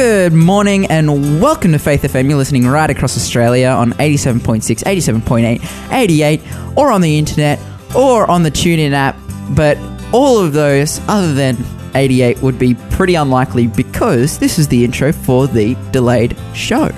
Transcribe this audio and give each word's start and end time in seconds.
Good 0.00 0.32
morning 0.32 0.86
and 0.86 1.42
welcome 1.42 1.72
to 1.72 1.78
Faith 1.78 2.04
FM. 2.04 2.30
You're 2.30 2.38
listening 2.38 2.66
right 2.66 2.88
across 2.88 3.18
Australia 3.18 3.68
on 3.68 3.92
87.6, 3.92 4.82
87.8, 4.82 5.92
88, 5.92 6.40
or 6.74 6.90
on 6.90 7.02
the 7.02 7.18
internet, 7.18 7.60
or 7.94 8.28
on 8.30 8.42
the 8.42 8.50
TuneIn 8.50 8.92
app. 8.92 9.14
But 9.50 9.76
all 10.10 10.38
of 10.38 10.54
those, 10.54 11.02
other 11.06 11.34
than 11.34 11.58
88, 11.94 12.40
would 12.40 12.58
be 12.58 12.76
pretty 12.92 13.14
unlikely 13.14 13.66
because 13.66 14.38
this 14.38 14.58
is 14.58 14.68
the 14.68 14.84
intro 14.86 15.12
for 15.12 15.46
the 15.46 15.76
delayed 15.90 16.34
show. 16.54 16.88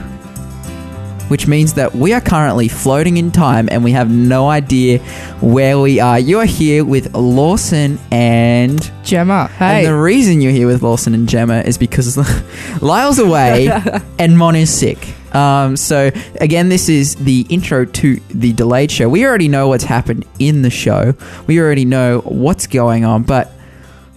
Which 1.32 1.46
means 1.48 1.72
that 1.74 1.94
we 1.94 2.12
are 2.12 2.20
currently 2.20 2.68
floating 2.68 3.16
in 3.16 3.30
time 3.30 3.66
and 3.72 3.82
we 3.82 3.92
have 3.92 4.10
no 4.10 4.50
idea 4.50 4.98
where 5.40 5.78
we 5.78 5.98
are. 5.98 6.18
You're 6.18 6.44
here 6.44 6.84
with 6.84 7.14
Lawson 7.14 7.98
and 8.10 8.78
Gemma, 9.02 9.46
hey. 9.58 9.78
and 9.78 9.86
the 9.86 9.96
reason 9.96 10.42
you're 10.42 10.52
here 10.52 10.66
with 10.66 10.82
Lawson 10.82 11.14
and 11.14 11.26
Gemma 11.26 11.62
is 11.62 11.78
because 11.78 12.18
Lyle's 12.82 13.18
away 13.18 13.70
and 14.18 14.36
Mon 14.36 14.54
is 14.56 14.68
sick. 14.68 14.98
Um, 15.34 15.78
so 15.78 16.10
again, 16.38 16.68
this 16.68 16.90
is 16.90 17.14
the 17.16 17.46
intro 17.48 17.86
to 17.86 18.16
the 18.28 18.52
delayed 18.52 18.90
show. 18.90 19.08
We 19.08 19.24
already 19.24 19.48
know 19.48 19.68
what's 19.68 19.84
happened 19.84 20.26
in 20.38 20.60
the 20.60 20.68
show. 20.70 21.14
We 21.46 21.58
already 21.60 21.86
know 21.86 22.20
what's 22.26 22.66
going 22.66 23.06
on. 23.06 23.22
But 23.22 23.50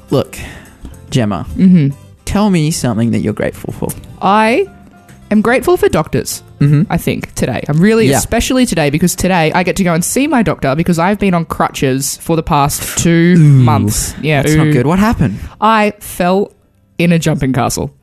look, 0.10 0.38
Gemma, 1.12 1.46
Mm-hmm. 1.56 1.98
tell 2.26 2.50
me 2.50 2.72
something 2.72 3.12
that 3.12 3.20
you're 3.20 3.32
grateful 3.32 3.72
for. 3.72 3.88
I 4.22 4.70
am 5.32 5.42
grateful 5.42 5.78
for 5.78 5.90
doctors. 5.90 6.44
Mm-hmm. 6.60 6.92
I 6.92 6.98
think 6.98 7.34
today. 7.36 7.64
I'm 7.68 7.80
really, 7.80 8.08
Yeah. 8.08 8.18
especially 8.18 8.66
today, 8.66 8.90
because 8.90 9.16
today 9.16 9.52
I 9.54 9.64
get 9.64 9.76
to 9.78 9.84
go 9.84 9.94
and 9.94 10.04
see 10.04 10.28
my 10.28 10.42
doctor 10.44 10.76
because 10.76 11.00
I've 11.00 11.20
been 11.20 11.34
on 11.34 11.46
crutches 11.46 12.18
for 12.18 12.36
the 12.36 12.44
past 12.44 12.98
two 12.98 13.38
months. 13.38 14.14
Yeah, 14.22 14.42
That's 14.42 14.56
ooh. 14.56 14.66
not 14.66 14.72
good. 14.74 14.86
What 14.88 15.00
happened? 15.00 15.40
I 15.60 15.92
fell 16.00 16.54
in 16.98 17.12
a 17.12 17.20
jumping 17.20 17.54
castle. 17.54 17.94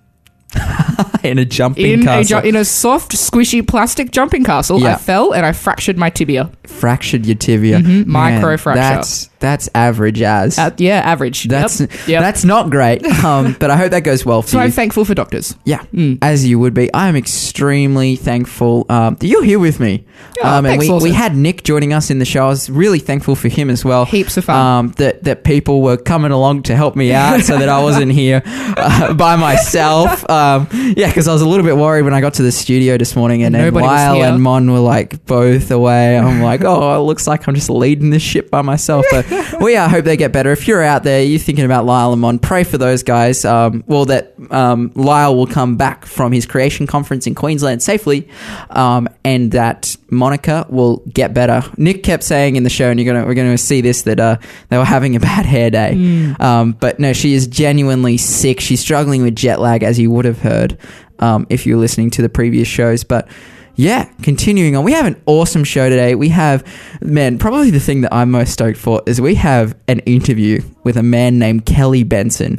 in 1.22 1.38
a 1.38 1.44
jumping 1.44 1.86
In 1.86 2.00
a, 2.02 2.04
castle. 2.04 2.40
ju- 2.40 2.48
in 2.48 2.56
a 2.56 2.64
soft, 2.64 3.12
squishy 3.12 3.66
plastic 3.66 4.10
jumping 4.10 4.44
castle, 4.44 4.80
Yeah. 4.80 4.94
I 4.94 4.96
fell 4.98 5.32
and 5.32 5.44
I 5.46 5.52
fractured 5.52 5.96
my 5.98 6.10
tibia. 6.10 6.50
fractured 6.66 7.26
your 7.26 7.36
tibia. 7.36 7.78
Mhm, 7.80 8.04
microfracture. 8.04 8.74
That's 8.74 9.28
that's 9.38 9.68
average 9.74 10.22
as. 10.22 10.56
Uh, 10.58 10.70
yeah, 10.78 11.00
average. 11.04 11.44
that's 11.48 11.80
yep. 11.80 11.90
Yep. 12.06 12.20
that's 12.22 12.44
not 12.44 12.70
great. 12.70 13.02
Um, 13.22 13.54
but 13.60 13.70
I 13.70 13.76
hope 13.76 13.92
that 13.92 14.00
goes 14.02 14.24
well 14.26 14.42
for 14.42 14.46
you. 14.46 14.50
so 14.52 14.58
you. 14.58 14.64
I'm 14.64 14.70
thankful 14.72 15.04
for 15.04 15.14
doctors. 15.14 15.54
Yeah, 15.64 15.82
Mm. 15.94 16.18
as 16.22 16.44
you 16.46 16.58
would 16.58 16.74
be. 16.74 16.92
I 16.92 17.08
am 17.08 17.14
extremely 17.14 18.16
thankful 18.16 18.84
um, 18.88 19.14
that 19.20 19.26
you're 19.28 19.44
here 19.44 19.58
with 19.60 19.78
me. 19.78 20.04
Oh, 20.42 20.48
um, 20.48 20.64
and 20.64 20.72
thanks, 20.72 20.84
we, 20.86 20.90
Lawson. 20.90 21.08
we 21.08 21.14
had 21.14 21.36
Nick 21.36 21.62
joining 21.62 21.92
us 21.92 22.10
in 22.10 22.18
the 22.18 22.24
show. 22.24 22.44
I 22.46 22.48
was 22.48 22.68
really 22.68 22.98
thankful 22.98 23.36
for 23.36 23.48
him 23.48 23.70
as 23.70 23.84
well. 23.84 24.04
Heaps 24.06 24.36
of 24.36 24.44
fun. 24.46 24.56
Um, 24.56 24.88
that 24.98 25.22
that 25.24 25.44
people 25.44 25.82
were 25.82 25.96
coming 25.96 26.32
along 26.32 26.64
to 26.64 26.74
help 26.76 26.96
me 26.96 27.12
out, 27.12 27.42
so 27.42 27.58
that 27.58 27.68
I 27.68 27.80
wasn't 27.82 28.10
here 28.12 28.42
uh, 28.46 29.12
by 29.14 29.36
myself. 29.36 30.28
Um, 30.28 30.66
yeah, 30.96 31.06
because 31.08 31.28
I 31.28 31.32
was 31.32 31.42
a 31.42 31.48
little 31.48 31.64
bit 31.64 31.76
worried 31.76 32.02
when 32.02 32.14
I 32.14 32.20
got 32.20 32.34
to 32.34 32.42
the 32.42 32.52
studio 32.52 32.96
this 32.96 33.14
morning, 33.14 33.42
and, 33.42 33.54
and 33.54 33.74
Lyle 33.74 34.22
and 34.22 34.42
Mon 34.42 34.70
were 34.72 34.78
like 34.80 35.24
both 35.26 35.70
away. 35.70 36.18
I'm 36.18 36.42
like, 36.42 36.62
oh, 36.64 37.00
it 37.00 37.04
looks 37.04 37.26
like 37.26 37.46
I'm 37.46 37.54
just 37.54 37.70
leading 37.70 38.10
this 38.10 38.22
ship 38.22 38.50
by 38.50 38.62
myself. 38.62 39.04
But 39.10 39.26
we 39.60 39.76
I 39.76 39.88
hope 39.88 40.04
they 40.04 40.16
get 40.16 40.32
better. 40.32 40.50
If 40.50 40.66
you're 40.66 40.82
out 40.82 41.04
there, 41.04 41.22
you're 41.22 41.38
thinking 41.38 41.64
about 41.64 41.84
Lyle 41.84 42.12
and 42.12 42.20
Mon, 42.20 42.38
pray 42.38 42.64
for 42.64 42.78
those 42.78 43.02
guys. 43.02 43.44
Um, 43.44 43.84
well, 43.86 44.06
that 44.06 44.31
um, 44.52 44.92
Lyle 44.94 45.34
will 45.34 45.46
come 45.46 45.76
back 45.76 46.04
from 46.04 46.30
his 46.30 46.46
creation 46.46 46.86
conference 46.86 47.26
in 47.26 47.34
Queensland 47.34 47.82
safely, 47.82 48.28
um, 48.70 49.08
and 49.24 49.52
that 49.52 49.96
Monica 50.10 50.66
will 50.68 51.02
get 51.12 51.34
better. 51.34 51.62
Nick 51.76 52.02
kept 52.02 52.22
saying 52.22 52.56
in 52.56 52.62
the 52.62 52.70
show, 52.70 52.90
and 52.90 53.00
you're 53.00 53.12
gonna 53.12 53.26
we're 53.26 53.34
gonna 53.34 53.58
see 53.58 53.80
this 53.80 54.02
that 54.02 54.20
uh, 54.20 54.36
they 54.68 54.78
were 54.78 54.84
having 54.84 55.16
a 55.16 55.20
bad 55.32 55.46
hair 55.46 55.70
day. 55.70 55.94
Mm. 55.96 56.40
Um, 56.40 56.72
but 56.72 57.00
no, 57.00 57.12
she 57.12 57.34
is 57.34 57.46
genuinely 57.46 58.16
sick. 58.18 58.60
She's 58.60 58.80
struggling 58.80 59.22
with 59.22 59.34
jet 59.34 59.60
lag, 59.60 59.82
as 59.82 59.98
you 59.98 60.10
would 60.10 60.26
have 60.26 60.38
heard 60.38 60.78
um, 61.18 61.46
if 61.48 61.66
you 61.66 61.76
were 61.76 61.80
listening 61.80 62.10
to 62.10 62.22
the 62.22 62.28
previous 62.28 62.68
shows. 62.68 63.04
But 63.04 63.28
yeah, 63.76 64.04
continuing 64.22 64.76
on, 64.76 64.84
we 64.84 64.92
have 64.92 65.06
an 65.06 65.20
awesome 65.26 65.64
show 65.64 65.88
today. 65.88 66.14
We 66.14 66.28
have, 66.28 66.64
man, 67.00 67.38
probably 67.38 67.70
the 67.70 67.80
thing 67.80 68.02
that 68.02 68.12
I'm 68.12 68.30
most 68.30 68.52
stoked 68.52 68.78
for 68.78 69.02
is 69.06 69.20
we 69.20 69.34
have 69.36 69.74
an 69.88 70.00
interview 70.00 70.62
with 70.84 70.96
a 70.96 71.02
man 71.02 71.38
named 71.38 71.64
Kelly 71.66 72.02
Benson. 72.04 72.58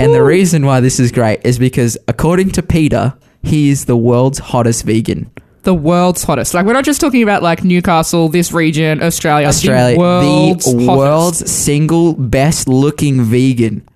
And 0.00 0.14
the 0.14 0.22
reason 0.22 0.64
why 0.66 0.80
this 0.80 0.98
is 0.98 1.12
great 1.12 1.40
is 1.44 1.58
because, 1.58 1.98
according 2.08 2.50
to 2.52 2.62
Peter, 2.62 3.14
he 3.42 3.68
is 3.68 3.84
the 3.84 3.96
world's 3.96 4.38
hottest 4.38 4.84
vegan. 4.84 5.30
the 5.64 5.74
world's 5.74 6.22
hottest. 6.24 6.52
Like 6.54 6.66
we're 6.66 6.72
not 6.74 6.84
just 6.84 7.00
talking 7.00 7.22
about 7.22 7.42
like 7.42 7.64
Newcastle, 7.64 8.28
this 8.28 8.52
region, 8.52 9.02
Australia. 9.02 9.46
Australia, 9.46 9.94
the 9.94 10.00
world's, 10.00 10.64
the 10.74 10.86
world's 10.86 11.50
single 11.50 12.12
best 12.14 12.68
looking 12.68 13.22
vegan. 13.22 13.86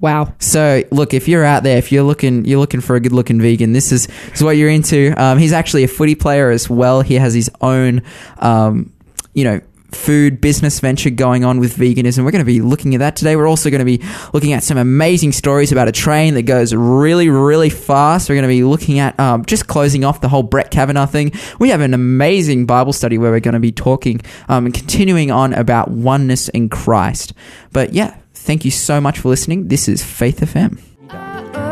Wow. 0.00 0.32
So 0.38 0.84
look, 0.90 1.12
if 1.12 1.26
you're 1.26 1.44
out 1.44 1.64
there, 1.64 1.76
if 1.76 1.90
you're 1.90 2.04
looking, 2.04 2.44
you're 2.44 2.60
looking 2.60 2.80
for 2.80 2.94
a 2.94 3.00
good 3.00 3.12
looking 3.12 3.40
vegan, 3.40 3.72
this 3.72 3.90
is, 3.90 4.06
is 4.32 4.42
what 4.42 4.56
you're 4.56 4.70
into. 4.70 5.12
Um, 5.20 5.38
he's 5.38 5.52
actually 5.52 5.84
a 5.84 5.88
footy 5.88 6.14
player 6.14 6.50
as 6.50 6.70
well. 6.70 7.00
He 7.00 7.14
has 7.14 7.34
his 7.34 7.50
own, 7.60 8.02
um, 8.38 8.92
you 9.34 9.44
know, 9.44 9.60
food 9.90 10.40
business 10.40 10.80
venture 10.80 11.10
going 11.10 11.44
on 11.44 11.58
with 11.58 11.76
veganism. 11.76 12.24
We're 12.24 12.30
going 12.30 12.44
to 12.44 12.46
be 12.46 12.60
looking 12.60 12.94
at 12.94 12.98
that 12.98 13.16
today. 13.16 13.36
We're 13.36 13.48
also 13.48 13.70
going 13.70 13.78
to 13.80 13.84
be 13.84 14.02
looking 14.32 14.52
at 14.52 14.62
some 14.62 14.76
amazing 14.76 15.32
stories 15.32 15.72
about 15.72 15.88
a 15.88 15.92
train 15.92 16.34
that 16.34 16.42
goes 16.42 16.74
really, 16.74 17.30
really 17.30 17.70
fast. 17.70 18.28
We're 18.28 18.36
going 18.36 18.42
to 18.42 18.48
be 18.48 18.64
looking 18.64 18.98
at 18.98 19.18
um, 19.18 19.44
just 19.46 19.66
closing 19.66 20.04
off 20.04 20.20
the 20.20 20.28
whole 20.28 20.42
Brett 20.42 20.70
Kavanaugh 20.70 21.06
thing. 21.06 21.32
We 21.58 21.70
have 21.70 21.80
an 21.80 21.94
amazing 21.94 22.66
Bible 22.66 22.92
study 22.92 23.16
where 23.16 23.30
we're 23.30 23.40
going 23.40 23.54
to 23.54 23.60
be 23.60 23.72
talking 23.72 24.20
um, 24.48 24.66
and 24.66 24.74
continuing 24.74 25.30
on 25.30 25.54
about 25.54 25.90
oneness 25.90 26.48
in 26.50 26.68
Christ. 26.68 27.32
But 27.72 27.94
yeah, 27.94 28.16
thank 28.48 28.64
you 28.64 28.70
so 28.70 28.98
much 28.98 29.18
for 29.18 29.28
listening. 29.28 29.68
This 29.68 29.88
is 29.88 30.02
Faith 30.02 30.40
FM. 30.40 31.67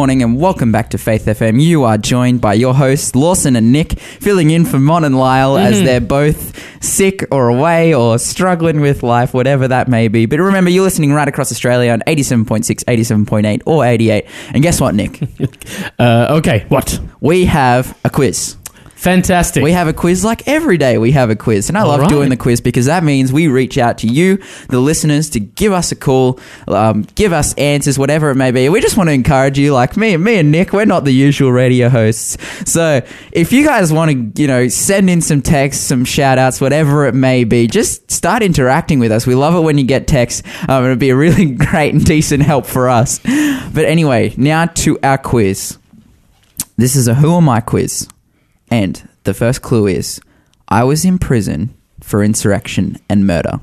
Morning 0.00 0.22
and 0.22 0.40
welcome 0.40 0.72
back 0.72 0.88
to 0.88 0.96
Faith 0.96 1.26
FM. 1.26 1.60
You 1.60 1.84
are 1.84 1.98
joined 1.98 2.40
by 2.40 2.54
your 2.54 2.72
hosts 2.72 3.14
Lawson 3.14 3.54
and 3.54 3.70
Nick, 3.70 4.00
filling 4.00 4.48
in 4.50 4.64
for 4.64 4.78
Mon 4.80 5.04
and 5.04 5.18
Lyle 5.18 5.56
Mm-hmm. 5.56 5.72
as 5.74 5.82
they're 5.82 6.00
both 6.00 6.82
sick 6.82 7.26
or 7.30 7.48
away 7.48 7.92
or 7.92 8.18
struggling 8.18 8.80
with 8.80 9.02
life, 9.02 9.34
whatever 9.34 9.68
that 9.68 9.88
may 9.88 10.08
be. 10.08 10.24
But 10.24 10.38
remember, 10.40 10.70
you're 10.70 10.84
listening 10.84 11.12
right 11.12 11.28
across 11.28 11.52
Australia 11.52 11.92
on 11.92 12.00
87.6, 12.06 12.82
87.8, 12.84 13.62
or 13.66 13.84
88. 13.84 14.24
And 14.54 14.62
guess 14.62 14.80
what, 14.80 14.94
Nick? 14.94 15.20
Uh, 15.98 16.36
okay, 16.38 16.64
what? 16.68 16.98
we 17.20 17.44
have 17.44 17.98
a 18.04 18.08
quiz. 18.10 18.56
Fantastic. 19.00 19.62
We 19.62 19.72
have 19.72 19.88
a 19.88 19.94
quiz 19.94 20.26
like 20.26 20.46
every 20.46 20.76
day 20.76 20.98
we 20.98 21.12
have 21.12 21.30
a 21.30 21.36
quiz. 21.36 21.70
And 21.70 21.78
I 21.78 21.80
All 21.80 21.88
love 21.88 22.00
right. 22.00 22.10
doing 22.10 22.28
the 22.28 22.36
quiz 22.36 22.60
because 22.60 22.84
that 22.84 23.02
means 23.02 23.32
we 23.32 23.48
reach 23.48 23.78
out 23.78 23.96
to 23.98 24.06
you, 24.06 24.36
the 24.68 24.78
listeners, 24.78 25.30
to 25.30 25.40
give 25.40 25.72
us 25.72 25.90
a 25.90 25.96
call, 25.96 26.38
um, 26.68 27.06
give 27.14 27.32
us 27.32 27.54
answers, 27.54 27.98
whatever 27.98 28.28
it 28.28 28.34
may 28.34 28.50
be. 28.50 28.68
We 28.68 28.82
just 28.82 28.98
want 28.98 29.08
to 29.08 29.14
encourage 29.14 29.58
you, 29.58 29.72
like 29.72 29.96
me, 29.96 30.18
me 30.18 30.36
and 30.36 30.52
Nick, 30.52 30.74
we're 30.74 30.84
not 30.84 31.06
the 31.06 31.12
usual 31.12 31.50
radio 31.50 31.88
hosts. 31.88 32.36
So 32.70 33.00
if 33.32 33.52
you 33.52 33.64
guys 33.64 33.90
want 33.90 34.36
to, 34.36 34.42
you 34.42 34.46
know, 34.46 34.68
send 34.68 35.08
in 35.08 35.22
some 35.22 35.40
texts, 35.40 35.82
some 35.82 36.04
shout 36.04 36.36
outs, 36.36 36.60
whatever 36.60 37.06
it 37.06 37.14
may 37.14 37.44
be, 37.44 37.68
just 37.68 38.10
start 38.10 38.42
interacting 38.42 38.98
with 38.98 39.12
us. 39.12 39.26
We 39.26 39.34
love 39.34 39.54
it 39.54 39.60
when 39.60 39.78
you 39.78 39.84
get 39.84 40.08
texts. 40.08 40.42
Um, 40.68 40.84
it'll 40.84 40.96
be 40.96 41.08
a 41.08 41.16
really 41.16 41.46
great 41.54 41.94
and 41.94 42.04
decent 42.04 42.42
help 42.42 42.66
for 42.66 42.90
us. 42.90 43.18
But 43.18 43.86
anyway, 43.86 44.34
now 44.36 44.66
to 44.66 44.98
our 45.02 45.16
quiz. 45.16 45.78
This 46.76 46.96
is 46.96 47.08
a 47.08 47.14
Who 47.14 47.34
Am 47.38 47.48
I 47.48 47.60
quiz. 47.60 48.06
And 48.70 49.08
the 49.24 49.34
first 49.34 49.62
clue 49.62 49.86
is 49.86 50.20
I 50.68 50.84
was 50.84 51.04
in 51.04 51.18
prison 51.18 51.74
for 52.00 52.22
insurrection 52.22 52.96
and 53.08 53.26
murder. 53.26 53.60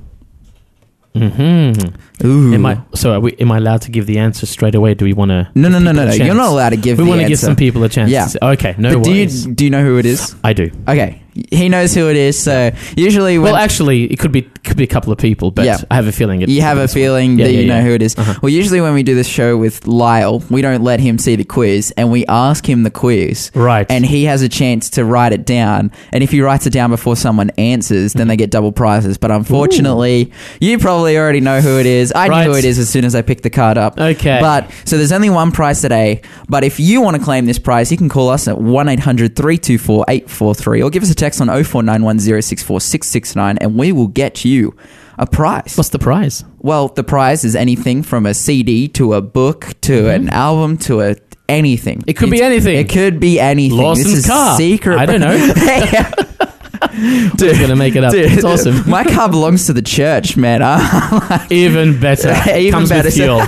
Mm-hmm. 1.16 1.96
Ooh. 2.24 2.54
Am 2.54 2.66
I 2.66 2.82
so? 2.96 3.14
Are 3.14 3.20
we, 3.20 3.36
am 3.38 3.52
I 3.52 3.58
allowed 3.58 3.82
to 3.84 3.92
give 3.92 4.06
the 4.08 4.18
answer 4.18 4.46
straight 4.46 4.76
away? 4.76 4.94
Do 4.94 5.06
we 5.06 5.14
want 5.14 5.30
to? 5.30 5.50
no, 5.56 5.70
no, 5.70 5.80
no, 5.80 5.92
no, 5.92 6.06
no. 6.08 6.14
You're 6.14 6.34
not 6.36 6.50
allowed 6.50 6.70
to 6.72 6.78
give 6.78 6.98
We 6.98 7.04
want 7.04 7.22
to 7.22 7.28
give 7.28 7.40
some 7.40 7.56
people 7.56 7.84
a 7.84 7.90
chance. 7.90 8.10
Yeah. 8.12 8.24
To 8.26 8.30
say, 8.30 8.40
okay. 8.42 8.76
No 8.78 8.96
but 8.98 9.04
do 9.04 9.10
worries. 9.12 9.46
you 9.46 9.54
do 9.54 9.64
you 9.66 9.70
know 9.70 9.84
who 9.84 9.98
it 9.98 10.06
is? 10.06 10.36
I 10.44 10.54
do. 10.54 10.72
Okay, 10.88 11.22
he 11.52 11.70
knows 11.70 11.94
who 11.94 12.10
it 12.10 12.16
is. 12.16 12.40
So 12.42 12.72
usually, 12.96 13.38
when 13.38 13.54
Well, 13.54 13.62
actually, 13.62 14.06
it 14.06 14.18
could 14.20 14.32
be 14.32 14.42
could 14.42 14.78
be 14.78 14.84
a 14.84 14.88
couple 14.88 15.14
of 15.14 15.20
people, 15.20 15.52
but 15.52 15.66
Yeah. 15.66 15.78
I 15.92 15.96
have 15.96 16.08
a 16.08 16.12
feeling 16.12 16.42
it. 16.42 16.50
you 16.50 16.62
have 16.62 16.78
a 16.78 16.88
feeling 16.88 17.38
Yeah, 17.38 17.46
that 17.46 17.54
yeah, 17.54 17.60
you 17.62 17.68
know 17.68 17.82
who 17.82 17.92
it 17.92 18.02
is. 18.02 18.18
Uh-huh. 18.18 18.34
Well, 18.42 18.50
usually 18.50 18.82
when 18.82 18.94
we 18.94 19.04
do 19.04 19.16
this 19.16 19.28
show 19.28 19.56
with 19.58 19.86
Lyle, 19.88 20.44
we 20.50 20.62
don't 20.62 20.84
let 20.84 21.00
him 21.00 21.18
see 21.20 21.36
the 21.36 21.44
quiz, 21.46 21.94
and 21.98 22.12
we 22.12 22.26
ask 22.26 22.68
him 22.68 22.84
the 22.84 22.90
quiz. 22.92 23.52
Right. 23.54 23.86
And 23.90 24.06
he 24.06 24.26
has 24.26 24.42
a 24.42 24.50
chance 24.50 24.90
to 24.92 25.06
write 25.06 25.32
it 25.34 25.46
down. 25.46 25.92
And 26.12 26.24
if 26.24 26.32
he 26.32 26.42
writes 26.42 26.66
it 26.66 26.72
down 26.74 26.90
before 26.90 27.16
someone 27.16 27.52
answers, 27.52 28.14
then 28.14 28.28
they 28.28 28.36
get 28.36 28.50
double 28.52 28.72
prizes. 28.72 29.18
But 29.18 29.32
unfortunately, 29.32 30.32
you 30.60 30.78
probably 30.80 31.18
already 31.18 31.40
know 31.40 31.62
who 31.62 31.80
it 31.80 31.86
is. 31.86 32.07
I 32.12 32.28
Right. 32.28 32.46
knew 32.46 32.52
who 32.54 32.58
it 32.58 32.66
is 32.66 32.80
as 32.80 32.90
soon 32.90 33.06
as 33.06 33.16
I 33.16 33.22
picked 33.22 33.44
the 33.44 33.50
card 33.50 33.78
up. 33.78 34.00
Okay. 34.00 34.38
But 34.42 34.70
so 34.86 34.98
there's 34.98 35.12
only 35.12 35.30
one 35.30 35.52
prize 35.52 35.82
today. 35.82 36.22
But 36.50 36.64
if 36.64 36.80
you 36.80 37.02
want 37.02 37.18
to 37.18 37.22
claim 37.24 37.46
this 37.46 37.60
prize, 37.60 37.92
you 37.92 37.98
can 37.98 38.10
call 38.10 38.30
us 38.30 38.48
at 38.48 38.60
1 38.60 38.90
800 38.90 39.36
324 39.36 40.06
843 40.08 40.82
or 40.82 40.90
give 40.90 41.04
us 41.04 41.12
a 41.12 41.16
text 41.16 41.42
on 41.42 41.48
0491 41.48 42.20
064 42.42 42.82
669 42.82 43.58
and 43.60 43.76
we 43.78 43.92
will 43.92 44.08
get 44.08 44.46
you 44.46 44.76
a 45.18 45.26
prize. 45.26 45.74
What's 45.76 45.90
the 45.90 46.00
prize? 46.00 46.44
Well, 46.60 46.90
the 46.90 47.04
prize 47.04 47.44
is 47.44 47.56
anything 47.56 48.04
from 48.04 48.26
a 48.26 48.34
CD 48.34 48.88
to 48.90 49.14
a 49.14 49.22
book 49.22 49.74
to 49.82 50.10
an 50.10 50.30
album 50.30 50.78
to 50.80 51.02
a 51.02 51.16
anything. 51.50 52.00
Mm-hmm. 52.00 52.10
It 52.10 52.18
could 52.18 52.30
be 52.30 52.42
anything. 52.42 52.78
It 52.78 52.90
could 52.90 53.20
be 53.20 53.40
anything. 53.40 53.78
Lawson's 53.78 54.08
this 54.08 54.18
is 54.20 54.26
car. 54.28 54.58
secret. 54.58 54.98
I 55.00 55.06
don't 55.06 55.22
know. 55.22 55.38
Dude, 57.38 57.40
Who's 57.52 57.60
gonna 57.60 57.76
make 57.76 57.96
it 57.96 58.04
up? 58.04 58.12
dude, 58.12 58.32
It's 58.32 58.44
awesome. 58.44 58.90
My 58.90 59.04
car 59.04 59.30
belongs 59.30 59.66
to 59.68 59.74
the 59.74 59.82
church, 59.82 60.36
man. 60.38 60.62
I- 60.66 61.48
Even 61.50 62.00
better. 62.00 62.34
Even 62.58 62.72
Comes 62.72 62.90
better. 62.90 63.08
with 63.08 63.14
fuel. 63.16 63.42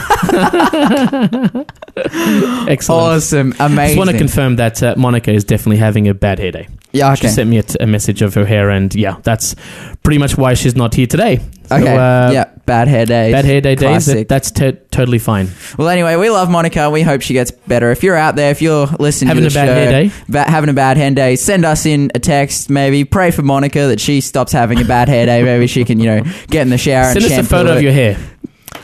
Excellent. 2.70 3.02
awesome, 3.16 3.54
I 3.60 3.66
amazing. 3.66 3.88
just 3.88 3.98
want 3.98 4.10
to 4.12 4.18
confirm 4.18 4.56
that 4.58 4.82
uh, 4.84 4.96
Monica 4.98 5.32
is 5.32 5.44
definitely 5.44 5.78
having 5.78 6.08
a 6.08 6.14
bad 6.14 6.40
hair 6.40 6.52
day. 6.52 6.68
yeah, 6.92 7.14
She 7.16 7.28
sent 7.28 7.50
me 7.50 7.58
a, 7.58 7.64
t- 7.64 7.78
a 7.80 7.88
message 7.88 8.22
of 8.22 8.34
her 8.36 8.46
hair, 8.46 8.70
and 8.70 8.94
yeah, 8.96 9.18
that's 9.24 9.56
pretty 10.04 10.18
much 10.20 10.38
why 10.38 10.54
she's 10.54 10.76
not 10.76 10.94
here 10.94 11.08
today. 11.08 11.40
So, 11.68 11.76
okay. 11.76 11.96
uh, 11.96 12.32
yeah, 12.32 12.46
bad 12.70 12.88
hair 12.88 13.06
days. 13.06 13.34
Bad 13.34 13.46
hair 13.46 13.60
day 13.62 13.76
days. 13.76 13.80
Classic. 14.06 14.16
That, 14.16 14.28
that's 14.30 14.52
to 14.52 14.72
totally 14.92 15.20
fine. 15.20 15.50
Well, 15.78 15.90
anyway, 15.90 16.16
we 16.16 16.30
love 16.30 16.50
Monica. 16.50 16.90
We 16.90 17.02
hope 17.02 17.22
she 17.22 17.34
gets 17.34 17.52
better. 17.52 17.92
If 17.92 18.04
you're 18.04 18.16
out 18.16 18.36
there, 18.36 18.52
if 18.52 18.62
you're 18.62 18.86
listening 18.88 19.28
Having 19.30 19.44
to 19.44 19.48
a 19.48 19.50
the 19.50 19.54
bad 19.56 19.66
show, 19.68 19.74
hair 19.74 19.92
day. 19.92 20.12
ba- 20.30 20.50
having 20.50 20.70
a 20.70 20.74
bad 20.74 20.98
hair 20.98 21.12
day, 21.12 21.36
send 21.36 21.66
us 21.66 21.86
in 21.86 22.12
a 22.16 22.20
text. 22.20 22.70
Maybe 22.70 23.04
pray 23.04 23.32
for 23.32 23.42
Monica 23.42 23.88
that 23.88 24.00
she 24.00 24.22
stops 24.22 24.52
having 24.52 24.80
a 24.80 24.86
bad 24.86 25.10
hair 25.10 25.26
day. 25.26 25.44
Maybe 25.44 25.68
she 25.68 25.84
can, 25.84 26.00
you 26.00 26.06
know, 26.06 26.24
get 26.48 26.62
in 26.62 26.70
the 26.70 26.78
shower 26.78 27.06
Send 27.14 27.18
and 27.18 27.26
us 27.26 27.32
a 27.32 27.36
shampoo 27.36 27.50
photo 27.50 27.72
it. 27.72 27.78
of 27.78 27.84
your 27.84 27.92
hair. 27.92 28.18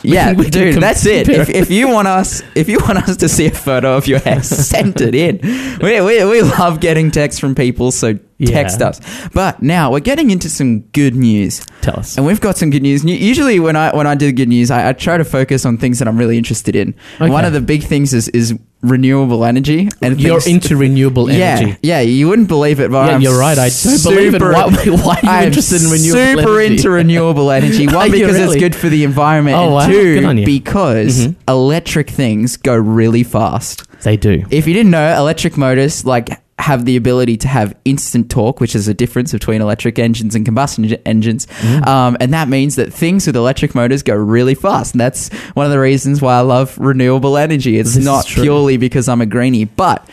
Yeah, 0.01 0.33
we 0.37 0.43
can 0.43 0.51
dude, 0.51 0.73
com- 0.75 0.81
that's 0.81 1.03
it. 1.05 1.25
compare. 1.25 1.41
If, 1.41 1.49
if 1.49 1.71
you 1.71 1.87
want 1.87 2.07
us, 2.07 2.43
if 2.53 2.69
you 2.69 2.77
want 2.79 2.97
us 2.99 3.17
to 3.17 3.29
see 3.29 3.47
a 3.47 3.51
photo 3.51 3.97
of 3.97 4.07
your 4.07 4.19
hair, 4.19 4.43
send 4.43 5.01
it 5.01 5.15
in. 5.15 5.39
We, 5.81 5.99
we, 6.01 6.23
we 6.25 6.41
love 6.43 6.79
getting 6.79 7.09
texts 7.09 7.39
from 7.39 7.55
people, 7.55 7.91
so 7.91 8.19
text 8.43 8.79
Yeah. 8.79 8.87
us. 8.87 8.99
But 9.33 9.61
now 9.61 9.91
we're 9.91 9.99
getting 10.01 10.31
into 10.31 10.49
some 10.49 10.81
good 10.91 11.15
news. 11.15 11.65
Tell 11.81 11.99
us. 11.99 12.17
And 12.17 12.25
we've 12.25 12.41
got 12.41 12.57
some 12.57 12.69
good 12.69 12.81
news. 12.83 13.03
Usually, 13.05 13.59
when 13.59 13.75
I 13.75 13.95
when 13.95 14.07
I 14.07 14.15
do 14.15 14.31
good 14.31 14.49
news, 14.49 14.71
I, 14.71 14.89
I 14.89 14.93
try 14.93 15.17
to 15.17 15.23
focus 15.25 15.65
on 15.65 15.77
things 15.77 15.99
that 15.99 16.07
I'm 16.07 16.17
really 16.17 16.37
interested 16.37 16.75
in. 16.75 16.93
Okay. 17.21 17.29
One 17.29 17.45
of 17.45 17.53
the 17.53 17.61
big 17.61 17.83
things 17.83 18.13
is 18.13 18.27
is 18.29 18.53
renewable 18.81 19.45
energy. 19.45 19.89
And 20.01 20.19
You're 20.21 20.39
things- 20.39 20.63
into 20.65 20.77
renewable 20.77 21.27
energy. 21.29 21.71
Yeah, 21.81 22.01
yeah. 22.01 22.01
You 22.01 22.27
wouldn't 22.27 22.47
believe 22.47 22.79
it, 22.79 22.91
but 22.91 23.07
Yeah, 23.07 23.15
I'm 23.15 23.21
you're 23.21 23.39
right. 23.39 23.57
I 23.57 23.69
don't 23.69 24.03
believe 24.03 24.35
it. 24.35 24.39
super- 24.41 24.53
Why, 24.53 24.67
why 25.03 25.19
are 25.27 25.41
you 25.41 25.47
interested 25.47 25.81
in 25.81 25.89
renewable 25.89 26.41
super 26.43 26.59
energy? 26.59 26.75
into 26.75 26.89
renewable 26.91 27.51
energy. 27.51 27.87
One 27.95 28.11
because 28.11 28.33
really? 28.35 28.45
it's 28.57 28.61
good 28.63 28.75
for 28.75 28.89
the 28.89 29.03
environment, 29.03 29.57
Oh, 29.57 29.63
and 29.63 29.73
wow. 29.73 29.87
two 29.87 30.15
Good 30.15 30.25
on 30.25 30.37
you. 30.37 30.45
because 30.45 31.27
Mhm. 31.27 31.35
electric 31.47 32.09
things 32.11 32.57
go 32.57 32.75
really 32.75 33.23
fast. 33.23 33.83
They 34.03 34.17
do. 34.17 34.43
If 34.51 34.67
you 34.67 34.73
didn't 34.75 34.91
know, 34.91 35.17
electric 35.17 35.57
motors 35.57 36.05
like 36.05 36.29
have 36.65 36.85
the 36.85 36.95
ability 36.95 37.37
to 37.37 37.47
have 37.47 37.75
instant 37.85 38.29
torque, 38.29 38.59
which 38.59 38.75
is 38.75 38.87
a 38.87 38.93
difference 38.93 39.31
between 39.31 39.61
electric 39.61 39.99
engines 39.99 40.33
and 40.35 40.45
combustion 40.45 40.85
engines, 41.05 41.45
Mm. 41.61 41.87
um, 41.87 42.17
and 42.19 42.33
that 42.33 42.47
means 42.49 42.75
that 42.75 42.91
things 42.91 43.27
with 43.27 43.35
electric 43.35 43.75
motors 43.75 44.01
go 44.03 44.15
really 44.15 44.55
fast. 44.55 44.93
And 44.95 45.01
that's 45.01 45.29
one 45.53 45.65
of 45.67 45.71
the 45.71 45.79
reasons 45.79 46.21
why 46.21 46.33
I 46.37 46.41
love 46.41 46.77
renewable 46.79 47.37
energy. 47.37 47.77
It's 47.77 47.93
This 47.95 48.03
not 48.05 48.25
purely 48.25 48.77
because 48.77 49.07
I'm 49.07 49.21
a 49.21 49.25
greenie, 49.25 49.65
but 49.65 50.09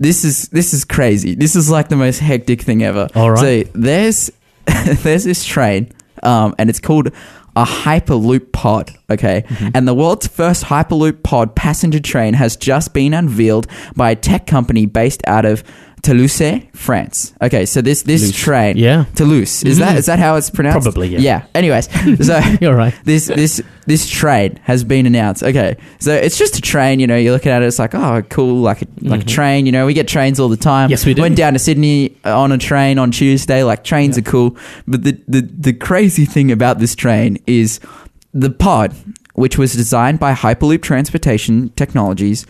this 0.00 0.24
is 0.24 0.48
this 0.48 0.74
is 0.74 0.84
crazy. 0.84 1.34
This 1.34 1.54
is 1.56 1.70
like 1.70 1.88
the 1.88 1.96
most 1.96 2.18
hectic 2.18 2.62
thing 2.62 2.82
ever. 2.82 3.08
All 3.14 3.30
right. 3.30 3.66
So 3.66 3.70
there's 3.74 4.30
there's 5.04 5.24
this 5.24 5.44
train, 5.44 5.92
um, 6.22 6.54
and 6.58 6.68
it's 6.68 6.80
called 6.80 7.10
a 7.56 7.64
Hyperloop 7.64 8.52
pod. 8.52 8.92
Okay, 9.10 9.44
Mm-hmm. 9.48 9.68
and 9.74 9.88
the 9.88 9.94
world's 9.94 10.26
first 10.26 10.64
Hyperloop 10.64 11.22
pod 11.22 11.54
passenger 11.56 12.00
train 12.00 12.34
has 12.34 12.56
just 12.56 12.92
been 12.92 13.14
unveiled 13.14 13.66
by 13.96 14.10
a 14.10 14.16
tech 14.16 14.46
company 14.46 14.84
based 14.86 15.22
out 15.26 15.44
of 15.44 15.64
Toulouse, 16.02 16.62
France. 16.72 17.32
Okay, 17.42 17.66
so 17.66 17.80
this 17.82 18.02
this 18.02 18.20
Toulouse. 18.20 18.36
train, 18.36 18.76
Yeah. 18.76 19.04
Toulouse, 19.16 19.64
is 19.64 19.78
that 19.78 19.94
Mhm. 19.96 19.98
is 19.98 20.06
that 20.06 20.18
how 20.20 20.36
it's 20.36 20.50
pronounced? 20.50 20.84
Probably, 20.84 21.08
yeah. 21.08 21.18
Yeah. 21.18 21.42
Anyways, 21.54 21.88
so 22.26 22.40
You're 22.60 22.76
right. 22.76 22.94
this 23.04 23.26
this 23.26 23.60
this 23.86 24.08
train 24.08 24.58
has 24.62 24.84
been 24.84 25.06
announced. 25.06 25.42
Okay, 25.42 25.76
so 25.98 26.12
it's 26.14 26.38
just 26.38 26.56
a 26.58 26.60
train. 26.60 27.00
You 27.00 27.06
know, 27.08 27.16
you're 27.16 27.32
looking 27.32 27.50
at 27.50 27.62
it. 27.62 27.66
It's 27.66 27.78
like, 27.80 27.94
oh, 27.94 28.22
cool, 28.28 28.60
like 28.60 28.82
a, 28.82 28.86
like 29.02 29.22
a 29.22 29.24
Mhm. 29.24 29.28
train. 29.28 29.66
You 29.66 29.72
know, 29.72 29.86
we 29.86 29.94
get 29.94 30.06
trains 30.06 30.38
all 30.38 30.48
the 30.48 30.56
time. 30.56 30.90
Yes, 30.90 31.04
we 31.04 31.14
do. 31.14 31.22
Went 31.22 31.36
down 31.36 31.54
to 31.54 31.58
Sydney 31.58 32.12
on 32.24 32.52
a 32.52 32.58
train 32.58 32.98
on 32.98 33.10
Tuesday. 33.10 33.64
Like 33.64 33.82
trains 33.82 34.16
Yeah. 34.16 34.20
are 34.20 34.30
cool, 34.30 34.56
but 34.86 35.02
the, 35.02 35.18
the 35.26 35.48
the 35.58 35.72
crazy 35.72 36.24
thing 36.24 36.52
about 36.52 36.78
this 36.78 36.94
train 36.94 37.38
is 37.48 37.80
the 38.32 38.50
pod, 38.50 38.92
which 39.34 39.58
was 39.58 39.72
designed 39.72 40.20
by 40.20 40.34
Hyperloop 40.34 40.82
Transportation 40.82 41.70
Technologies. 41.74 42.46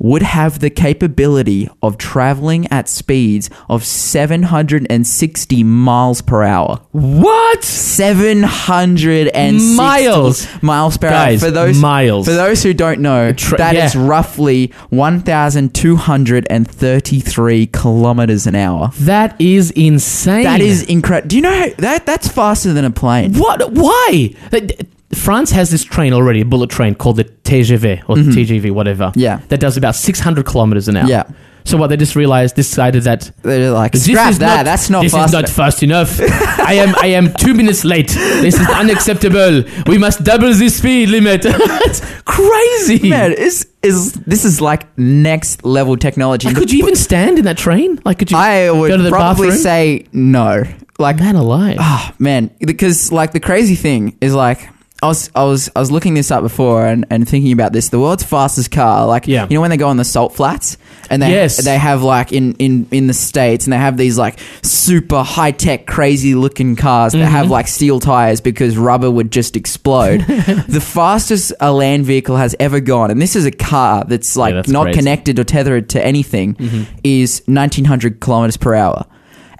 Would 0.00 0.22
have 0.22 0.58
the 0.58 0.70
capability 0.70 1.68
of 1.80 1.96
traveling 1.98 2.66
at 2.66 2.88
speeds 2.88 3.48
of 3.68 3.84
760 3.84 5.62
miles 5.64 6.20
per 6.20 6.42
hour. 6.42 6.80
What? 6.90 7.62
760 7.64 9.76
Miles. 9.76 10.62
miles 10.62 10.98
per 10.98 11.08
Guys, 11.08 11.40
hour. 11.42 11.48
For 11.48 11.54
those 11.54 11.78
miles. 11.78 12.26
For 12.26 12.34
those 12.34 12.62
who 12.64 12.74
don't 12.74 13.00
know, 13.00 13.32
Tra- 13.32 13.56
that 13.58 13.76
is 13.76 13.94
yeah. 13.94 14.06
roughly 14.06 14.72
1,233 14.90 17.66
kilometers 17.68 18.46
an 18.46 18.54
hour. 18.56 18.90
That 19.00 19.40
is 19.40 19.70
insane. 19.72 20.44
That 20.44 20.60
is 20.60 20.82
incredible. 20.84 21.28
Do 21.28 21.36
you 21.36 21.42
know 21.42 21.54
how, 21.56 21.68
that 21.78 22.06
that's 22.06 22.28
faster 22.28 22.72
than 22.72 22.84
a 22.84 22.90
plane? 22.90 23.34
What? 23.34 23.72
Why? 23.72 24.34
Like, 24.52 24.80
France 25.14 25.50
has 25.52 25.70
this 25.70 25.84
train 25.84 26.12
already, 26.12 26.40
a 26.40 26.44
bullet 26.44 26.70
train 26.70 26.94
called 26.94 27.16
the 27.16 27.24
TGV 27.24 28.02
or 28.08 28.16
TGV, 28.16 28.70
whatever. 28.70 29.04
Mm-hmm. 29.06 29.20
Yeah. 29.20 29.40
That 29.48 29.60
does 29.60 29.76
about 29.76 29.94
600 29.94 30.46
kilometers 30.46 30.88
an 30.88 30.96
hour. 30.96 31.08
Yeah. 31.08 31.24
So 31.66 31.78
what? 31.78 31.86
They 31.86 31.96
just 31.96 32.14
realized, 32.14 32.56
decided 32.56 33.04
that 33.04 33.30
They're 33.40 33.70
like, 33.70 33.92
this 33.92 34.04
scrap 34.04 34.30
is 34.30 34.38
that. 34.40 34.56
not, 34.56 34.64
that's 34.64 34.90
not 34.90 35.02
this 35.02 35.12
fast. 35.12 35.28
is 35.28 35.32
not 35.32 35.48
fast 35.48 35.82
enough. 35.82 36.20
I 36.20 36.74
am 36.74 36.94
I 37.00 37.06
am 37.06 37.32
two 37.32 37.54
minutes 37.54 37.86
late. 37.86 38.08
This 38.08 38.60
is 38.60 38.68
unacceptable. 38.68 39.64
We 39.86 39.96
must 39.96 40.24
double 40.24 40.52
the 40.52 40.68
speed 40.68 41.08
limit. 41.08 41.40
it's 41.44 42.02
crazy. 42.24 43.08
Man, 43.08 43.32
is 43.32 43.66
is 43.82 44.12
this 44.12 44.44
is 44.44 44.60
like 44.60 44.86
next 44.98 45.64
level 45.64 45.96
technology? 45.96 46.48
Like, 46.48 46.56
could 46.56 46.70
you 46.70 46.80
even 46.80 46.96
stand 46.96 47.38
in 47.38 47.46
that 47.46 47.56
train? 47.56 47.98
Like, 48.04 48.18
could 48.18 48.30
you? 48.30 48.36
I 48.36 48.70
would 48.70 48.88
go 48.88 48.98
to 48.98 49.02
the 49.02 49.08
probably 49.08 49.48
bathroom? 49.48 49.62
say 49.62 50.06
no. 50.12 50.64
Like 50.98 51.18
man 51.18 51.34
alive. 51.34 51.78
Ah, 51.80 52.14
man, 52.18 52.50
because 52.60 53.10
like 53.10 53.32
the 53.32 53.40
crazy 53.40 53.74
thing 53.74 54.18
is 54.20 54.34
like 54.34 54.68
I 55.04 55.06
was 55.08 55.30
I 55.34 55.44
was 55.44 55.70
I 55.76 55.80
was 55.80 55.90
looking 55.90 56.14
this 56.14 56.30
up 56.30 56.42
before 56.42 56.86
and, 56.86 57.04
and 57.10 57.28
thinking 57.28 57.52
about 57.52 57.72
this. 57.72 57.88
The 57.90 57.98
world's 58.00 58.24
fastest 58.24 58.70
car, 58.70 59.06
like 59.06 59.26
Yeah. 59.26 59.46
you 59.48 59.54
know 59.56 59.60
when 59.60 59.70
they 59.70 59.76
go 59.76 59.88
on 59.88 59.96
the 59.98 60.04
salt 60.04 60.34
flats 60.34 60.76
and 61.10 61.20
they 61.22 61.30
Yes. 61.30 61.62
they 61.64 61.76
have 61.78 62.02
like 62.02 62.32
in, 62.32 62.54
in, 62.54 62.86
in 62.90 63.06
the 63.06 63.14
states 63.14 63.66
and 63.66 63.72
they 63.72 63.78
have 63.78 63.96
these 63.96 64.16
like 64.18 64.38
super 64.62 65.22
high 65.22 65.50
tech 65.50 65.86
crazy 65.86 66.34
looking 66.34 66.76
cars 66.76 67.12
that 67.12 67.18
Mm-hmm. 67.18 67.30
have 67.30 67.50
like 67.50 67.68
steel 67.68 68.00
tires 68.00 68.40
because 68.40 68.76
rubber 68.78 69.10
would 69.10 69.30
just 69.30 69.56
explode. 69.56 70.20
the 70.68 70.80
fastest 70.82 71.52
a 71.60 71.72
land 71.72 72.04
vehicle 72.06 72.36
has 72.36 72.54
ever 72.58 72.80
gone, 72.80 73.10
and 73.10 73.20
this 73.20 73.36
is 73.36 73.44
a 73.46 73.50
car 73.50 74.04
that's 74.06 74.36
like 74.36 74.54
that's 74.54 74.68
not 74.70 74.84
crazy. 74.84 74.98
connected 74.98 75.38
or 75.38 75.44
tethered 75.44 75.88
to 75.90 76.04
anything, 76.04 76.54
Mm-hmm. 76.54 76.82
is 77.04 77.42
nineteen 77.46 77.84
hundred 77.84 78.20
kilometers 78.20 78.56
per 78.56 78.74
hour. 78.74 79.04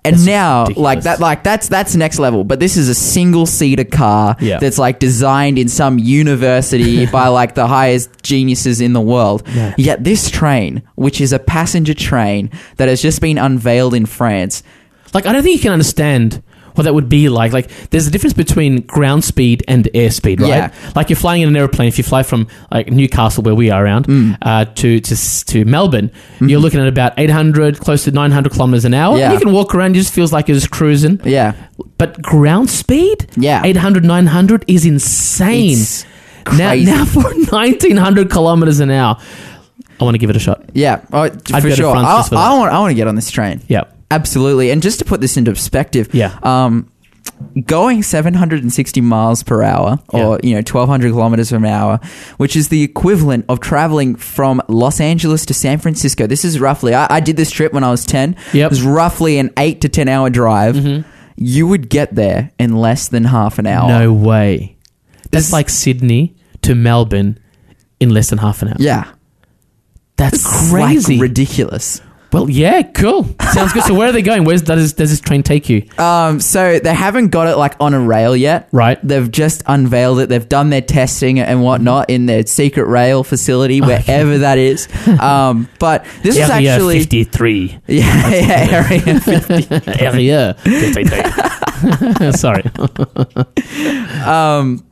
And 0.07 0.17
That's 0.17 0.27
now, 0.27 0.67
like 0.77 1.01
that, 1.05 1.19
like 1.19 1.43
that's 1.43 1.69
that's 1.69 1.97
next 1.97 2.19
level. 2.19 2.45
But 2.45 2.61
this 2.61 2.77
is 2.77 2.91
a 2.91 2.95
single 2.95 3.47
seater 3.47 3.85
car 3.85 4.37
Yeah. 4.39 4.59
that's 4.59 4.77
like 4.79 4.99
designed 4.99 5.59
in 5.59 5.69
some 5.69 5.99
university 5.99 7.07
by 7.19 7.29
like 7.29 7.55
the 7.55 7.67
highest 7.67 8.23
geniuses 8.23 8.83
in 8.83 8.93
the 8.93 9.01
world. 9.01 9.43
Yeah. 9.55 9.75
Yet 9.79 10.05
this 10.05 10.31
train, 10.31 10.83
which 10.97 11.21
is 11.23 11.33
a 11.33 11.39
passenger 11.39 11.95
train 11.95 12.51
that 12.77 12.89
has 12.89 13.01
just 13.01 13.23
been 13.23 13.39
unveiled 13.39 13.95
in 13.95 14.05
France, 14.05 14.63
Like, 15.15 15.25
I 15.27 15.33
don't 15.33 15.43
think 15.43 15.57
you 15.57 15.63
can 15.63 15.73
understand 15.73 16.43
what 16.75 16.85
that 16.85 16.95
would 16.95 17.09
be 17.09 17.29
like. 17.29 17.53
Like, 17.53 17.69
there's 17.91 18.07
a 18.07 18.11
difference 18.11 18.33
between 18.35 18.83
ground 18.83 19.25
speed 19.25 19.65
and 19.69 19.85
airspeed, 19.95 20.41
right? 20.41 20.49
Yeah. 20.49 20.75
Like, 20.97 21.09
you're 21.11 21.17
flying 21.17 21.43
in 21.43 21.49
an 21.49 21.57
airplane. 21.57 21.89
If 21.89 21.99
you 21.99 22.05
fly 22.05 22.23
from 22.23 22.47
like 22.73 22.91
Newcastle, 22.91 23.43
where 23.43 23.55
we 23.55 23.71
are 23.71 23.85
around, 23.85 24.07
Mm. 24.07 24.37
uh, 24.43 24.65
to 24.67 25.01
to 25.01 25.45
to 25.47 25.65
Melbourne, 25.65 26.11
you're 26.41 26.61
looking 26.61 26.81
at 26.81 26.89
about 26.89 27.13
800, 27.19 27.79
close 27.81 28.05
to 28.05 28.11
900 28.11 28.53
kilometers 28.53 28.85
an 28.85 28.95
hour. 28.95 29.15
Mm-hmm. 29.15 29.21
Yeah. 29.21 29.33
You 29.33 29.39
can 29.41 29.53
walk 29.53 29.75
around. 29.75 29.93
It 29.97 30.01
just 30.01 30.13
feels 30.15 30.33
like 30.33 30.49
you're 30.49 30.57
just 30.57 30.71
cruising. 30.71 31.21
yeah, 31.25 31.53
But 31.99 32.21
ground 32.23 32.71
speed, 32.71 33.27
Yeah. 33.37 33.63
800, 33.65 34.05
900 34.05 34.65
is 34.67 34.85
insane. 34.85 35.73
It's 35.79 36.05
now, 36.59 36.71
crazy. 36.71 36.91
now 36.91 37.05
for 37.15 37.23
1900 37.23 38.31
kilometers 38.31 38.81
an 38.81 38.91
hour, 38.91 39.17
I 40.01 40.05
want 40.05 40.15
to 40.15 40.19
give 40.19 40.29
it 40.31 40.37
a 40.37 40.41
shot. 40.41 40.65
yeah, 40.75 41.01
oh, 41.13 41.23
I'd 41.23 41.63
for 41.63 41.71
sure. 41.71 41.95
I, 41.97 42.01
I 42.03 42.59
want, 42.59 42.73
I 42.73 42.79
want 42.81 42.91
to 42.91 42.95
get 42.95 43.07
on 43.07 43.15
this 43.15 43.31
train. 43.31 43.63
Yeah. 43.69 43.85
Absolutely. 44.11 44.71
And 44.71 44.83
just 44.83 44.99
to 45.01 45.05
put 45.05 45.21
this 45.21 45.37
into 45.37 45.51
perspective, 45.51 46.15
Yeah. 46.15 46.39
um, 46.43 46.89
going 47.67 48.03
760 48.03 49.01
miles 49.01 49.43
per 49.43 49.63
hour 49.63 49.99
or, 50.11 50.39
you 50.43 50.51
know, 50.55 50.59
1200 50.63 51.11
kilometers 51.11 51.51
per 51.51 51.65
hour, 51.67 51.99
which 52.37 52.55
is 52.55 52.69
the 52.69 52.83
equivalent 52.83 53.45
of 53.49 53.61
traveling 53.61 54.15
from 54.15 54.63
Los 54.69 55.01
Angeles 55.01 55.45
to 55.47 55.55
San 55.55 55.79
Francisco. 55.79 56.27
This 56.27 56.45
is 56.45 56.61
roughly, 56.61 56.95
I, 56.95 57.07
I 57.11 57.21
did 57.21 57.37
this 57.37 57.51
trip 57.51 57.73
when 57.73 57.83
I 57.83 57.91
was 57.91 58.05
10. 58.05 58.31
Yep. 58.33 58.39
Mm-hmm. 58.45 58.57
It 58.59 58.71
was 58.71 58.83
roughly 58.83 59.39
an 59.39 59.51
eight 59.57 59.81
to 59.81 59.89
10 59.89 60.09
hour 60.09 60.31
drive. 60.31 61.05
You 61.37 61.67
would 61.67 61.89
get 61.89 62.15
there 62.15 62.53
in 62.61 62.77
less 62.77 63.09
than 63.09 63.25
half 63.25 63.59
an 63.59 63.67
hour. 63.67 63.89
No 63.89 64.13
way. 64.13 64.77
That's 65.31 65.47
This- 65.47 65.53
like 65.53 65.69
Sydney 65.69 66.37
to 66.63 66.75
Melbourne 66.77 67.39
in 67.99 68.11
less 68.11 68.31
than 68.31 68.39
half 68.39 68.63
an 68.63 68.69
hour. 68.69 68.77
Yeah. 68.79 69.07
That's 70.17 70.37
It's, 70.37 70.71
crazy. 70.71 71.15
Like 71.15 71.23
ridiculous. 71.23 72.01
Well, 72.35 72.51
yeah, 72.51 72.83
cool. 72.83 73.25
Sounds 73.53 73.73
good. 73.73 73.85
So 73.85 73.95
where 73.95 74.09
are 74.09 74.13
they 74.13 74.21
going? 74.21 74.43
Where's 74.43 74.61
does 74.61 74.83
this, 74.83 74.93
does 74.93 75.11
this 75.11 75.21
train 75.21 75.45
take 75.45 75.69
you? 75.69 75.89
Um, 75.99 76.41
so 76.41 76.81
they 76.81 76.93
haven't 76.93 77.29
got 77.29 77.47
it 77.47 77.57
like 77.57 77.77
on 77.79 77.95
a 77.95 78.01
rail 78.01 78.35
yet. 78.35 78.69
Right. 78.73 78.99
They've 79.07 79.31
just 79.31 79.63
unveiled 79.67 80.19
it. 80.19 80.29
They've 80.29 80.49
done 80.49 80.71
their 80.71 80.81
testing 80.81 81.39
and 81.39 81.63
whatnot 81.63 82.11
in 82.11 82.27
their 82.27 82.45
secret 82.45 82.87
rail 82.87 83.23
facility, 83.23 83.81
wherever 83.81 84.39
that 84.39 84.59
is. 84.59 84.89
Um, 85.15 85.69
but 85.79 86.05
this 86.23 86.37
is 86.37 86.51
Area 86.51 86.73
actually 86.73 86.99
53. 86.99 87.79
yeah, 87.87 88.29
yeah, 88.31 88.85
area 88.91 89.21
50. 89.21 90.05
Area 90.05 90.55
53. 90.59 92.33
Sorry. 92.33 92.65
Um, 94.25 94.85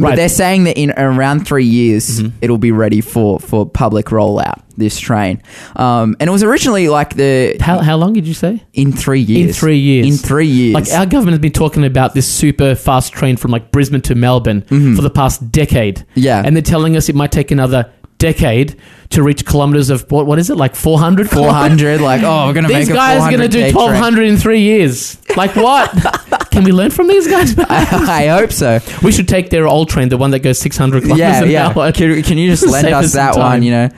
but 0.00 0.16
they're 0.16 0.28
saying 0.28 0.64
that 0.64 0.76
in 0.78 0.90
around 0.96 1.46
three 1.46 1.64
years 1.64 2.20
Mm-hmm. 2.20 2.36
it'll 2.40 2.58
be 2.58 2.72
ready 2.72 3.00
for 3.00 3.38
for 3.40 3.64
public 3.68 4.06
rollout. 4.06 4.62
This 4.76 4.98
train, 4.98 5.42
um, 5.76 6.16
and 6.20 6.28
it 6.28 6.30
was 6.30 6.42
originally 6.42 6.88
like 6.88 7.14
the 7.14 7.56
How, 7.60 7.80
how 7.80 7.96
long 7.98 8.14
did 8.14 8.26
you 8.26 8.32
say? 8.32 8.64
in 8.72 8.92
three 8.92 9.20
years. 9.20 9.48
In 9.48 9.52
three 9.52 9.76
years. 9.76 10.06
In 10.06 10.16
three 10.16 10.46
years. 10.46 10.74
Like 10.74 10.90
our 10.98 11.04
government 11.04 11.32
has 11.34 11.40
been 11.40 11.52
talking 11.52 11.84
about 11.84 12.14
this 12.14 12.26
super 12.26 12.74
fast 12.74 13.12
train 13.12 13.36
from 13.36 13.50
like 13.50 13.72
Brisbane 13.72 14.00
to 14.02 14.14
Melbourne 14.14 14.62
for 14.62 15.02
the 15.02 15.10
past 15.10 15.52
decade. 15.52 15.96
Mm-hmm. 15.98 16.20
Yeah. 16.20 16.42
And 16.42 16.56
they're 16.56 16.62
telling 16.62 16.96
us 16.96 17.10
it 17.10 17.14
might 17.14 17.30
take 17.30 17.50
another 17.50 17.92
decade 18.16 18.76
to 19.10 19.22
reach 19.24 19.44
kilometers 19.44 19.90
of 19.90 20.08
what 20.10 20.26
what 20.26 20.38
is 20.38 20.50
it? 20.50 20.56
Like 20.56 20.74
400? 20.76 21.28
400 21.28 22.00
like 22.00 22.22
oh 22.22 22.46
we're 22.46 22.52
gonna 22.52 22.68
These 22.68 22.88
make 22.88 22.90
a 22.90 22.92
guys 22.94 23.22
are 23.22 23.30
going 23.30 23.42
to 23.42 23.48
do 23.48 23.60
400K 23.60 23.74
1200 23.74 24.22
in 24.22 24.36
3 24.36 24.60
years. 24.60 25.18
Like 25.36 25.56
what? 25.56 25.90
Can 26.50 26.64
we 26.64 26.72
learn 26.72 26.90
from 26.90 27.06
these 27.06 27.28
guys? 27.28 27.56
I, 27.58 28.24
I 28.24 28.26
hope 28.26 28.52
so 28.52 28.80
we 29.02 29.12
should 29.12 29.28
take 29.28 29.50
their 29.50 29.66
old 29.68 29.88
train, 29.88 30.08
the 30.08 30.16
one 30.16 30.32
that 30.32 30.40
goes 30.40 30.58
600 30.58 31.02
kilometers 31.02 31.18
yeah, 31.18 31.42
an 31.42 31.50
yeah. 31.50 31.68
hour. 31.76 31.92
Can, 31.92 32.22
can 32.22 32.38
you 32.38 32.50
just 32.50 32.66
lend 32.66 32.88
us 32.88 33.06
us 33.06 33.12
that 33.14 33.36
one? 33.36 33.62
You 33.62 33.70
know, 33.70 33.88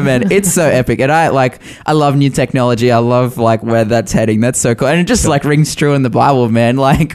man, 0.00 0.30
it's 0.32 0.52
so 0.52 0.66
epic, 0.66 1.00
and 1.00 1.12
I 1.12 1.28
like. 1.28 1.60
I 1.86 1.92
love 1.92 2.16
new 2.16 2.30
technology. 2.30 2.90
I 2.90 2.98
love 2.98 3.38
like 3.38 3.62
where 3.62 3.84
that's 3.84 4.12
heading. 4.12 4.40
That's 4.40 4.58
so 4.58 4.74
cool, 4.74 4.88
and 4.88 5.00
it 5.00 5.04
just 5.04 5.26
like 5.26 5.44
rings 5.44 5.74
true 5.74 5.94
in 5.94 6.02
the 6.02 6.10
Bible, 6.10 6.48
man. 6.48 6.76
Like 6.76 7.14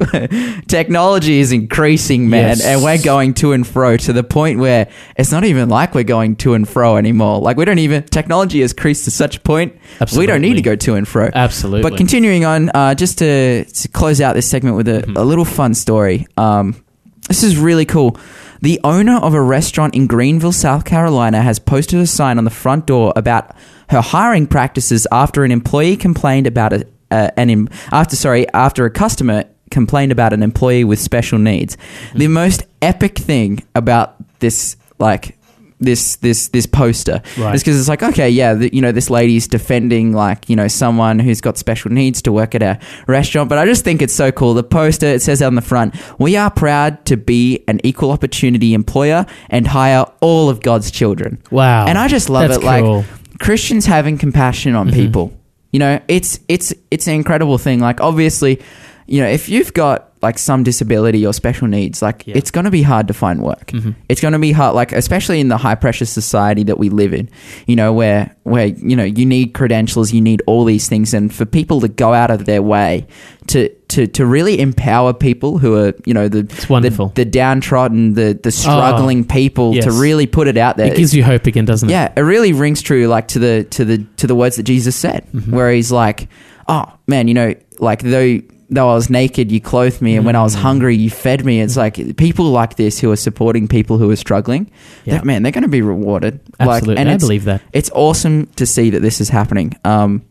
technology 0.67 1.39
is 1.39 1.51
increasing, 1.51 2.29
man, 2.29 2.57
Yes. 2.57 2.65
and 2.65 2.84
we're 2.84 3.01
going 3.01 3.34
to 3.36 3.51
and 3.51 3.67
fro 3.67 3.98
to 3.98 4.13
the 4.13 4.24
point 4.24 4.60
where 4.60 4.89
it's 5.17 5.31
not 5.31 5.43
even 5.43 5.69
like 5.69 5.93
we're 5.93 6.03
going 6.03 6.36
to 6.38 6.53
and 6.53 6.67
fro 6.67 6.95
anymore. 7.05 7.39
Like 7.39 7.57
we 7.57 7.65
don't 7.65 7.79
even 7.79 8.03
technology 8.03 8.62
has 8.62 8.74
creased 8.74 9.05
to 9.05 9.12
such 9.12 9.38
a 9.38 9.39
point 9.39 9.77
we 10.17 10.25
don't 10.25 10.41
need 10.41 10.55
to 10.55 10.62
go 10.62 10.75
to 10.75 10.95
and 10.95 11.07
fro. 11.07 11.29
Absolutely. 11.33 11.81
But 11.89 11.97
continuing 11.97 12.45
on, 12.45 12.69
uh, 12.74 12.95
just 12.95 13.17
to, 13.19 13.63
to 13.65 13.88
close 13.88 14.19
out 14.21 14.33
this 14.33 14.50
segment 14.50 14.75
with 14.75 14.88
a, 14.88 14.95
Mm-hmm. 15.05 15.17
a 15.17 15.24
little 15.24 15.45
fun 15.45 15.74
story. 15.74 16.25
Um, 16.38 16.83
this 17.27 17.43
is 17.43 17.57
really 17.57 17.85
cool. 17.85 18.17
The 18.62 18.79
owner 18.83 19.17
of 19.17 19.33
a 19.33 19.41
restaurant 19.41 19.93
in 19.95 20.07
Greenville, 20.07 20.51
South 20.53 20.85
Carolina, 20.85 21.41
has 21.41 21.59
posted 21.59 22.00
a 22.00 22.07
sign 22.07 22.38
on 22.38 22.43
the 22.45 22.50
front 22.50 22.85
door 22.88 23.13
about 23.15 23.55
her 23.89 24.01
hiring 24.01 24.47
practices 24.47 25.05
after 25.12 25.43
an 25.43 25.51
employee 25.51 25.97
complained 25.97 26.47
about 26.47 26.74
a, 26.74 26.88
uh, 27.12 27.29
an 27.38 27.50
em- 27.50 27.69
after 27.91 28.15
sorry 28.15 28.47
after 28.53 28.85
a 28.85 28.89
customer 28.89 29.43
complained 29.69 30.12
about 30.12 30.33
an 30.33 30.41
employee 30.41 30.83
with 30.83 31.00
special 31.00 31.38
needs. 31.38 31.75
Mm-hmm. 31.75 32.19
The 32.19 32.27
most 32.29 32.63
epic 32.81 33.17
thing 33.17 33.63
about 33.75 34.15
this, 34.39 34.77
like 34.97 35.38
this 35.79 36.17
this 36.17 36.50
this 36.50 36.65
poster, 36.65 37.22
Right. 37.38 37.55
is 37.55 37.62
because 37.62 37.79
it's 37.79 37.89
like 37.89 38.03
okay, 38.03 38.29
yeah, 38.29 38.53
the, 38.53 38.74
you 38.74 38.82
know 38.82 38.91
this 38.91 39.10
lady's 39.10 39.48
defending 39.48 40.13
like 40.13 40.50
you 40.50 40.55
know 40.55 40.67
someone 40.67 41.20
who's 41.20 41.41
got 41.41 41.58
special 41.58 41.91
needs 41.91 42.22
to 42.24 42.32
work 42.32 42.55
at 42.55 42.63
a 42.63 42.79
restaurant, 43.08 43.50
but 43.50 43.58
I 43.58 43.65
just 43.65 43.84
think 43.84 44.01
it's 44.01 44.13
so 44.13 44.32
cool. 44.32 44.53
The 44.53 44.63
poster 44.63 45.08
it 45.08 45.22
says 45.22 45.41
on 45.41 45.55
the 45.55 45.62
front, 45.62 45.96
"We 46.20 46.38
are 46.38 46.50
proud 46.50 47.05
to 47.05 47.17
be 47.17 47.63
an 47.67 47.79
equal 47.84 48.12
opportunity 48.12 48.74
employer 48.74 49.25
and 49.50 49.67
hire 49.67 50.05
all 50.22 50.50
of 50.50 50.62
God's 50.62 50.91
children." 50.91 51.41
Wow. 51.51 51.86
and 51.88 51.98
I 51.98 52.08
just 52.08 52.29
love 52.29 52.50
That's 52.50 52.63
it. 52.63 52.65
Like. 52.65 53.05
Christians 53.39 53.86
having 53.86 54.17
compassion 54.17 54.75
on 54.75 54.88
mm-hmm. 54.88 54.96
people. 54.96 55.38
You 55.72 55.79
know, 55.79 56.00
it's 56.08 56.39
it's 56.48 56.74
it's 56.89 57.08
an 57.08 57.15
incredible 57.15 57.58
thing. 57.58 57.82
Like 57.82 58.00
obviously, 58.00 58.62
you 59.08 59.22
know, 59.22 59.27
if 59.27 59.50
you've 59.50 59.74
got 59.74 60.13
like 60.22 60.38
some 60.39 60.63
disability 60.63 61.25
or 61.25 61.34
special 61.34 61.67
needs, 61.67 62.01
like 62.01 62.25
Yeah. 62.25 62.36
it's 62.38 62.50
going 62.50 62.65
to 62.65 62.72
be 62.72 62.81
hard 62.81 63.07
to 63.10 63.13
find 63.13 63.41
work. 63.43 63.72
It's 64.10 64.22
going 64.22 64.31
to 64.31 64.39
be 64.39 64.51
hard, 64.51 64.74
like 64.75 64.91
especially 64.91 65.39
in 65.39 65.50
the 65.50 65.57
high 65.57 65.75
pressure 65.75 66.05
society 66.05 66.63
that 66.63 66.79
we 66.79 66.89
live 66.89 67.13
in. 67.13 67.29
You 67.67 67.75
know, 67.75 67.93
where 67.93 68.34
where 68.43 68.67
you 68.67 68.95
know 68.95 69.03
you 69.03 69.25
need 69.25 69.53
credentials, 69.53 70.13
you 70.13 70.22
need 70.22 70.41
all 70.48 70.65
these 70.65 70.88
things, 70.89 71.13
and 71.13 71.34
for 71.34 71.45
people 71.45 71.81
to 71.81 71.88
go 71.88 72.13
out 72.13 72.31
of 72.31 72.45
their 72.45 72.62
way 72.63 73.05
to 73.48 73.69
to 73.89 74.07
to 74.07 74.25
really 74.25 74.60
empower 74.60 75.13
people 75.13 75.60
who 75.60 75.75
are 75.75 75.93
you 76.05 76.13
know 76.13 76.27
the 76.27 76.39
It's 76.39 76.67
wonderful. 76.69 77.10
the, 77.10 77.24
the 77.24 77.29
downtrodden, 77.29 78.13
the 78.15 78.39
the 78.41 78.51
struggling 78.51 79.25
people 79.25 79.74
to 79.75 79.91
really 79.91 80.25
put 80.27 80.48
it 80.48 80.57
out 80.57 80.77
there. 80.77 80.88
It 80.88 80.98
gives 80.98 81.13
you 81.13 81.24
hope 81.24 81.45
again, 81.45 81.65
doesn't 81.65 81.89
it? 81.89 81.91
Yeah, 81.91 82.12
it 82.15 82.22
really 82.22 82.53
rings 82.53 82.81
true, 82.81 83.05
like 83.07 83.27
to 83.29 83.39
the 83.39 83.63
to 83.72 83.86
the 83.86 84.00
to 84.17 84.25
the 84.27 84.36
words 84.36 84.55
that 84.55 84.63
Jesus 84.63 84.95
said, 84.95 85.25
Mm-hmm. 85.34 85.53
where 85.55 85.72
he's 85.72 85.91
like, 85.91 86.29
"Oh 86.67 86.86
man, 87.07 87.27
you 87.27 87.34
know, 87.36 87.53
like 87.79 88.01
though 88.01 88.39
though 88.69 88.89
I 88.89 88.93
was 88.95 89.10
naked, 89.10 89.51
you 89.51 89.60
clothed 89.62 90.01
me, 90.01 90.15
and 90.15 90.25
when 90.25 90.36
I 90.36 90.41
was 90.43 90.55
Mm. 90.55 90.60
hungry, 90.60 90.95
you 90.95 91.10
fed 91.10 91.45
me." 91.45 91.62
It's 91.62 91.77
like 91.77 92.17
people 92.17 92.45
like 92.51 92.75
this 92.77 93.00
who 93.00 93.12
are 93.12 93.15
supporting 93.17 93.67
people 93.67 93.98
who 93.98 94.10
are 94.12 94.15
struggling. 94.15 94.69
Yeah. 95.05 95.15
That 95.15 95.25
man, 95.25 95.43
they're 95.43 95.51
going 95.51 95.62
to 95.63 95.67
be 95.67 95.81
rewarded. 95.81 96.39
Like, 96.60 96.69
Absolutely. 96.69 97.01
and 97.01 97.10
I 97.10 97.17
believe 97.17 97.45
that. 97.45 97.62
It's 97.74 97.91
awesome 97.93 98.47
to 98.56 98.65
see 98.65 98.89
that 98.91 99.01
this 99.01 99.21
is 99.21 99.30
happening. 99.30 99.73
Um, 99.86 100.21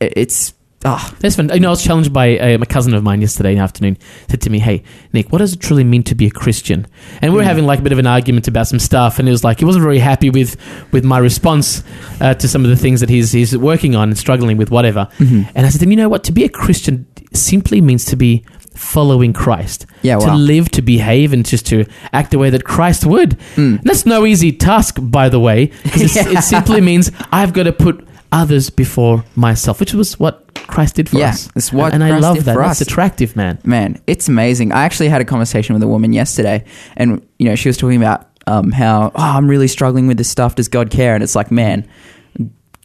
it- 0.00 0.12
it's 0.16 0.54
ah, 0.84 1.12
That's 1.18 1.34
fun. 1.34 1.50
You 1.52 1.58
know, 1.60 1.68
I 1.68 1.70
was 1.70 1.82
challenged 1.82 2.12
by 2.12 2.38
uh, 2.38 2.56
my 2.58 2.64
cousin 2.64 2.94
of 2.94 3.02
mine 3.02 3.20
yesterday 3.20 3.56
afternoon. 3.56 3.98
Said 4.30 4.40
to 4.42 4.50
me, 4.50 4.60
"Hey, 4.60 4.84
Nick, 5.12 5.30
what 5.32 5.38
does 5.38 5.52
it 5.52 5.58
truly 5.60 5.82
mean 5.84 6.04
to 6.04 6.14
be 6.14 6.26
a 6.26 6.30
Christian?" 6.30 6.86
And 7.20 7.32
we 7.32 7.36
were 7.38 7.42
Mm. 7.42 7.46
having 7.48 7.66
like 7.66 7.80
a 7.80 7.82
bit 7.82 7.92
of 7.92 7.98
an 7.98 8.06
argument 8.06 8.46
about 8.48 8.68
some 8.68 8.78
stuff, 8.78 9.18
and 9.18 9.26
he 9.26 9.32
was 9.32 9.42
like, 9.44 9.58
he 9.58 9.64
wasn't 9.64 9.82
very 9.82 9.98
happy 9.98 10.30
with 10.30 10.56
with 10.92 11.04
my 11.04 11.18
response 11.18 11.82
uh, 12.20 12.34
to 12.34 12.46
some 12.48 12.64
of 12.64 12.70
the 12.70 12.76
things 12.76 13.00
that 13.00 13.10
he's 13.10 13.32
he's 13.32 13.56
working 13.58 13.96
on 13.96 14.08
and 14.08 14.16
struggling 14.16 14.56
with, 14.56 14.70
whatever. 14.70 15.08
Mm-hmm. 15.18 15.42
And 15.56 15.66
I 15.66 15.68
said 15.68 15.80
to 15.80 15.84
him, 15.84 15.90
"You 15.90 15.96
know 15.96 16.08
what? 16.08 16.22
To 16.24 16.32
be 16.32 16.44
a 16.44 16.48
Christian 16.48 17.06
simply 17.32 17.80
means 17.80 18.04
to 18.06 18.16
be." 18.16 18.44
Following 18.74 19.32
Christ, 19.32 19.86
Yeah, 20.02 20.18
to 20.20 20.26
wow. 20.28 20.36
live, 20.36 20.70
to 20.70 20.82
behave, 20.82 21.32
and 21.32 21.44
just 21.44 21.66
to 21.66 21.84
act 22.12 22.30
the 22.30 22.38
way 22.38 22.48
that 22.50 22.62
Christ 22.62 23.04
would. 23.04 23.36
Mm. 23.56 23.82
That's 23.82 24.06
no 24.06 24.24
easy 24.24 24.52
task, 24.52 24.98
by 25.02 25.28
the 25.28 25.40
way, 25.40 25.72
because 25.82 26.14
Yeah. 26.16 26.28
it 26.38 26.42
simply 26.42 26.80
means 26.80 27.10
I've 27.32 27.52
got 27.52 27.64
to 27.64 27.72
put 27.72 28.06
others 28.30 28.70
before 28.70 29.24
myself, 29.34 29.80
which 29.80 29.94
was 29.94 30.20
what 30.20 30.54
Christ 30.68 30.94
did 30.94 31.08
for 31.08 31.18
Yeah, 31.18 31.30
us. 31.30 31.48
it's 31.56 31.72
what 31.72 31.92
and 31.92 32.04
I 32.04 32.20
love 32.20 32.44
that. 32.44 32.54
That's 32.56 32.80
attractive, 32.80 33.34
man. 33.34 33.58
Man, 33.64 34.00
it's 34.06 34.28
amazing. 34.28 34.70
I 34.70 34.84
actually 34.84 35.08
had 35.08 35.20
a 35.20 35.24
conversation 35.24 35.74
with 35.74 35.82
a 35.82 35.88
woman 35.88 36.12
yesterday, 36.12 36.62
and 36.96 37.20
you 37.40 37.48
know, 37.48 37.56
she 37.56 37.68
was 37.68 37.76
talking 37.76 37.96
about 37.96 38.28
um, 38.46 38.70
how 38.70 39.10
oh, 39.12 39.20
I'm 39.36 39.48
really 39.48 39.66
struggling 39.66 40.06
with 40.06 40.18
this 40.18 40.30
stuff. 40.30 40.54
Does 40.54 40.68
God 40.68 40.90
care? 40.90 41.14
And 41.16 41.24
it's 41.24 41.34
like, 41.34 41.50
man, 41.50 41.84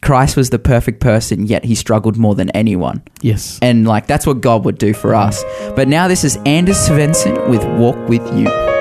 Christ 0.04 0.36
was 0.36 0.50
the 0.50 0.58
perfect 0.58 1.00
person, 1.00 1.46
yet 1.46 1.64
he 1.64 1.74
struggled 1.74 2.18
more 2.18 2.34
than 2.34 2.50
anyone. 2.50 3.02
Yes. 3.22 3.58
And 3.62 3.88
like 3.88 4.06
that's 4.06 4.26
what 4.26 4.42
God 4.42 4.64
would 4.66 4.76
do 4.76 4.92
for 4.92 5.14
us. 5.14 5.42
But 5.74 5.88
now 5.88 6.08
this 6.08 6.24
is 6.24 6.36
Anders 6.44 6.76
Svensson 6.76 7.48
with 7.48 7.64
Walk 7.78 7.96
With 8.08 8.22
You. 8.38 8.73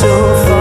So 0.00 0.34
far 0.46 0.59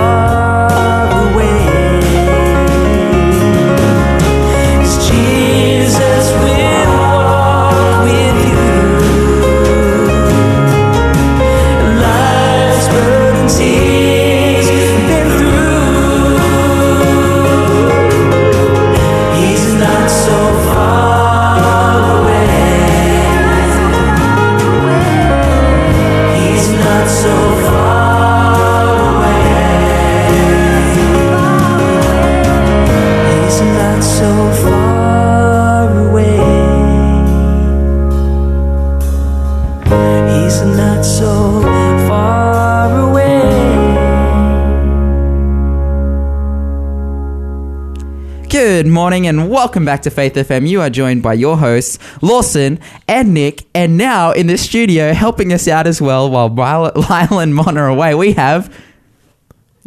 Good 49.20 49.28
and 49.28 49.50
welcome 49.50 49.84
back 49.84 50.04
to 50.04 50.10
Faith 50.10 50.36
FM. 50.36 50.66
You 50.68 50.80
are 50.82 50.90
joined 50.90 51.22
by 51.24 51.34
your 51.34 51.58
hosts, 51.58 52.00
Lawson 52.22 52.80
and 53.08 53.34
Nick, 53.34 53.66
and 53.76 53.98
now 53.98 54.32
in 54.32 54.48
the 54.48 54.58
studio 54.58 55.12
helping 55.14 55.52
us 55.52 55.68
out 55.68 55.88
as 55.88 56.02
well 56.02 56.30
while 56.30 56.48
Lyle 56.48 56.92
Lyle 57.10 57.40
and 57.40 57.54
Mon 57.54 57.78
are 57.78 57.88
away, 57.90 58.16
we 58.16 58.32
have 58.34 58.74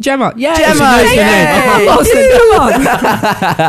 Gemma. 0.01 0.33
Yeah, 0.35 0.55
Gemma, 0.55 0.79
knows 0.79 1.13
your 1.13 1.23
yay! 1.23 1.87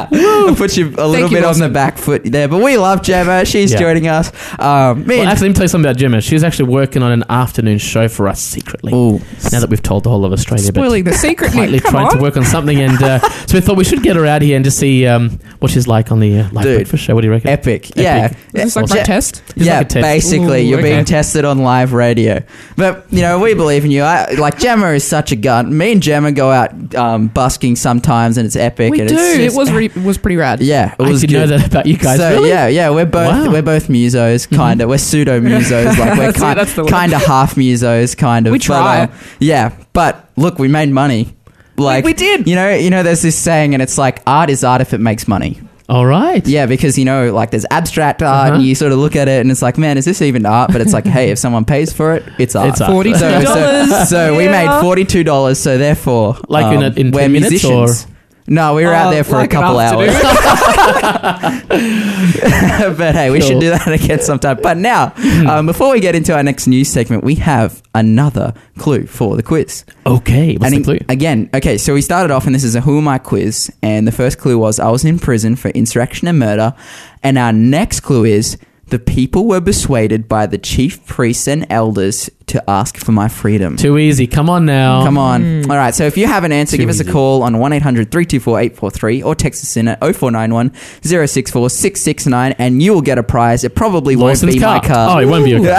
I 0.01 0.55
put 0.57 0.77
you 0.77 0.89
a 0.99 1.07
little 1.07 1.29
you, 1.31 1.37
bit 1.37 1.45
on 1.45 1.59
the 1.61 1.69
back 1.69 1.97
foot 1.99 2.23
there, 2.25 2.49
but 2.49 2.61
we 2.63 2.77
love 2.77 3.03
Gemma. 3.03 3.45
She's 3.45 3.73
Yeah. 3.73 3.79
joining 3.79 4.09
us. 4.09 4.33
Um, 4.59 5.05
Well, 5.07 5.29
actually, 5.29 5.49
let 5.49 5.49
me 5.49 5.53
tell 5.55 5.65
you 5.65 5.69
something 5.69 5.89
about 5.89 5.99
Gemma. 5.99 6.21
She's 6.23 6.43
actually 6.43 6.71
working 6.71 7.03
on 7.03 7.13
an 7.13 7.25
afternoon 7.29 7.79
show 7.79 8.09
for 8.09 8.27
us 8.27 8.41
secretly. 8.41 8.93
Ooh. 8.93 9.21
Now 9.53 9.61
that 9.61 9.69
we've 9.71 9.83
told 9.83 10.05
the 10.05 10.11
whole 10.11 10.25
of 10.25 10.33
Australia, 10.33 10.73
but 10.73 10.81
Spoiling 10.81 11.05
the 11.05 11.13
secret. 11.13 11.53
quietly 11.53 11.77
Nick. 11.77 11.85
Come 11.85 11.93
trying 11.93 12.07
on. 12.07 12.17
to 12.17 12.23
work 12.23 12.37
on 12.37 12.45
something, 12.45 12.81
and 12.81 13.01
uh, 13.03 13.19
so 13.55 13.59
we 13.59 13.61
thought 13.61 13.77
we 13.77 13.85
should 13.85 14.03
get 14.03 14.17
her 14.17 14.27
out 14.27 14.43
here 14.43 14.57
and 14.57 14.65
just 14.65 14.79
see 14.79 15.07
um, 15.07 15.39
what 15.61 15.71
she's 15.71 15.87
like 15.87 16.11
on 16.11 16.19
the 16.21 16.41
uh, 16.41 16.49
live 16.51 16.65
Dude. 16.65 16.77
breakfast 16.79 17.05
show. 17.05 17.15
What 17.15 17.21
do 17.21 17.29
you 17.29 17.33
reckon? 17.33 17.51
epic. 17.51 17.97
Yeah. 17.97 18.33
Is 18.53 18.53
this 18.53 18.77
like 18.77 18.85
Awesome. 18.85 18.97
my 18.99 19.03
test? 19.05 19.43
It's 19.57 19.67
yeah, 19.67 19.79
like 19.79 19.87
a 19.87 19.89
test. 19.91 20.03
basically, 20.03 20.63
Ooh, 20.65 20.69
you're 20.71 20.79
okay. 20.81 20.93
being 20.95 21.05
tested 21.05 21.45
on 21.45 21.59
live 21.59 21.93
radio. 21.93 22.43
But 22.77 23.07
you 23.13 23.21
know, 23.23 23.39
we 23.39 23.55
believe 23.55 23.85
in 23.85 23.91
you. 23.91 24.03
I, 24.03 24.33
like 24.33 24.59
Gemma 24.59 24.89
is 24.89 25.05
such 25.05 25.31
a 25.33 25.37
gun. 25.37 25.77
Me 25.77 25.93
and 25.93 26.03
Gemma 26.03 26.33
go 26.33 26.51
out 26.51 26.95
um, 26.95 27.29
busking 27.29 27.77
sometimes, 27.77 28.39
and 28.39 28.47
it's 28.47 28.57
epic. 28.57 28.91
We 28.91 29.01
and 29.01 29.09
do. 29.09 29.15
It's 29.17 29.55
It 29.55 29.57
was 29.57 29.71
re- 29.71 29.89
was 30.05 30.19
pretty 30.19 30.37
rad. 30.37 30.61
yeah, 30.61 30.95
it 30.99 31.03
I 31.05 31.09
was 31.09 31.21
didn't 31.21 31.37
know 31.51 31.57
that 31.57 31.67
about 31.69 31.87
you 31.87 31.97
guys. 31.97 32.19
so 32.19 32.31
really? 32.31 32.49
yeah, 32.49 32.67
yeah, 32.67 32.91
we're 32.91 33.05
both 33.07 33.29
Wow. 33.29 33.53
we're 33.53 33.63
both 33.63 33.89
musos, 33.89 34.51
kind 34.51 34.81
of. 34.81 34.89
We're 34.89 34.99
pseudo 34.99 35.41
musos, 35.41 35.97
like 35.99 36.19
we're 36.19 36.33
kind 36.33 36.59
that's 36.59 36.75
the 36.75 36.83
word. 36.83 36.91
kind 36.91 37.13
of 37.13 37.23
half 37.25 37.55
musos, 37.55 38.17
kind 38.17 38.47
of. 38.47 38.53
We 38.53 38.59
But, 38.59 38.65
try. 38.65 39.01
um, 39.03 39.13
yeah, 39.39 39.73
but 39.93 40.29
look, 40.37 40.59
we 40.59 40.67
made 40.69 40.89
money. 40.91 41.37
Like 41.77 42.05
we 42.05 42.13
did. 42.15 42.47
You 42.47 42.55
know, 42.57 42.75
you 42.75 42.91
know. 42.91 43.03
There's 43.03 43.23
this 43.23 43.37
saying, 43.39 43.75
and 43.75 43.83
it's 43.83 43.99
like 43.99 44.23
art 44.27 44.51
is 44.51 44.63
art 44.65 44.81
if 44.81 44.93
it 44.95 44.99
makes 45.01 45.27
money. 45.29 45.61
All 45.89 46.07
right. 46.07 46.47
Yeah, 46.47 46.65
because 46.67 46.97
you 46.99 47.05
know, 47.05 47.33
like 47.35 47.51
there's 47.51 47.67
abstract 47.71 48.23
art, 48.23 48.47
Uh-huh. 48.47 48.55
and 48.55 48.65
you 48.65 48.75
sort 48.75 48.93
of 48.93 48.99
look 48.99 49.17
at 49.17 49.29
it, 49.29 49.41
and 49.43 49.51
it's 49.51 49.61
like, 49.61 49.77
man, 49.77 49.99
is 49.99 50.05
this 50.07 50.23
even 50.23 50.47
art? 50.47 50.73
But 50.73 50.81
it's 50.81 50.93
like, 50.95 51.05
hey, 51.05 51.31
if 51.31 51.39
someone 51.39 51.65
pays 51.67 51.93
for 51.93 52.15
it, 52.15 52.25
it's 52.39 52.57
art. 52.57 52.71
It's 52.71 52.81
art. 52.81 52.91
Forty-two 52.91 53.19
So, 53.19 53.43
dollars. 53.43 53.91
so, 53.91 54.05
so 54.09 54.37
we 54.37 54.49
made 54.49 54.81
forty 54.81 55.05
two 55.05 55.25
dollars. 55.25 55.59
So 55.59 55.77
therefore, 55.77 56.39
Like 56.49 56.73
in 56.75 56.83
a- 56.83 56.87
um, 56.87 56.93
in 56.97 57.11
we're 57.11 57.21
10 57.23 57.33
minutes, 57.33 57.51
musicians. 57.51 58.07
No, 58.47 58.75
we 58.75 58.85
were 58.85 58.93
out 58.93 59.09
Oh, 59.09 59.11
there 59.11 59.25
for 59.25 59.33
like 59.37 59.55
a 59.55 59.57
an 59.59 59.63
couple 59.63 59.79
hours. 59.81 60.11
afternoon. 60.11 61.65
but 62.99 63.15
hey, 63.15 63.31
we 63.31 63.41
should 63.41 63.59
do 63.61 63.71
that 63.71 63.89
again 63.89 64.21
sometime. 64.21 64.59
But 64.63 64.77
now, 64.77 65.13
Hmm. 65.17 65.47
um, 65.47 65.67
before 65.67 65.93
we 65.93 66.01
get 66.01 66.15
into 66.15 66.35
our 66.35 66.43
next 66.43 66.67
news 66.67 66.89
segment, 66.89 67.25
we 67.25 67.37
have 67.37 67.83
another 67.95 68.53
clue 68.79 69.07
for 69.07 69.37
the 69.37 69.43
quiz. 69.43 69.85
Okay. 70.07 70.57
What's 70.57 70.65
and 70.67 70.85
the 70.85 70.93
in- 70.93 70.99
clue? 70.99 71.07
again, 71.09 71.49
okay, 71.55 71.79
so 71.79 71.95
we 71.95 72.03
started 72.03 72.33
off, 72.33 72.45
and 72.47 72.55
this 72.55 72.65
is 72.65 72.75
a 72.75 72.81
Who 72.83 72.99
Am 72.99 73.09
I 73.09 73.19
quiz. 73.19 73.73
And 73.83 74.07
the 74.07 74.13
first 74.13 74.39
clue 74.39 74.59
was 74.59 74.79
I 74.79 74.91
was 74.91 75.05
in 75.05 75.19
prison 75.19 75.57
for 75.57 75.71
insurrection 75.71 76.29
and 76.29 76.39
murder. 76.39 76.75
And 77.23 77.39
our 77.39 77.53
next 77.53 78.01
clue 78.01 78.25
is 78.25 78.59
the 78.89 78.99
people 78.99 79.47
were 79.47 79.63
persuaded 79.63 80.29
by 80.29 80.45
the 80.47 80.59
chief 80.59 81.05
priests 81.07 81.49
and 81.49 81.67
elders 81.71 82.29
to 82.47 82.63
ask 82.71 82.97
for 82.99 83.13
my 83.13 83.29
freedom. 83.29 83.77
Too 83.77 83.97
easy. 83.99 84.27
Come 84.27 84.51
on 84.51 84.67
now. 84.67 85.05
Come 85.05 85.17
on. 85.19 85.71
All 85.71 85.77
right. 85.77 85.95
So 85.95 86.05
if 86.05 86.17
you 86.19 86.27
have 86.27 86.45
an 86.45 86.53
answer, 86.53 86.77
Too 86.77 86.83
give 86.83 86.91
us 86.91 87.01
a 87.01 87.11
call 87.11 87.43
on 87.43 87.59
1 87.59 87.73
800 87.73 88.11
324 88.11 88.61
843 88.61 89.23
or 89.23 89.35
text 89.35 89.63
us 89.65 89.77
in 89.77 89.89
at 89.89 89.99
0491 90.01 90.73
064 91.03 91.71
669 91.71 92.53
and 92.59 92.83
you 92.83 92.93
will 92.93 93.01
get 93.03 93.17
a 93.19 93.23
prize. 93.23 93.65
It 93.65 93.75
probably 93.75 94.15
won't 94.17 94.41
be 94.43 94.59
car. 94.61 94.79
my 94.81 94.87
car. 94.87 95.17
Oh, 95.17 95.21
it 95.23 95.27
won't 95.27 95.45
be 95.45 95.51
your 95.53 95.61
car. 95.65 95.79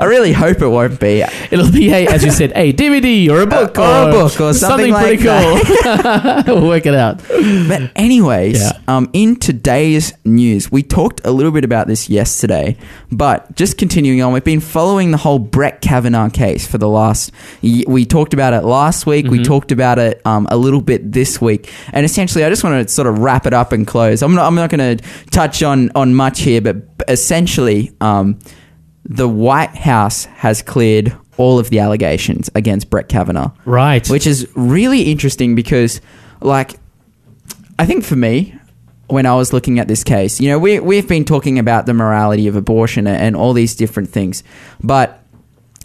I 0.00 0.04
really 0.06 0.32
hope 0.32 0.60
it 0.60 0.68
won't 0.68 0.98
be. 0.98 1.22
It'll 1.50 1.70
be, 1.70 1.90
a, 1.92 2.06
as 2.08 2.24
you 2.24 2.30
said, 2.32 2.52
a 2.56 2.72
DVD 2.72 3.28
or 3.30 3.42
a 3.42 3.46
book 3.46 3.78
Uh, 3.78 3.82
or 3.82 4.08
a 4.08 4.12
book 4.12 4.40
or 4.40 4.52
something 4.54 4.90
like 4.92 5.20
pretty 5.20 5.22
cool. 5.24 6.54
we'll 6.60 6.66
work 6.68 6.86
it 6.86 6.94
out. 6.94 7.18
But 7.28 7.92
anyways, 7.96 8.60
Yeah. 8.60 8.72
um, 8.88 9.08
in 9.12 9.36
today's 9.36 10.12
news, 10.24 10.72
we 10.72 10.82
talked 10.82 11.20
a 11.24 11.30
little 11.30 11.52
bit 11.52 11.64
about 11.64 11.86
this 11.86 12.10
yesterday, 12.10 12.76
but 13.12 13.54
just 13.54 13.78
continuing 13.78 14.20
on, 14.22 14.32
we've 14.32 14.42
been 14.44 14.60
following 14.60 14.95
the 15.10 15.16
whole 15.16 15.38
Brett 15.38 15.80
Kavanaugh 15.80 16.28
case 16.30 16.66
for 16.66 16.78
the 16.78 16.88
last. 16.88 17.30
We 17.62 18.04
talked 18.04 18.34
about 18.34 18.52
it 18.54 18.64
last 18.64 19.06
week. 19.06 19.26
We 19.28 19.38
Mhm. 19.40 19.44
talked 19.44 19.72
about 19.72 19.98
it 19.98 20.20
um, 20.24 20.46
a 20.50 20.56
little 20.56 20.80
bit 20.80 21.12
this 21.12 21.40
week, 21.40 21.70
and 21.92 22.04
essentially, 22.04 22.44
I 22.44 22.48
just 22.48 22.64
want 22.64 22.86
to 22.88 22.92
sort 22.92 23.06
of 23.06 23.18
wrap 23.18 23.46
it 23.46 23.52
up 23.52 23.72
and 23.72 23.86
close. 23.86 24.22
I'm 24.22 24.34
not. 24.34 24.46
I'm 24.46 24.54
not 24.54 24.70
going 24.70 24.96
to 24.98 25.04
touch 25.30 25.62
on 25.62 25.90
on 25.94 26.14
much 26.14 26.40
here, 26.40 26.60
but 26.60 26.76
essentially, 27.08 27.92
um, 28.00 28.38
the 29.04 29.28
White 29.28 29.74
House 29.76 30.24
has 30.36 30.62
cleared 30.62 31.12
all 31.36 31.58
of 31.58 31.68
the 31.70 31.78
allegations 31.80 32.48
against 32.54 32.88
Brett 32.88 33.08
Kavanaugh 33.08 33.50
Right. 33.66 34.08
which 34.08 34.26
is 34.26 34.46
really 34.56 35.02
interesting 35.02 35.54
because 35.54 36.00
like 36.40 36.76
i 37.78 37.84
think 37.84 38.04
for 38.04 38.16
me 38.16 38.54
when 39.08 39.26
i 39.26 39.34
was 39.34 39.52
looking 39.52 39.78
at 39.78 39.88
this 39.88 40.02
case 40.04 40.40
you 40.40 40.48
know 40.48 40.58
we, 40.58 40.80
we've 40.80 41.08
been 41.08 41.24
talking 41.24 41.58
about 41.58 41.86
the 41.86 41.94
morality 41.94 42.48
of 42.48 42.56
abortion 42.56 43.06
and 43.06 43.36
all 43.36 43.52
these 43.52 43.74
different 43.74 44.08
things 44.10 44.42
but 44.82 45.22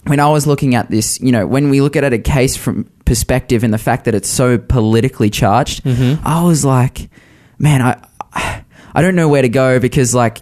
when 0.05 0.19
i 0.19 0.27
was 0.29 0.47
looking 0.47 0.73
at 0.75 0.89
this 0.89 1.19
you 1.21 1.31
know 1.31 1.45
when 1.45 1.69
we 1.69 1.81
look 1.81 1.95
at 1.95 2.03
it 2.03 2.13
a 2.13 2.19
case 2.19 2.55
from 2.55 2.85
perspective 3.05 3.63
and 3.63 3.73
the 3.73 3.77
fact 3.77 4.05
that 4.05 4.15
it's 4.15 4.29
so 4.29 4.57
politically 4.57 5.29
charged 5.29 5.83
Mm-hmm. 5.83 6.25
i 6.27 6.43
was 6.43 6.63
like 6.65 7.09
man 7.59 7.81
i 7.81 8.63
i 8.95 9.01
don't 9.01 9.15
know 9.15 9.27
where 9.29 9.41
to 9.41 9.49
go 9.49 9.79
because 9.79 10.15
like 10.15 10.41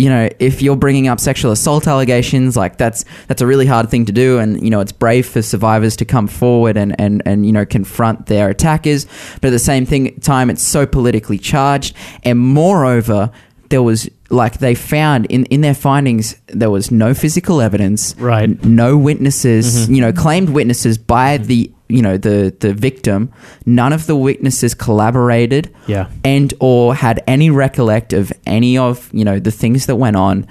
you 0.00 0.08
know, 0.08 0.28
if 0.38 0.62
you're 0.62 0.76
bringing 0.76 1.08
up 1.08 1.20
sexual 1.20 1.52
assault 1.52 1.86
allegations, 1.86 2.56
like 2.56 2.78
that's 2.78 3.04
that's 3.28 3.42
a 3.42 3.46
really 3.46 3.66
hard 3.66 3.90
thing 3.90 4.06
to 4.06 4.12
do, 4.12 4.38
and 4.38 4.62
you 4.64 4.70
know, 4.70 4.80
it's 4.80 4.92
brave 4.92 5.26
for 5.26 5.42
survivors 5.42 5.94
to 5.96 6.04
come 6.04 6.26
forward 6.26 6.76
and 6.76 6.98
and 6.98 7.22
and 7.26 7.44
you 7.44 7.52
know 7.52 7.66
confront 7.66 8.26
their 8.26 8.48
attackers. 8.48 9.06
But 9.40 9.48
at 9.48 9.50
the 9.50 9.58
same 9.72 9.84
thing, 9.86 10.18
time, 10.20 10.48
it's 10.48 10.62
so 10.62 10.86
politically 10.86 11.38
charged, 11.38 11.94
and 12.24 12.38
moreover, 12.38 13.30
there 13.68 13.82
was 13.82 14.08
like 14.30 14.58
they 14.58 14.74
found 14.74 15.26
in 15.26 15.44
in 15.46 15.60
their 15.60 15.74
findings 15.74 16.34
there 16.48 16.70
was 16.70 16.90
no 16.90 17.12
physical 17.14 17.60
evidence, 17.60 18.14
Right. 18.18 18.44
n- 18.48 18.58
No 18.64 18.96
witnesses, 18.96 19.88
Mhm. 19.88 19.94
you 19.96 20.00
know, 20.00 20.12
claimed 20.12 20.50
witnesses 20.50 20.96
by 20.98 21.36
the 21.38 21.70
you 21.90 22.02
know 22.02 22.16
the 22.16 22.54
the 22.60 22.72
victim. 22.72 23.32
None 23.66 23.92
of 23.92 24.06
the 24.06 24.16
witnesses 24.16 24.74
collaborated 24.74 25.74
yeah. 25.86 26.08
and 26.24 26.52
or 26.60 26.94
had 26.94 27.22
any 27.26 27.50
recollect 27.50 28.12
of 28.12 28.32
any 28.46 28.78
of 28.78 29.10
you 29.12 29.24
know 29.24 29.38
the 29.38 29.50
things 29.50 29.86
that 29.86 29.96
went 29.96 30.16
on 30.16 30.46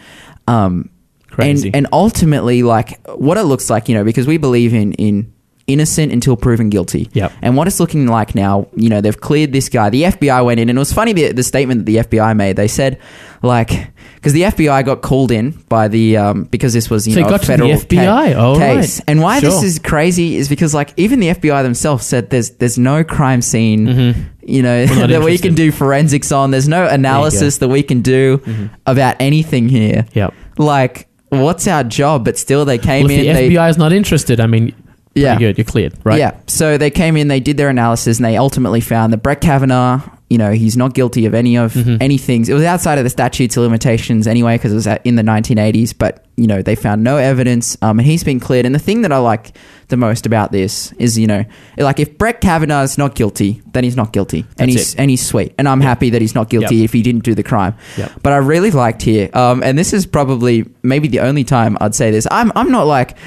um 0.48 0.90
Crazy. 1.30 1.68
and 1.68 1.76
and 1.76 1.88
ultimately 1.94 2.64
like 2.64 3.00
what 3.08 3.38
it 3.38 3.44
looks 3.44 3.70
like 3.70 3.88
you 3.88 3.96
know 3.96 4.04
because 4.04 4.28
we 4.28 4.38
believe 4.38 4.74
in 4.74 4.94
in 4.94 5.32
innocent 5.70 6.12
until 6.12 6.36
proven 6.36 6.70
guilty 6.70 7.08
Yep. 7.14 7.32
and 7.42 7.56
what 7.56 7.68
it's 7.68 7.80
looking 7.80 8.08
like 8.08 8.34
now 8.36 8.68
you 8.76 8.90
know 8.90 9.00
they've 9.02 9.20
cleared 9.22 9.54
this 9.54 9.70
guy 9.70 9.90
the 9.90 10.04
fbi 10.04 10.44
went 10.44 10.60
in 10.60 10.68
and 10.70 10.78
it 10.78 10.82
was 10.82 10.92
funny 10.92 11.14
the, 11.14 11.32
the 11.32 11.44
statement 11.44 11.86
that 11.86 11.86
the 11.86 11.98
fbi 12.18 12.36
made 12.36 12.56
they 12.56 12.68
said 12.68 12.98
like 13.44 13.70
because 14.16 14.34
the 14.34 14.42
fbi 14.42 14.84
got 14.84 15.02
called 15.02 15.32
in 15.32 15.52
by 15.70 15.88
the 15.88 16.18
um 16.18 16.44
because 16.46 16.74
this 16.74 16.90
was 16.90 17.08
you 17.08 17.14
So 17.14 17.22
know 17.22 17.30
got 17.30 17.36
a 17.36 17.46
to 17.46 17.46
the 17.46 17.54
federal 17.54 17.70
FBI? 17.70 18.34
ca- 18.34 18.40
Oh, 18.40 18.58
case 18.58 18.98
right. 19.00 19.04
and 19.08 19.22
why 19.22 19.40
this 19.40 19.64
is 19.64 19.80
crazy 19.80 20.36
is 20.38 20.50
because 20.50 20.74
like 20.74 20.94
even 20.98 21.20
the 21.20 21.28
fbi 21.30 21.62
themselves 21.64 22.06
said 22.06 22.30
there's 22.32 22.50
there's 22.52 22.78
no 22.80 23.04
crime 23.04 23.42
scene 23.42 23.88
Mhm. 23.88 24.26
you 24.44 24.62
know 24.64 24.86
that 25.08 25.22
we 25.24 25.38
can 25.38 25.54
do 25.54 25.72
forensics 25.72 26.32
on 26.32 26.52
there's 26.52 26.68
no 26.68 26.88
analysis 26.88 27.60
that 27.60 27.68
we 27.70 27.84
can 27.84 28.02
do 28.02 28.40
Mhm. 28.40 28.70
about 28.88 29.16
anything 29.20 29.70
here 29.70 30.06
Yep. 30.14 30.34
like 30.58 31.08
what's 31.30 31.68
our 31.68 31.84
job 31.84 32.26
but 32.26 32.38
still 32.40 32.66
they 32.66 32.78
came 32.80 33.04
Well, 33.06 33.12
in 33.14 33.22
the 33.22 33.34
they 33.34 33.50
FBI 33.52 33.70
is 33.70 33.78
not 33.78 33.94
interested, 33.94 34.40
I 34.40 34.48
mean, 34.48 34.74
Yeah. 35.16 35.38
good. 35.38 35.58
You're 35.58 35.66
cleared, 35.66 35.94
right? 36.04 36.18
yeah 36.20 36.32
so 36.48 36.78
they 36.78 36.90
came 36.92 37.18
in 37.18 37.28
they 37.28 37.40
did 37.40 37.58
their 37.58 37.70
analysis 37.70 38.18
and 38.20 38.26
they 38.26 38.38
ultimately 38.38 38.80
found 38.82 39.12
that 39.14 39.18
brett 39.18 39.42
kavanaugh 39.42 40.02
you 40.30 40.38
know 40.38 40.52
he's 40.52 40.78
not 40.78 40.94
guilty 40.94 41.26
of 41.26 41.34
any 41.34 41.58
of 41.58 41.74
Mhm. 41.74 41.98
any 42.00 42.18
things 42.18 42.48
it 42.50 42.54
was 42.54 42.64
outside 42.64 42.98
of 43.00 43.04
the 43.04 43.10
statutes 43.10 43.58
of 43.58 43.64
limitations 43.64 44.28
anyway 44.28 44.56
because 44.56 44.72
it 44.72 44.76
was 44.76 44.88
in 45.04 45.16
the 45.16 45.24
1980s 45.24 45.94
but 45.98 46.26
you 46.38 46.46
know 46.48 46.62
they 46.62 46.76
found 46.76 47.04
no 47.04 47.18
evidence 47.18 47.76
um, 47.82 48.00
and 48.00 48.06
he's 48.08 48.24
been 48.24 48.40
cleared 48.40 48.66
and 48.66 48.74
the 48.76 48.80
thing 48.80 49.02
that 49.02 49.12
i 49.12 49.18
like 49.18 49.52
the 49.90 49.98
most 49.98 50.26
about 50.28 50.52
this 50.52 50.92
is 51.00 51.18
you 51.18 51.26
know 51.28 51.44
like 51.78 52.00
if 52.00 52.18
brett 52.18 52.40
kavanaugh 52.42 52.84
is 52.84 52.98
not 52.98 53.16
guilty 53.16 53.62
then 53.74 53.84
he's 53.84 53.96
not 53.98 54.14
guilty 54.14 54.46
and 54.60 54.70
he's 54.70 54.94
it. 54.94 55.00
and 55.00 55.10
he's 55.10 55.26
sweet 55.26 55.54
and 55.58 55.68
i'm 55.68 55.82
happy 55.82 56.12
that 56.12 56.22
he's 56.22 56.36
not 56.36 56.50
guilty 56.50 56.76
Yep. 56.78 56.86
if 56.86 56.94
he 56.94 57.02
didn't 57.02 57.24
do 57.24 57.34
the 57.36 57.44
crime 57.44 57.74
Yep. 57.98 58.12
but 58.24 58.32
I 58.34 58.38
really 58.38 58.72
liked 58.72 59.02
here, 59.02 59.30
um, 59.34 59.64
and 59.64 59.78
this 59.78 59.92
is 59.94 60.06
probably 60.06 60.66
maybe 60.84 61.08
the 61.08 61.20
only 61.22 61.44
time 61.44 61.78
I'd 61.82 61.96
say 61.96 62.12
this. 62.12 62.28
I'm 62.32 62.52
I'm 62.56 62.72
not 62.72 62.86
like 62.86 63.18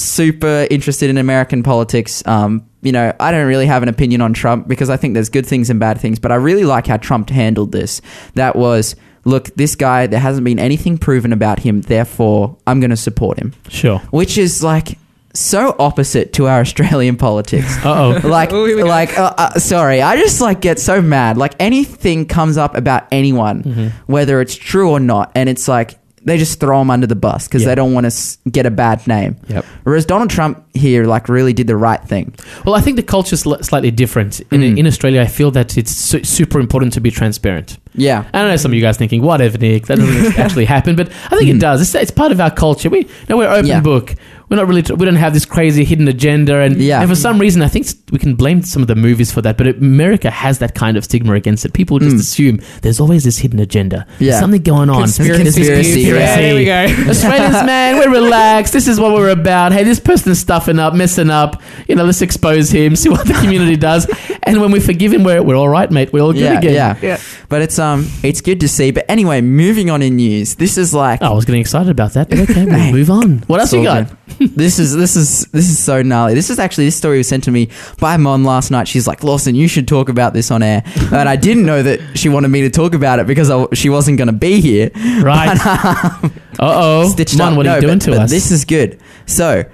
super 0.00 0.66
interested 0.70 1.10
in 1.10 1.18
American 1.18 1.62
politics. 1.62 2.26
Um, 2.26 2.66
you 2.82 2.92
know, 2.92 3.14
I 3.20 3.30
don't 3.32 3.46
really 3.46 3.66
have 3.66 3.82
an 3.82 3.88
opinion 3.88 4.20
on 4.20 4.32
Trump 4.32 4.66
because 4.68 4.90
I 4.90 4.96
think 4.96 5.14
there's 5.14 5.28
good 5.28 5.46
things 5.46 5.70
and 5.70 5.78
bad 5.78 6.00
things. 6.00 6.18
But 6.18 6.32
I 6.32 6.36
really 6.36 6.64
like 6.64 6.86
how 6.86 6.96
Trump 6.96 7.30
handled 7.30 7.72
this. 7.72 8.00
That 8.34 8.56
was. 8.56 8.96
Look, 9.26 9.54
this 9.54 9.76
guy, 9.76 10.06
there 10.06 10.18
hasn't 10.18 10.46
been 10.46 10.58
anything 10.58 10.96
proven 10.96 11.34
about 11.34 11.58
him, 11.58 11.82
therefore, 11.82 12.56
I'm 12.66 12.80
going 12.80 12.88
to 12.88 12.96
support 12.96 13.38
him. 13.38 13.52
Sure. 13.68 13.98
Which 14.10 14.38
is 14.38 14.62
like 14.62 14.96
so 15.34 15.76
opposite 15.78 16.32
to 16.32 16.46
our 16.46 16.60
Australian 16.66 17.16
politics 17.18 17.76
Uh 17.84 18.20
oh. 18.24 18.26
like 18.28 18.50
Oh, 18.50 18.64
here 18.64 18.76
we 18.76 18.82
go. 18.82 18.88
like 18.88 19.16
uh, 19.16 19.32
uh, 19.38 19.58
sorry 19.60 20.02
i 20.02 20.16
just 20.16 20.40
like 20.40 20.60
get 20.60 20.80
so 20.80 21.00
mad 21.00 21.36
like 21.38 21.54
anything 21.60 22.26
comes 22.26 22.56
up 22.56 22.74
about 22.76 23.06
anyone 23.12 23.62
Mm-hmm. 23.62 23.88
whether 24.12 24.40
it's 24.40 24.56
true 24.56 24.90
or 24.90 24.98
not 24.98 25.30
and 25.36 25.48
it's 25.48 25.68
like 25.68 25.99
they 26.24 26.36
just 26.36 26.60
throw 26.60 26.78
them 26.80 26.90
under 26.90 27.06
the 27.06 27.16
bus 27.16 27.48
because 27.48 27.62
Yeah. 27.62 27.68
they 27.68 27.74
don't 27.76 27.94
want 27.94 28.04
to 28.04 28.08
s- 28.08 28.36
get 28.50 28.66
a 28.66 28.70
bad 28.70 29.06
name 29.06 29.36
Yep. 29.48 29.64
whereas 29.84 30.04
donald 30.04 30.28
trump 30.30 30.62
here 30.74 31.04
like 31.06 31.28
really 31.28 31.52
did 31.54 31.66
the 31.66 31.76
right 31.76 32.02
thing 32.04 32.34
Well, 32.64 32.74
I 32.74 32.80
think 32.82 32.96
the 32.96 33.02
culture's 33.02 33.42
sli- 33.44 33.64
slightly 33.64 33.90
different. 33.90 34.40
In, 34.50 34.60
Mm. 34.60 34.78
in 34.78 34.86
Australia, 34.86 35.20
I 35.22 35.26
feel 35.26 35.50
that 35.52 35.76
it's 35.78 35.90
su- 35.90 36.22
super 36.24 36.60
important 36.60 36.92
to 36.94 37.00
be 37.00 37.10
transparent. 37.10 37.78
yeah 37.94 38.24
I 38.34 38.38
don't 38.40 38.48
know 38.50 38.56
some 38.56 38.70
of 38.72 38.76
you 38.76 38.82
guys 38.82 38.96
thinking, 38.98 39.22
whatever, 39.22 39.56
Nick, 39.58 39.86
that 39.86 39.98
doesn't 39.98 40.38
actually 40.44 40.66
happen, 40.66 40.94
but 40.94 41.08
I 41.30 41.36
think 41.38 41.48
it 41.50 41.58
does. 41.58 41.80
It's, 41.80 41.94
it's 41.94 42.10
part 42.10 42.32
of 42.32 42.40
our 42.40 42.50
culture. 42.50 42.88
We, 42.90 42.98
you 43.00 43.08
know, 43.28 43.36
we're 43.38 43.48
open 43.48 43.64
Mm. 43.64 43.68
Yeah. 43.68 43.80
book. 43.80 44.14
We're 44.50 44.56
not 44.56 44.66
really. 44.66 44.82
We 44.82 45.06
don't 45.06 45.14
have 45.14 45.32
this 45.32 45.44
crazy 45.44 45.84
hidden 45.84 46.08
agenda, 46.08 46.58
and 46.58 46.76
Yeah. 46.76 47.00
and 47.00 47.08
for 47.08 47.14
some 47.14 47.38
reason, 47.38 47.62
I 47.62 47.68
think 47.68 47.86
we 48.10 48.18
can 48.18 48.34
blame 48.34 48.62
some 48.64 48.82
of 48.82 48.88
the 48.88 48.96
movies 48.96 49.30
for 49.30 49.40
that. 49.42 49.56
But 49.56 49.68
America 49.68 50.28
has 50.28 50.58
that 50.58 50.74
kind 50.74 50.96
of 50.96 51.04
stigma 51.04 51.34
against 51.34 51.64
it. 51.64 51.72
People 51.72 52.00
just 52.00 52.16
Mm. 52.16 52.20
assume 52.20 52.60
there's 52.82 52.98
always 52.98 53.22
this 53.22 53.38
hidden 53.38 53.60
agenda. 53.60 54.06
Yeah. 54.18 54.30
There's 54.30 54.40
something 54.40 54.62
going 54.62 54.90
on. 54.90 55.02
Conspiracy. 55.02 55.42
There's 55.44 55.54
Conspiracy. 55.54 56.00
Yeah, 56.00 56.36
there 56.36 56.54
we 56.56 56.64
go. 56.64 57.10
Australians, 57.10 57.62
man, 57.64 57.96
we're 57.98 58.10
relaxed. 58.10 58.72
This 58.72 58.88
is 58.88 58.98
what 58.98 59.12
we're 59.12 59.30
about. 59.30 59.70
Hey, 59.72 59.84
this 59.84 60.00
person's 60.00 60.40
stuffing 60.40 60.80
up, 60.80 60.94
messing 60.94 61.30
up. 61.30 61.62
You 61.86 61.94
know, 61.94 62.04
let's 62.04 62.20
expose 62.20 62.70
him, 62.70 62.96
see 62.96 63.08
what 63.08 63.26
the 63.28 63.34
community 63.34 63.76
does. 63.76 64.08
And 64.42 64.60
when 64.60 64.72
we 64.72 64.80
forgive 64.80 65.12
him, 65.14 65.22
we're, 65.22 65.42
we're 65.42 65.54
all 65.56 65.68
right, 65.68 65.90
mate. 65.92 66.12
We're 66.12 66.22
all 66.22 66.32
good 66.32 66.42
yeah, 66.42 66.58
again. 66.58 66.74
yeah, 66.74 66.96
Yeah. 67.00 67.18
But 67.48 67.62
it's 67.62 67.78
um, 67.78 68.08
it's 68.24 68.40
good 68.40 68.58
to 68.60 68.68
see. 68.68 68.90
But 68.90 69.04
anyway, 69.08 69.40
moving 69.42 69.90
on 69.90 70.02
in 70.02 70.16
news. 70.16 70.56
This 70.56 70.76
is 70.76 70.92
like 70.92 71.20
Oh, 71.22 71.26
I 71.26 71.34
was 71.34 71.44
getting 71.44 71.60
excited 71.60 71.90
about 71.90 72.14
that, 72.14 72.28
but 72.30 72.38
okay, 72.40 72.64
we'll 72.64 72.92
move 72.98 73.10
on. 73.10 73.44
What 73.46 73.60
else 73.60 73.72
It's 73.72 73.82
you 73.82 73.88
all 73.88 74.02
got? 74.02 74.08
good. 74.08 74.16
This 74.40 74.78
is 74.78 74.96
this 74.96 75.16
is 75.16 75.44
this 75.52 75.68
is 75.68 75.78
so 75.78 76.02
gnarly. 76.02 76.34
This 76.34 76.50
is 76.50 76.58
actually 76.58 76.86
this 76.86 76.96
story 76.96 77.18
was 77.18 77.28
sent 77.28 77.44
to 77.44 77.50
me 77.50 77.68
by 77.98 78.16
Mon 78.16 78.42
last 78.44 78.70
night. 78.70 78.88
She's 78.88 79.06
like, 79.06 79.22
Lawson, 79.22 79.54
you 79.54 79.68
should 79.68 79.86
talk 79.86 80.08
about 80.08 80.32
this 80.32 80.50
on 80.50 80.62
air. 80.62 80.82
and 81.12 81.28
I 81.28 81.36
didn't 81.36 81.66
know 81.66 81.82
that 81.82 82.00
she 82.18 82.28
wanted 82.28 82.48
me 82.48 82.62
to 82.62 82.70
talk 82.70 82.94
about 82.94 83.18
it 83.18 83.26
because 83.26 83.50
I, 83.50 83.66
she 83.74 83.88
wasn't 83.90 84.18
going 84.18 84.28
to 84.28 84.32
be 84.32 84.60
here. 84.60 84.90
Right. 85.22 85.58
Uh 85.62 86.28
oh. 86.58 87.08
Stitched 87.10 87.38
Mon, 87.38 87.52
up. 87.52 87.56
what 87.56 87.66
are 87.66 87.70
No, 87.70 87.74
you 87.76 87.80
doing 87.82 87.98
but- 87.98 88.04
to 88.06 88.10
but 88.12 88.20
us? 88.22 88.30
This 88.30 88.50
is 88.50 88.64
good. 88.64 88.98
So 89.26 89.64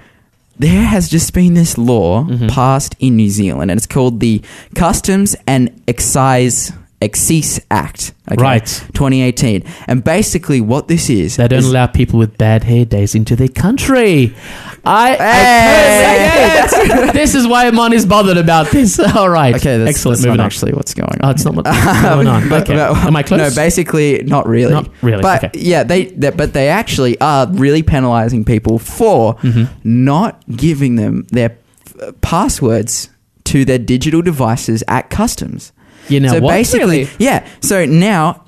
there 0.59 0.83
has 0.83 1.09
just 1.09 1.33
been 1.33 1.53
this 1.53 1.77
law 1.77 2.23
Mm-hmm. 2.23 2.47
passed 2.47 2.95
in 2.99 3.15
New 3.15 3.29
Zealand, 3.29 3.71
and 3.71 3.77
it's 3.77 3.87
called 3.87 4.19
the 4.19 4.41
Customs 4.75 5.35
and 5.45 5.81
Excise 5.87 6.71
Excise 6.99 7.59
Act. 7.69 8.13
okay, 8.31 8.41
Right. 8.41 8.65
2018. 8.65 9.63
And 9.87 10.03
basically, 10.03 10.61
what 10.61 10.87
this 10.87 11.09
is, 11.11 11.35
They 11.35 11.47
don't 11.47 11.59
is- 11.59 11.69
allow 11.69 11.85
people 11.87 12.17
with 12.17 12.37
bad 12.37 12.63
hair 12.63 12.85
days 12.85 13.13
into 13.13 13.35
their 13.35 13.47
country. 13.49 14.33
I, 14.83 15.15
Hey! 15.15 16.57
I 16.57 16.61
personally- 16.67 17.11
this 17.11 17.35
is 17.35 17.45
why 17.47 17.69
Mon 17.71 17.93
is 17.93 18.05
bothered 18.05 18.37
about 18.37 18.71
this. 18.71 18.97
All 19.15 19.29
right. 19.29 19.53
Okay, 19.55 19.77
that's, 19.77 19.89
excellent. 19.91 20.17
that's 20.17 20.25
Moving 20.25 20.37
not 20.37 20.43
on. 20.43 20.45
actually 20.47 20.73
what's 20.73 20.93
going 20.93 21.19
Oh, 21.21 21.27
on. 21.27 21.35
it's 21.35 21.45
not 21.45 21.55
what's 21.55 21.69
going 22.01 22.27
on. 22.27 22.49
But- 22.49 22.63
okay. 22.63 22.75
but- 22.75 22.95
Am 23.05 23.15
I 23.15 23.21
close? 23.23 23.39
No, 23.39 23.49
basically, 23.61 24.23
not 24.23 24.47
really. 24.47 24.71
Not 24.73 24.89
really, 25.03 25.21
But 25.21 25.43
okay. 25.43 25.59
yeah, 25.59 25.83
they, 25.83 26.05
they 26.05 26.31
but 26.31 26.53
they 26.53 26.69
actually 26.69 27.19
are 27.21 27.47
really 27.51 27.83
penalizing 27.83 28.43
people 28.45 28.79
for 28.79 29.35
Mm-hmm. 29.35 29.65
not 29.83 30.41
giving 30.55 30.95
them 30.95 31.27
their 31.31 31.57
uh, 32.01 32.11
passwords 32.21 33.09
to 33.45 33.65
their 33.65 33.77
digital 33.79 34.21
devices 34.21 34.83
at 34.87 35.09
customs. 35.09 35.71
You 36.09 36.19
know 36.19 36.29
so 36.33 36.39
what? 36.41 36.51
basically, 36.51 36.99
Really? 37.05 37.09
yeah. 37.19 37.47
So 37.61 37.85
now 37.85 38.43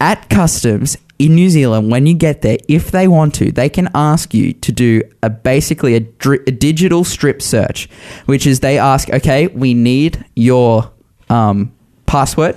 at 0.00 0.28
customs 0.30 0.96
in 1.18 1.34
New 1.36 1.48
Zealand, 1.48 1.90
when 1.92 2.06
you 2.06 2.14
get 2.14 2.42
there, 2.42 2.58
if 2.68 2.90
they 2.90 3.06
want 3.06 3.34
to, 3.36 3.52
they 3.52 3.68
can 3.68 3.88
ask 3.94 4.34
you 4.34 4.52
to 4.52 4.72
do 4.72 5.00
a 5.22 5.30
basically 5.30 5.94
a, 5.94 6.00
dri- 6.00 6.40
a 6.46 6.50
digital 6.50 7.04
strip 7.04 7.40
search, 7.40 7.88
which 8.26 8.46
is 8.46 8.60
they 8.60 8.78
ask, 8.78 9.08
okay, 9.10 9.46
we 9.46 9.74
need 9.74 10.24
your 10.34 10.90
um, 11.30 11.72
password 12.06 12.56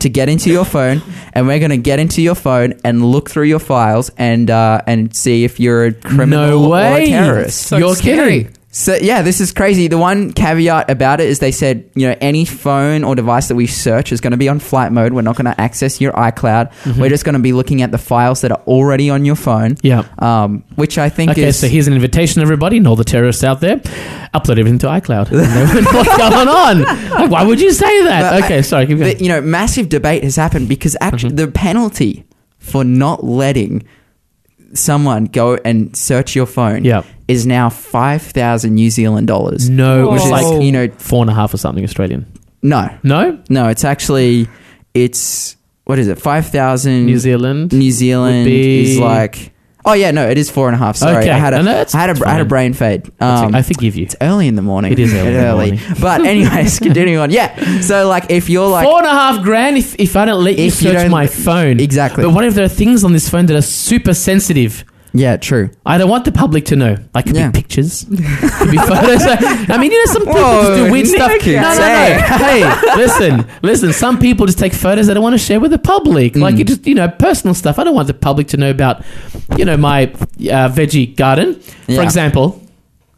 to 0.00 0.08
get 0.10 0.28
into 0.28 0.50
your 0.50 0.66
phone, 0.66 1.00
and 1.32 1.46
we're 1.46 1.58
going 1.58 1.70
to 1.70 1.78
get 1.78 1.98
into 1.98 2.20
your 2.20 2.34
phone 2.34 2.74
and 2.84 3.04
look 3.06 3.30
through 3.30 3.44
your 3.44 3.58
files 3.58 4.10
and 4.18 4.50
uh, 4.50 4.82
and 4.86 5.16
see 5.16 5.44
if 5.44 5.58
you're 5.58 5.86
a 5.86 5.92
criminal 5.94 6.46
no 6.46 6.62
or 6.64 6.66
a 6.66 6.68
way. 6.92 7.06
terrorist. 7.06 7.62
So 7.62 7.78
You're 7.78 7.96
scary. 7.96 8.44
kidding. 8.44 8.54
So 8.70 8.94
yeah, 8.96 9.22
this 9.22 9.40
is 9.40 9.50
crazy. 9.52 9.88
The 9.88 9.96
one 9.96 10.32
caveat 10.34 10.90
about 10.90 11.20
it 11.20 11.28
is 11.28 11.38
they 11.38 11.52
said, 11.52 11.90
you 11.94 12.06
know, 12.06 12.14
any 12.20 12.44
phone 12.44 13.02
or 13.02 13.14
device 13.14 13.48
that 13.48 13.54
we 13.54 13.66
search 13.66 14.12
is 14.12 14.20
going 14.20 14.32
to 14.32 14.36
be 14.36 14.46
on 14.48 14.58
flight 14.58 14.92
mode. 14.92 15.14
We're 15.14 15.22
not 15.22 15.36
going 15.36 15.46
to 15.52 15.58
access 15.58 16.02
your 16.02 16.12
iCloud. 16.12 16.70
Mm-hmm. 16.72 17.00
We're 17.00 17.08
just 17.08 17.24
going 17.24 17.32
to 17.32 17.38
be 17.40 17.52
looking 17.54 17.80
at 17.80 17.92
the 17.92 17.98
files 17.98 18.42
that 18.42 18.52
are 18.52 18.60
already 18.66 19.08
on 19.08 19.24
your 19.24 19.36
phone. 19.36 19.78
Yeah. 19.82 20.04
Um, 20.18 20.64
which 20.76 20.98
I 20.98 21.08
think 21.08 21.30
Okay, 21.30 21.44
is 21.44 21.58
so 21.58 21.66
here's 21.66 21.86
an 21.88 21.94
invitation, 21.94 22.42
everybody, 22.42 22.76
and 22.76 22.86
all 22.86 22.94
the 22.94 23.04
terrorists 23.04 23.42
out 23.42 23.60
there. 23.60 23.78
Upload 24.34 24.58
everything 24.58 24.78
to 24.80 24.86
iCloud. 24.88 25.30
And 25.32 25.70
they 25.70 25.80
know 25.80 25.90
what's 25.92 26.16
going 26.16 26.48
on? 26.48 26.82
Like, 26.82 27.30
why 27.30 27.44
would 27.44 27.60
you 27.60 27.72
say 27.72 28.04
that? 28.04 28.32
But 28.32 28.44
okay, 28.44 28.58
I- 28.58 28.60
sorry, 28.60 28.84
the, 28.84 29.16
you 29.18 29.28
know, 29.28 29.40
massive 29.40 29.88
debate 29.88 30.24
has 30.24 30.36
happened 30.36 30.68
because 30.68 30.94
actually 31.00 31.32
Mhm. 31.32 31.36
the 31.36 31.48
penalty 31.48 32.26
for 32.58 32.84
not 32.84 33.24
letting 33.24 33.84
someone 34.74 35.24
go 35.26 35.54
and 35.64 35.96
search 35.96 36.34
your 36.36 36.46
phone 36.46 36.84
Yeah. 36.84 37.02
is 37.26 37.46
now 37.46 37.70
five 37.70 38.22
thousand 38.22 38.74
New 38.74 38.90
Zealand 38.90 39.26
dollars. 39.26 39.68
no, 39.68 40.08
which 40.10 40.16
it's 40.16 40.24
is 40.26 40.30
like 40.30 40.62
you 40.62 40.72
know 40.72 40.88
four 40.98 41.22
and 41.22 41.30
a 41.30 41.34
half 41.34 41.52
or 41.54 41.58
something 41.58 41.84
Australian. 41.84 42.26
no 42.62 42.88
No, 43.02 43.38
no 43.48 43.68
it's 43.68 43.84
actually 43.84 44.48
it's 44.94 45.56
what 45.84 45.98
is 45.98 46.08
it 46.08 46.18
five 46.20 46.46
thousand 46.48 47.06
New 47.06 47.18
Zealand. 47.18 47.72
New 47.72 47.90
Zealand 47.92 48.38
would 48.38 48.44
be- 48.44 48.92
is 48.92 48.98
like. 48.98 49.52
Oh 49.88 49.94
yeah, 49.94 50.10
no, 50.10 50.28
it 50.28 50.36
is 50.38 50.50
four 50.50 50.68
and 50.68 50.74
a 50.74 50.78
half. 50.78 50.96
Sorry, 50.96 51.16
Okay. 51.24 51.30
I 51.30 51.38
had 51.38 51.54
a, 51.54 51.62
No, 51.62 51.72
I 51.72 51.74
had 51.98 52.10
a, 52.10 52.26
I 52.26 52.30
had 52.32 52.40
a 52.40 52.44
fine. 52.44 52.48
brain 52.48 52.72
fade. 52.74 53.10
I 53.20 53.44
Um, 53.46 53.54
I 53.54 53.62
forgive 53.62 53.96
you. 53.96 54.02
it's 54.04 54.16
early 54.20 54.46
in 54.48 54.54
the 54.54 54.62
morning. 54.62 54.92
It 54.92 54.98
is 54.98 55.14
early 55.14 55.28
in 55.28 55.34
the 55.40 55.52
morning. 55.54 55.80
But 56.00 56.24
anyways, 56.34 56.78
continuing 56.78 57.18
on. 57.18 57.30
Yeah. 57.30 57.80
So 57.80 58.06
like, 58.08 58.30
if 58.30 58.48
you're 58.50 58.68
like, 58.68 58.86
Four 58.86 58.98
and 58.98 59.06
a 59.06 59.10
half 59.10 59.42
grand 59.42 59.78
if, 59.78 59.94
if 59.98 60.14
I 60.16 60.24
don't 60.26 60.44
let 60.44 60.58
you 60.58 60.66
If 60.66 60.82
you 60.82 60.88
search 60.90 61.02
don't- 61.02 61.10
my 61.10 61.26
phone. 61.26 61.80
Exactly. 61.80 62.24
But 62.24 62.30
what 62.34 62.44
if 62.44 62.54
there 62.54 62.64
are 62.64 62.68
things 62.68 63.02
on 63.04 63.12
this 63.12 63.28
phone 63.28 63.46
that 63.46 63.56
are 63.56 63.62
super 63.62 64.12
sensitive? 64.14 64.84
Yeah, 65.18 65.36
true. 65.36 65.70
I 65.84 65.98
don't 65.98 66.08
want 66.08 66.24
the 66.24 66.32
public 66.32 66.64
to 66.66 66.76
know. 66.76 66.96
Like, 67.14 67.26
could 67.26 67.36
Yeah. 67.36 67.50
be 67.50 67.60
pictures, 67.60 68.04
could 68.08 68.70
be 68.70 68.76
photos. 68.78 69.22
I 69.68 69.76
mean, 69.80 69.90
you 69.92 69.98
know, 70.06 70.12
some 70.12 70.24
people 70.24 70.42
just 70.62 70.74
do 70.84 70.92
weird 70.92 71.06
stuff. 71.06 71.30
Nick, 71.32 71.46
No, 71.46 71.62
no, 71.62 71.78
no. 71.78 72.20
hey, 72.46 72.96
listen, 72.96 73.46
listen. 73.62 73.92
Some 73.92 74.18
people 74.18 74.46
just 74.46 74.58
take 74.58 74.72
photos 74.72 75.06
they 75.08 75.14
don't 75.14 75.22
want 75.22 75.34
to 75.34 75.38
share 75.38 75.60
with 75.60 75.70
the 75.72 75.78
public. 75.78 76.36
Like, 76.36 76.54
Mm. 76.54 76.58
you 76.58 76.64
just, 76.64 76.86
you 76.86 76.94
know, 76.94 77.08
personal 77.08 77.54
stuff. 77.54 77.78
I 77.78 77.84
don't 77.84 77.94
want 77.94 78.06
the 78.08 78.14
public 78.14 78.48
to 78.48 78.56
know 78.56 78.70
about, 78.70 79.02
you 79.56 79.64
know, 79.64 79.76
my 79.76 80.04
uh, 80.04 80.68
veggie 80.70 81.14
garden, 81.16 81.54
for 81.86 82.02
example. 82.02 82.62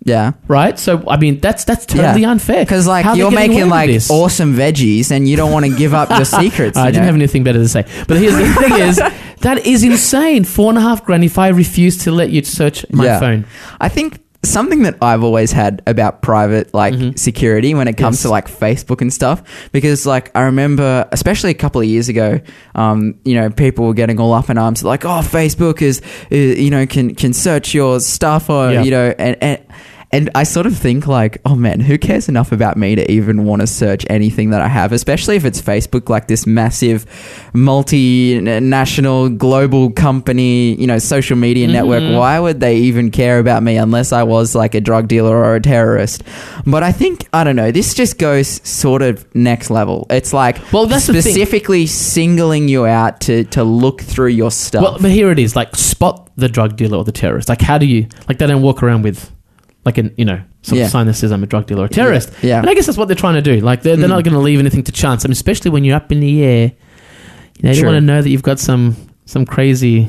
Yeah. 0.05 0.33
Right. 0.49 0.79
So, 0.79 1.05
I 1.07 1.19
mean, 1.19 1.41
that's 1.41 1.65
that's 1.65 1.85
totally 1.85 2.23
Yeah. 2.23 2.31
unfair. 2.31 2.65
Because 2.65 2.87
like 2.87 3.05
How 3.05 3.11
are 3.11 3.15
they 3.15 3.21
you're 3.21 3.31
getting 3.31 3.39
away 3.39 3.49
making 3.49 3.65
with 3.65 3.71
like 3.71 3.91
this? 3.91 4.11
awesome 4.11 4.55
veggies, 4.57 5.11
and 5.11 5.29
you 5.29 5.37
don't 5.37 5.53
want 5.53 5.67
to 5.67 5.77
give 5.77 5.93
up 5.93 6.09
your 6.11 6.25
secrets. 6.41 6.77
I 6.79 6.87
you 6.87 6.93
didn't 6.93 7.03
know? 7.03 7.07
have 7.07 7.15
anything 7.17 7.45
better 7.45 7.59
to 7.59 7.69
say. 7.69 7.85
But 8.09 8.17
here's 8.17 8.35
the 8.35 8.55
thing: 8.55 8.73
is 8.81 8.97
that 9.41 9.67
is 9.67 9.85
insane. 9.85 10.45
Four 10.45 10.71
and 10.71 10.79
a 10.79 10.81
half 10.81 11.05
grand 11.05 11.23
if 11.25 11.37
I 11.39 11.49
refuse 11.49 11.99
to 12.05 12.13
let 12.13 12.31
you 12.31 12.43
search 12.45 12.87
my 12.91 13.05
Yeah. 13.05 13.21
phone. 13.21 13.45
I 13.81 13.89
think 13.91 14.21
something 14.43 14.85
that 14.85 14.97
I've 15.03 15.23
always 15.23 15.53
had 15.53 15.83
about 15.87 16.23
private 16.23 16.73
like 16.73 16.95
Mhm. 16.95 17.19
security 17.19 17.75
when 17.75 17.87
it 17.89 17.99
comes 17.99 18.17
Yes. 18.17 18.23
to 18.23 18.31
like 18.31 18.49
Facebook 18.49 19.03
and 19.03 19.13
stuff, 19.13 19.43
because 19.71 20.07
like 20.07 20.31
I 20.35 20.41
remember, 20.45 21.07
especially 21.13 21.51
a 21.51 21.55
couple 21.55 21.83
of 21.83 21.87
years 21.87 22.09
ago, 22.09 22.41
um, 22.75 23.17
you 23.27 23.35
know, 23.35 23.51
people 23.51 23.85
were 23.87 23.93
getting 23.93 24.19
all 24.19 24.33
up 24.33 24.49
in 24.49 24.57
arms 24.57 24.83
like, 24.83 25.05
oh, 25.05 25.21
Facebook 25.21 25.83
is, 25.83 26.01
is 26.31 26.59
you 26.59 26.71
know, 26.71 26.87
can 26.87 27.15
can 27.15 27.35
search 27.35 27.75
your 27.75 28.01
stuff 28.01 28.49
or 28.49 28.73
Yeah. 28.73 28.83
you 28.83 28.91
know, 28.91 29.13
and. 29.19 29.37
and 29.43 29.59
and 30.13 30.29
I 30.35 30.43
sort 30.43 30.67
of 30.67 30.77
think 30.77 31.07
like, 31.07 31.41
oh 31.45 31.55
man, 31.55 31.81
who 31.81 31.97
cares 31.99 32.29
enough 32.29 32.51
about 32.53 32.77
me 32.77 32.95
to 32.97 33.11
even 33.11 33.45
want 33.45 33.61
to 33.61 33.67
search 33.67 34.05
anything 34.11 34.51
that 34.51 34.61
I 34.61 34.69
have, 34.69 34.93
especially 34.93 35.37
if 35.37 35.45
it's 35.45 35.63
Facebook, 35.63 36.09
like 36.09 36.27
this 36.27 36.47
massive, 36.47 37.07
multinational, 37.55 39.37
global 39.37 39.91
company, 39.91 40.75
you 40.75 40.87
know, 40.87 40.99
social 40.99 41.37
media 41.37 41.69
network. 41.69 42.03
Mhm. 42.03 42.17
Why 42.17 42.39
would 42.41 42.61
they 42.61 42.77
even 42.77 43.11
care 43.11 43.39
about 43.39 43.63
me 43.63 43.77
unless 43.77 44.13
I 44.13 44.23
was 44.23 44.55
like 44.55 44.75
a 44.75 44.81
drug 44.81 45.09
dealer 45.09 45.37
or 45.37 45.55
a 45.55 45.61
terrorist? 45.61 46.25
But 46.67 46.83
I 46.83 46.93
think 46.93 47.27
I 47.33 47.45
don't 47.45 47.57
know. 47.57 47.71
This 47.71 47.95
just 47.95 48.19
goes 48.19 48.61
sort 48.65 49.03
of 49.03 49.25
next 49.35 49.71
level. 49.71 50.07
It's 50.11 50.33
like 50.33 50.59
Well, 50.73 50.87
that's 50.87 51.05
specifically 51.05 51.87
singling 51.87 52.69
you 52.69 52.87
out 52.87 53.21
to 53.23 53.45
to 53.45 53.65
look 53.65 54.01
through 54.03 54.29
your 54.29 54.51
stuff. 54.51 54.83
Well, 54.83 54.99
but 55.01 55.11
here 55.11 55.31
it 55.31 55.39
is: 55.39 55.55
like 55.57 55.77
spot 55.77 56.31
the 56.37 56.49
drug 56.49 56.77
dealer 56.77 56.99
or 56.99 57.05
the 57.05 57.13
terrorist. 57.13 57.49
Like, 57.49 57.61
how 57.61 57.79
do 57.79 57.87
you 57.87 58.07
like? 58.29 58.39
They 58.39 58.47
don't 58.47 58.63
walk 58.63 58.83
around 58.83 59.03
with 59.03 59.31
like 59.85 59.99
an 59.99 60.15
you 60.17 60.25
know 60.25 60.41
some 60.63 60.79
Yeah. 60.79 60.89
sign 60.89 61.07
that 61.07 61.15
says 61.15 61.33
I'm 61.33 61.43
a 61.43 61.47
drug 61.47 61.67
dealer 61.67 61.83
or 61.83 61.87
a 61.87 61.89
terrorist. 61.89 62.31
Yeah. 62.43 62.59
And 62.61 62.69
I 62.69 62.75
guess 62.75 62.87
that's 62.87 62.99
what 62.99 63.09
they're 63.09 63.15
trying 63.15 63.35
to 63.35 63.43
do. 63.43 63.61
Like, 63.61 63.83
they're, 63.83 63.97
they're 63.97 64.07
Mm. 64.09 64.11
not 64.11 64.25
going 64.25 64.35
to 64.35 64.41
leave 64.41 64.59
anything 64.59 64.83
to 64.85 64.93
chance. 64.93 65.25
I 65.25 65.29
mean, 65.29 65.33
especially 65.33 65.71
when 65.71 65.85
you're 65.85 65.97
up 65.97 66.13
in 66.13 66.21
the 66.21 66.45
air. 66.45 66.73
You 67.59 67.69
know, 67.69 67.73
you 67.75 67.85
want 67.85 67.95
to 67.97 68.01
know 68.03 68.21
that 68.23 68.29
you've 68.29 68.43
got 68.43 68.59
some 68.59 68.97
some 69.27 69.45
crazy 69.47 70.09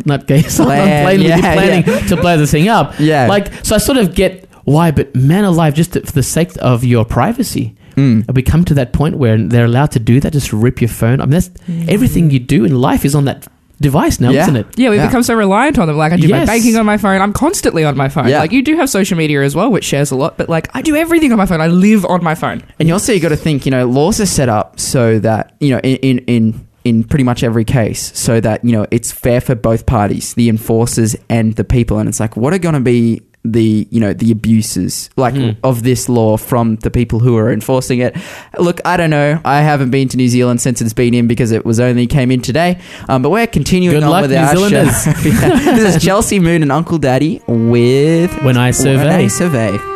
nutcase 0.00 0.58
on 0.60 0.66
Plan, 0.66 1.04
plane 1.04 1.18
with 1.20 1.22
you 1.26 1.28
yeah, 1.42 1.54
planning 1.54 1.84
yeah. 1.86 2.06
to 2.08 2.16
blow 2.16 2.36
the 2.36 2.46
thing 2.46 2.68
up. 2.68 2.94
Yeah. 2.98 3.26
Like, 3.28 3.52
so 3.64 3.74
I 3.74 3.78
sort 3.78 3.98
of 3.98 4.14
get 4.14 4.48
why, 4.64 4.90
but 4.90 5.14
man 5.14 5.44
alive, 5.44 5.74
just 5.74 5.92
for 5.92 6.00
the 6.12 6.22
sake 6.22 6.50
of 6.60 6.84
your 6.84 7.04
privacy. 7.04 7.74
Mm. 7.96 8.26
Have 8.26 8.36
we 8.36 8.42
come 8.42 8.64
to 8.66 8.74
that 8.74 8.92
point 8.92 9.16
where 9.16 9.36
they're 9.36 9.66
allowed 9.66 9.90
to 9.92 9.98
do 9.98 10.18
that? 10.20 10.32
Just 10.32 10.52
rip 10.52 10.80
your 10.80 10.88
phone. 10.88 11.20
I 11.20 11.24
mean, 11.26 11.32
that's 11.32 11.50
everything 11.88 12.30
you 12.30 12.38
do 12.38 12.64
in 12.64 12.80
life 12.80 13.04
is 13.04 13.14
on 13.14 13.26
that 13.26 13.46
device 13.82 14.18
now, 14.20 14.30
Yeah. 14.30 14.42
isn't 14.42 14.56
it? 14.56 14.66
Yeah, 14.76 14.88
we 14.90 14.96
Yeah. 14.96 15.06
become 15.06 15.22
so 15.22 15.34
reliant 15.34 15.78
on 15.78 15.86
them. 15.88 15.98
Like 15.98 16.12
I 16.12 16.16
do 16.16 16.28
my 16.28 16.38
Yes. 16.38 16.46
banking 16.46 16.76
on 16.76 16.86
my 16.86 16.96
phone. 16.96 17.20
I'm 17.20 17.34
constantly 17.34 17.84
on 17.84 17.96
my 17.96 18.08
phone. 18.08 18.28
Yeah. 18.28 18.38
Like 18.40 18.52
you 18.52 18.62
do 18.62 18.76
have 18.76 18.88
social 18.88 19.18
media 19.18 19.42
as 19.42 19.54
well, 19.54 19.70
which 19.70 19.84
shares 19.84 20.10
a 20.10 20.16
lot. 20.16 20.38
But 20.38 20.48
like 20.48 20.68
I 20.74 20.80
do 20.80 20.96
everything 20.96 21.32
on 21.32 21.38
my 21.38 21.46
phone. 21.46 21.60
I 21.60 21.66
live 21.66 22.06
on 22.06 22.24
my 22.24 22.34
phone. 22.34 22.62
And 22.78 22.88
you 22.88 22.94
also 22.94 23.12
you 23.12 23.20
got 23.20 23.28
to 23.28 23.36
think, 23.36 23.66
you 23.66 23.70
know, 23.70 23.86
laws 23.86 24.20
are 24.20 24.26
set 24.26 24.48
up 24.48 24.80
so 24.80 25.18
that 25.18 25.52
you 25.60 25.70
know 25.70 25.80
in 25.82 25.96
in 25.96 26.18
in 26.26 26.60
in 26.84 27.04
pretty 27.04 27.22
much 27.24 27.44
every 27.44 27.64
case, 27.64 28.10
so 28.14 28.40
that 28.40 28.64
you 28.64 28.72
know 28.72 28.86
it's 28.90 29.12
fair 29.12 29.40
for 29.40 29.54
both 29.54 29.86
parties, 29.86 30.34
the 30.34 30.48
enforcers 30.48 31.14
and 31.28 31.54
the 31.56 31.62
people. 31.64 31.98
And 31.98 32.08
it's 32.08 32.18
like, 32.18 32.36
what 32.36 32.52
are 32.52 32.58
going 32.58 32.74
to 32.74 32.80
be 32.80 33.22
the 33.44 33.88
you 33.90 33.98
know 33.98 34.12
the 34.12 34.30
abuses 34.30 35.10
like 35.16 35.34
Hmm. 35.34 35.50
of 35.64 35.82
this 35.82 36.08
law 36.08 36.36
from 36.36 36.76
the 36.76 36.90
people 36.90 37.18
who 37.18 37.36
are 37.36 37.52
enforcing 37.52 37.98
it. 37.98 38.16
Look, 38.58 38.80
I 38.84 38.96
don't 38.96 39.10
know. 39.10 39.40
I 39.44 39.62
haven't 39.62 39.90
been 39.90 40.08
to 40.08 40.16
New 40.16 40.28
Zealand 40.28 40.60
since 40.60 40.80
it's 40.80 40.92
been 40.92 41.12
in 41.12 41.26
because 41.26 41.50
it 41.50 41.64
was 41.64 41.80
only 41.80 42.06
came 42.06 42.30
in 42.30 42.40
today. 42.40 42.78
Um, 43.08 43.22
but 43.22 43.30
we're 43.30 43.46
continuing 43.48 43.96
Good 43.96 44.04
on 44.04 44.10
luck, 44.10 44.22
with 44.22 44.30
New 44.30 44.36
our 44.36 44.54
Zealanders. 44.54 45.02
show. 45.04 45.10
Yeah. 45.24 45.74
This 45.74 45.96
is 45.96 46.04
Chelsea 46.04 46.38
Moon 46.38 46.62
and 46.62 46.70
Uncle 46.70 46.98
Daddy 46.98 47.40
with 47.48 48.32
When 48.44 48.56
I 48.56 48.70
survey. 48.70 49.04
When 49.06 49.08
I 49.08 49.26
survey. 49.26 49.91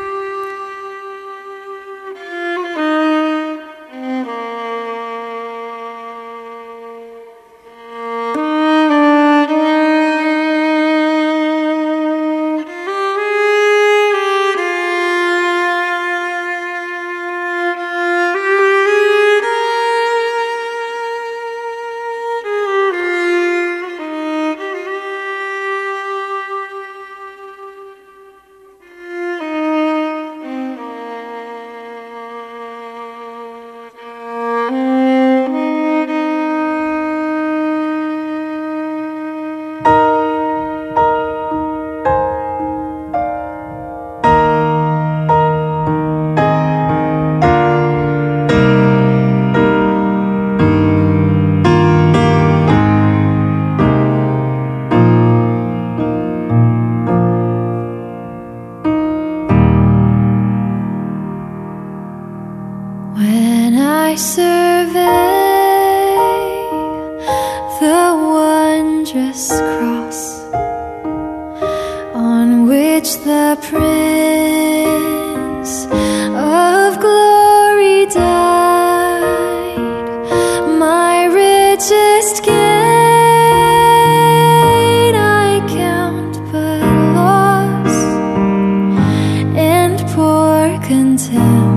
Poor 90.87 90.95
contempt 90.95 91.76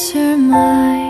nature 0.00 0.36
mine, 0.36 1.09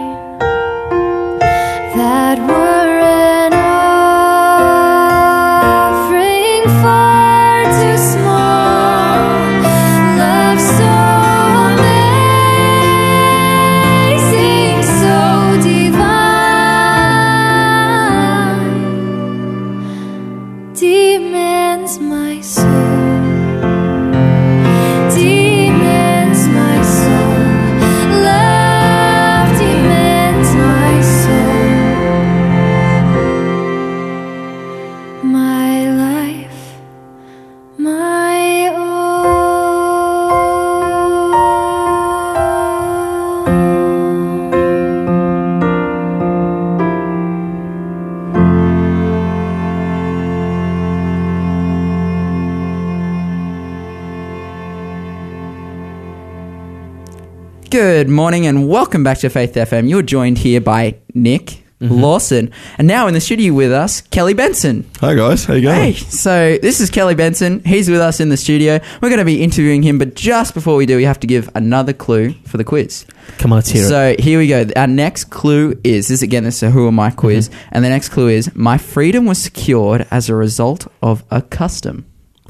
Good 57.81 58.11
morning 58.11 58.45
and 58.47 58.69
welcome 58.69 59.03
back 59.03 59.17
to 59.21 59.31
Faith 59.31 59.55
FM. 59.55 59.89
You're 59.89 60.03
joined 60.03 60.37
here 60.37 60.61
by 60.61 60.97
Nick 61.15 61.65
Lawson, 61.81 62.51
and 62.77 62.87
now 62.87 63.07
in 63.07 63.15
the 63.15 63.23
studio 63.23 63.55
with 63.55 63.73
us, 63.73 64.03
Kelly 64.03 64.35
Benson. 64.35 64.85
Hi 65.01 65.15
guys, 65.15 65.47
how 65.47 65.55
you 65.55 65.67
Hey, 65.71 65.93
going? 65.93 65.95
so 65.95 66.59
this 66.61 66.79
is 66.81 66.91
Kelly 66.91 67.15
Benson. 67.15 67.61
He's 67.65 67.89
with 67.89 68.01
us 68.03 68.21
in 68.21 68.29
the 68.29 68.37
studio. 68.37 68.81
We're 69.01 69.09
going 69.09 69.19
to 69.21 69.25
be 69.25 69.43
interviewing 69.43 69.83
him, 69.83 69.97
but 69.99 70.15
just 70.15 70.53
before 70.53 70.77
we 70.77 70.85
do, 70.85 70.99
we 70.99 71.05
have 71.05 71.19
to 71.21 71.27
give 71.27 71.49
another 71.55 71.95
clue 71.95 72.35
for 72.45 72.59
the 72.59 72.65
quiz. 72.65 73.07
Come 73.39 73.51
on, 73.51 73.57
let's 73.57 73.71
hear 73.71 73.83
it. 73.85 73.89
So 73.89 74.15
here 74.19 74.39
we 74.39 74.47
go. 74.49 74.67
Our 74.77 74.87
next 74.87 75.31
clue 75.31 75.81
is 75.83 76.09
this 76.09 76.21
again. 76.21 76.45
This 76.45 76.57
is 76.57 76.65
a 76.65 76.71
Who 76.71 76.87
Am 76.87 77.01
I 77.01 77.11
quiz, 77.11 77.49
Mm-hmm. 77.49 77.69
and 77.73 77.83
the 77.83 77.89
next 77.89 78.11
clue 78.11 78.29
is 78.29 78.55
my 78.55 78.77
freedom 78.77 79.25
was 79.25 79.39
secured 79.43 80.07
as 80.11 80.29
a 80.29 80.35
result 80.35 80.87
of 81.03 81.25
a 81.31 81.41
custom. 81.41 82.05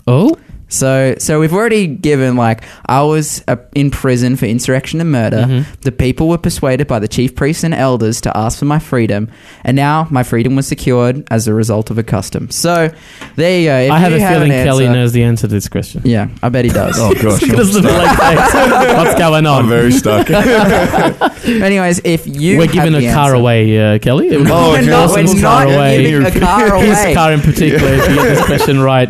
Oh, 0.08 0.36
So, 0.70 1.14
so 1.18 1.38
we've 1.40 1.52
already 1.52 1.86
given 1.86 2.36
like 2.36 2.64
I 2.86 3.02
was 3.02 3.44
uh, 3.48 3.56
in 3.74 3.90
prison 3.90 4.36
for 4.36 4.46
insurrection 4.46 5.00
and 5.00 5.10
murder. 5.12 5.38
Mm-hmm. 5.46 5.80
The 5.82 5.92
people 5.92 6.28
were 6.28 6.38
persuaded 6.38 6.86
by 6.86 6.98
the 7.00 7.08
chief 7.08 7.34
priests 7.34 7.64
and 7.64 7.74
elders 7.74 8.20
to 8.22 8.36
ask 8.36 8.58
for 8.58 8.64
my 8.64 8.78
freedom, 8.78 9.28
and 9.64 9.76
now 9.76 10.06
my 10.10 10.22
freedom 10.22 10.56
was 10.56 10.66
secured 10.66 11.26
as 11.30 11.46
a 11.48 11.52
result 11.54 11.90
of 11.90 11.98
a 11.98 12.02
custom. 12.02 12.50
So, 12.50 12.88
there 13.36 13.60
you 13.60 13.66
go. 13.66 13.76
If 13.78 13.90
I 13.92 13.98
have 13.98 14.12
you 14.12 14.18
a 14.18 14.20
an 14.22 14.32
feeling 14.32 14.50
Kelly 14.50 14.86
answer- 14.86 14.94
knows 14.98 15.12
the 15.12 15.22
answer 15.24 15.42
to 15.42 15.52
this 15.52 15.68
question. 15.68 16.02
Yeah, 16.04 16.28
I 16.42 16.48
bet 16.48 16.64
he 16.64 16.70
does. 16.70 16.98
Oh 17.00 17.12
gosh, 17.14 17.42
Look 17.42 17.50
at 17.50 17.58
his 17.58 17.74
little 17.74 17.92
like 17.92 18.18
face. 18.18 18.54
What's 18.96 19.18
going 19.18 19.46
on? 19.46 19.64
I'm 19.64 19.68
very 19.68 19.90
stuck. 19.92 20.28
Anyways, 21.46 22.00
if 22.04 22.26
you 22.26 22.58
We're 22.58 22.66
giving 22.66 22.92
the 22.92 23.08
a 23.08 23.12
car 23.12 23.26
answer- 23.30 23.34
away, 23.34 23.94
uh, 23.94 23.98
Kelly. 23.98 24.28
It 24.28 24.38
would 24.38 24.50
Oh, 24.50 24.70
we're 24.72 24.78
okay. 24.78 24.86
not, 24.86 25.10
Awesome. 25.10 25.26
we're 25.26 25.40
car 25.40 25.64
not 25.66 25.74
away. 25.74 26.02
giving 26.02 26.26
a 26.26 26.40
car 26.40 26.74
away. 26.74 26.86
His 26.86 27.14
car 27.16 27.32
in 27.32 27.40
particular, 27.40 27.88
if 27.94 28.08
you 28.10 28.14
get 28.16 28.24
this 28.36 28.46
question 28.46 28.80
right. 28.80 29.08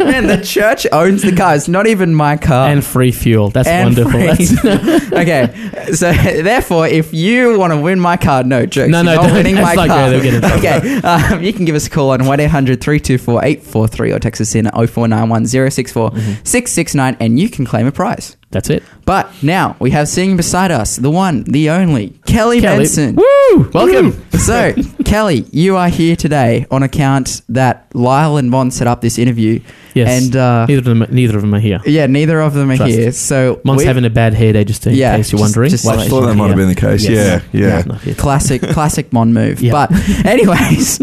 Man, 0.00 0.26
the 0.26 0.40
church 0.44 0.73
owns 0.92 1.22
the 1.22 1.32
car. 1.34 1.54
It's 1.54 1.68
not 1.68 1.86
even 1.86 2.14
my 2.14 2.36
car. 2.36 2.68
And 2.68 2.84
free 2.84 3.12
fuel. 3.12 3.50
That's 3.50 3.68
And 3.68 3.96
wonderful. 3.96 4.12
free. 4.12 4.46
That's, 4.46 5.12
okay, 5.12 5.92
so 5.94 6.12
therefore, 6.12 6.86
if 6.88 7.12
you 7.14 7.58
want 7.58 7.72
to 7.72 7.80
win 7.80 8.00
my 8.00 8.16
car, 8.16 8.42
no 8.44 8.66
jokes. 8.66 8.90
No, 8.90 9.02
no, 9.02 9.12
you're 9.12 9.20
not 9.22 9.26
don't. 9.28 9.36
winning 9.36 9.54
my 9.56 9.74
That's 9.74 9.76
not 9.76 9.88
car. 9.88 10.10
They'll 10.10 10.22
get 10.22 10.34
in 10.34 10.40
trouble. 10.40 10.58
okay, 10.58 10.96
um, 11.36 11.42
you 11.42 11.52
can 11.52 11.64
give 11.64 11.74
us 11.74 11.86
a 11.86 11.90
call 11.90 12.10
on 12.10 12.26
one 12.26 12.38
324 12.38 13.44
843 13.44 14.12
or 14.12 14.18
text 14.18 14.40
us 14.40 14.54
in 14.54 14.66
at 14.66 14.74
0491 14.74 15.46
064 15.46 16.10
Mm-hmm. 16.10 16.44
669 16.44 17.16
and 17.20 17.38
you 17.38 17.48
can 17.48 17.64
claim 17.64 17.86
a 17.86 17.92
prize. 17.92 18.36
That's 18.54 18.70
it. 18.70 18.82
But 19.04 19.30
now 19.42 19.76
we 19.78 19.90
have 19.90 20.08
sitting 20.08 20.36
beside 20.38 20.70
us 20.70 20.96
the 20.96 21.10
one, 21.10 21.42
the 21.44 21.68
only, 21.68 22.10
Kelly, 22.26 22.62
Kelly. 22.62 22.78
Benson. 22.78 23.16
Woo! 23.16 23.70
Welcome. 23.74 24.12
So, 24.38 24.72
Kelly, 25.04 25.44
you 25.52 25.76
are 25.76 25.90
here 25.90 26.16
today 26.16 26.64
on 26.70 26.82
account 26.82 27.42
that 27.50 27.86
Lyle 27.94 28.38
and 28.38 28.50
Mon 28.50 28.70
set 28.70 28.86
up 28.86 29.02
this 29.02 29.18
interview. 29.18 29.60
Yes. 29.92 30.24
And 30.24 30.34
uh, 30.36 30.66
neither, 30.66 30.78
of 30.78 30.84
them, 30.98 31.06
neither 31.14 31.36
of 31.36 31.42
them 31.42 31.54
are 31.54 31.60
here. 31.60 31.80
yeah, 31.84 32.06
neither 32.06 32.40
of 32.40 32.54
them 32.54 32.70
are 32.70 32.76
Trust. 32.76 32.92
here. 32.92 33.12
So, 33.12 33.60
Mon's 33.64 33.80
we- 33.82 33.84
having 33.84 34.04
a 34.06 34.10
bad 34.10 34.32
hair 34.34 34.52
day, 34.54 34.64
just 34.64 34.86
in 34.86 34.94
Yeah, 34.94 35.16
case 35.16 35.30
you're 35.30 35.38
just- 35.38 35.50
wondering. 35.56 35.70
just 35.70 35.84
Why 35.84 35.96
to 35.96 36.02
she's 36.02 36.06
I 36.06 36.10
thought 36.10 36.20
not 36.22 36.26
that 36.28 36.34
might 36.36 36.48
have 36.48 36.56
here. 36.58 36.66
been 36.66 36.74
the 36.74 36.80
case. 36.80 37.04
Yes. 37.08 37.42
Yeah, 37.52 37.60
yeah. 37.76 37.82
Not 37.84 38.00
here. 38.00 38.14
classic 38.14 38.62
classic 38.62 39.12
Mon 39.12 39.32
move. 39.34 39.60
Yeah. 39.60 39.72
But 39.72 39.92
anyways, 40.26 40.98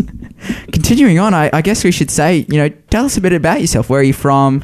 continuing 0.74 1.20
on, 1.20 1.34
I, 1.34 1.50
I 1.54 1.62
guess 1.62 1.84
we 1.84 1.92
should 1.92 2.10
say, 2.12 2.46
you 2.50 2.58
know, 2.58 2.70
tell 2.90 3.06
us 3.06 3.16
a 3.18 3.22
bit 3.22 3.34
about 3.34 3.62
yourself. 3.62 3.90
Where 3.90 4.00
are 4.02 4.04
you 4.04 4.14
from? 4.14 4.64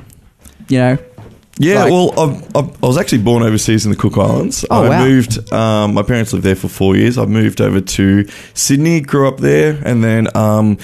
You 0.67 0.79
know, 0.79 0.97
Yeah, 1.59 1.83
Like- 1.85 1.91
well, 1.91 2.19
I've, 2.19 2.43
I've, 2.55 2.83
I 2.83 2.87
was 2.87 2.97
actually 2.97 3.19
born 3.23 3.43
overseas 3.43 3.85
in 3.85 3.91
the 3.91 3.97
Cook 3.97 4.17
Islands. 4.17 4.63
Oh, 4.69 4.83
I 4.83 4.89
wow. 4.89 5.05
moved. 5.05 5.51
Um, 5.53 5.93
my 5.93 6.03
parents 6.03 6.33
lived 6.33 6.45
there 6.45 6.55
for 6.55 6.67
four 6.67 6.95
years. 6.95 7.17
I 7.17 7.25
moved 7.25 7.61
over 7.61 7.81
to 7.81 8.25
Sydney, 8.53 9.01
grew 9.01 9.27
up 9.27 9.37
there, 9.37 9.81
and 9.83 10.03
then 10.03 10.27
um, 10.35 10.77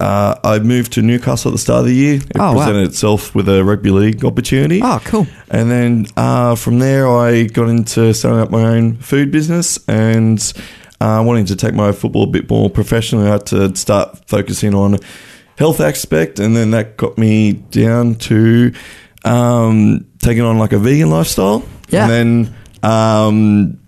uh, 0.00 0.34
I 0.42 0.58
moved 0.58 0.92
to 0.94 1.02
Newcastle 1.02 1.50
at 1.50 1.52
the 1.52 1.58
start 1.58 1.80
of 1.80 1.86
the 1.86 1.94
year. 1.94 2.16
It 2.16 2.26
Oh, 2.38 2.52
wow. 2.52 2.58
presented 2.58 2.88
itself 2.88 3.34
with 3.34 3.48
a 3.48 3.64
rugby 3.64 3.90
league 3.90 4.24
opportunity. 4.24 4.80
oh, 4.82 5.00
cool. 5.04 5.26
And 5.50 5.70
then 5.70 6.06
uh, 6.16 6.54
from 6.56 6.80
there, 6.80 7.08
I 7.08 7.44
got 7.44 7.68
into 7.68 8.12
starting 8.12 8.40
up 8.40 8.50
my 8.50 8.64
own 8.64 8.96
food 8.96 9.30
business 9.30 9.78
and 9.88 10.40
uh, 11.00 11.22
wanting 11.24 11.44
to 11.46 11.56
take 11.56 11.74
my 11.74 11.92
football 11.92 12.24
a 12.24 12.26
bit 12.26 12.50
more 12.50 12.68
professionally. 12.68 13.28
I 13.28 13.32
had 13.32 13.46
to 13.46 13.74
start 13.76 14.18
focusing 14.28 14.74
on 14.74 14.98
health 15.56 15.80
aspect, 15.80 16.38
and 16.40 16.56
then 16.56 16.72
that 16.72 16.96
got 16.96 17.16
me 17.16 17.52
down 17.52 18.16
to 18.16 18.72
um, 19.26 20.06
taking 20.18 20.42
on 20.42 20.58
like 20.58 20.72
a 20.72 20.78
vegan 20.78 21.10
lifestyle. 21.10 21.64
Yeah. 21.88 22.08
And 22.08 22.46
then 22.82 22.90
um, 22.90 23.80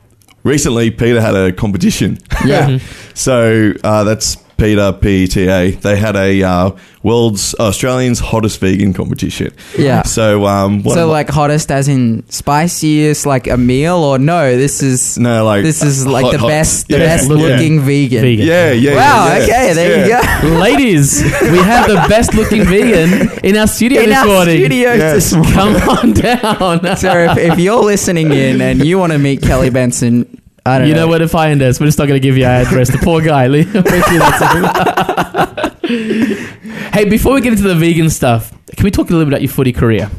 recently, 0.42 0.90
PETA 0.90 1.20
had 1.20 1.34
a 1.34 1.52
competition. 1.52 2.18
Yeah. 2.44 2.78
So 3.14 3.72
uh, 3.82 4.04
that's 4.04 4.36
Peter 4.58 4.92
PETA. 4.92 5.78
They 5.80 5.96
had 5.96 6.16
a 6.16 6.42
uh, 6.42 6.70
world's 7.04 7.54
Australian's 7.54 8.18
hottest 8.18 8.58
vegan 8.60 8.92
competition. 8.92 9.54
Yeah. 9.78 10.02
So 10.02 10.46
um, 10.46 10.82
one 10.82 10.94
so 10.94 11.02
of 11.04 11.08
my- 11.08 11.12
like 11.12 11.28
hottest 11.30 11.70
as 11.70 11.86
in 11.88 12.24
spiciest, 12.28 13.24
like 13.24 13.46
a 13.46 13.56
meal, 13.56 13.96
or 13.96 14.18
no? 14.18 14.56
This 14.56 14.82
is 14.82 15.16
no, 15.16 15.44
like 15.44 15.62
this 15.62 15.82
is 15.82 16.06
like 16.06 16.24
hot- 16.24 16.32
the 16.32 16.38
hot. 16.38 16.48
best, 16.48 16.88
the 16.88 16.98
Yeah. 16.98 17.06
best 17.06 17.28
Look- 17.28 17.38
looking 17.38 17.80
vegan. 17.80 18.20
Vegan. 18.22 18.46
Yeah, 18.46 18.72
yeah. 18.72 18.96
Wow. 18.96 19.26
yeah, 19.28 19.38
yeah. 19.38 19.42
Okay. 19.44 19.72
There 19.74 20.08
Yeah. 20.08 20.42
you 20.42 20.50
go. 20.50 20.58
Ladies, 20.60 21.22
we 21.22 21.58
have 21.58 21.86
the 21.88 22.04
best 22.08 22.34
looking 22.34 22.64
vegan 22.64 23.30
in 23.44 23.56
our 23.56 23.66
studio 23.68 24.02
In 24.02 24.08
this 24.10 24.18
our 24.18 24.26
morning. 24.26 24.58
studio 24.58 24.92
Yes. 24.94 25.32
Come 25.52 25.76
on 25.88 26.12
down. 26.12 26.96
So 26.96 27.16
if, 27.30 27.38
if 27.38 27.58
you're 27.60 27.82
listening 27.82 28.32
in 28.32 28.60
and 28.60 28.84
you 28.84 28.98
want 28.98 29.12
to 29.12 29.18
meet 29.18 29.40
Kelly 29.40 29.70
Benson, 29.70 30.37
I 30.68 30.78
don't 30.78 30.88
you 30.88 30.94
know. 30.94 31.02
know 31.02 31.08
where 31.08 31.18
to 31.18 31.28
find 31.28 31.60
us. 31.62 31.80
We're 31.80 31.86
just 31.86 31.98
not 31.98 32.06
going 32.08 32.20
to 32.20 32.26
give 32.26 32.36
you 32.36 32.44
our 32.44 32.62
address. 32.62 32.90
The 32.90 32.98
poor 32.98 33.20
guy. 33.20 33.46
Leave- 33.48 33.72
wait 33.74 33.84
till 33.84 34.18
that's- 34.18 35.74
hey, 36.94 37.04
before 37.08 37.34
we 37.34 37.40
get 37.40 37.52
into 37.52 37.62
the 37.64 37.74
vegan 37.74 38.10
stuff, 38.10 38.52
can 38.76 38.84
we 38.84 38.90
talk 38.90 39.08
a 39.10 39.12
little 39.12 39.24
bit 39.24 39.32
about 39.32 39.42
your 39.42 39.50
footy 39.50 39.72
career? 39.72 40.10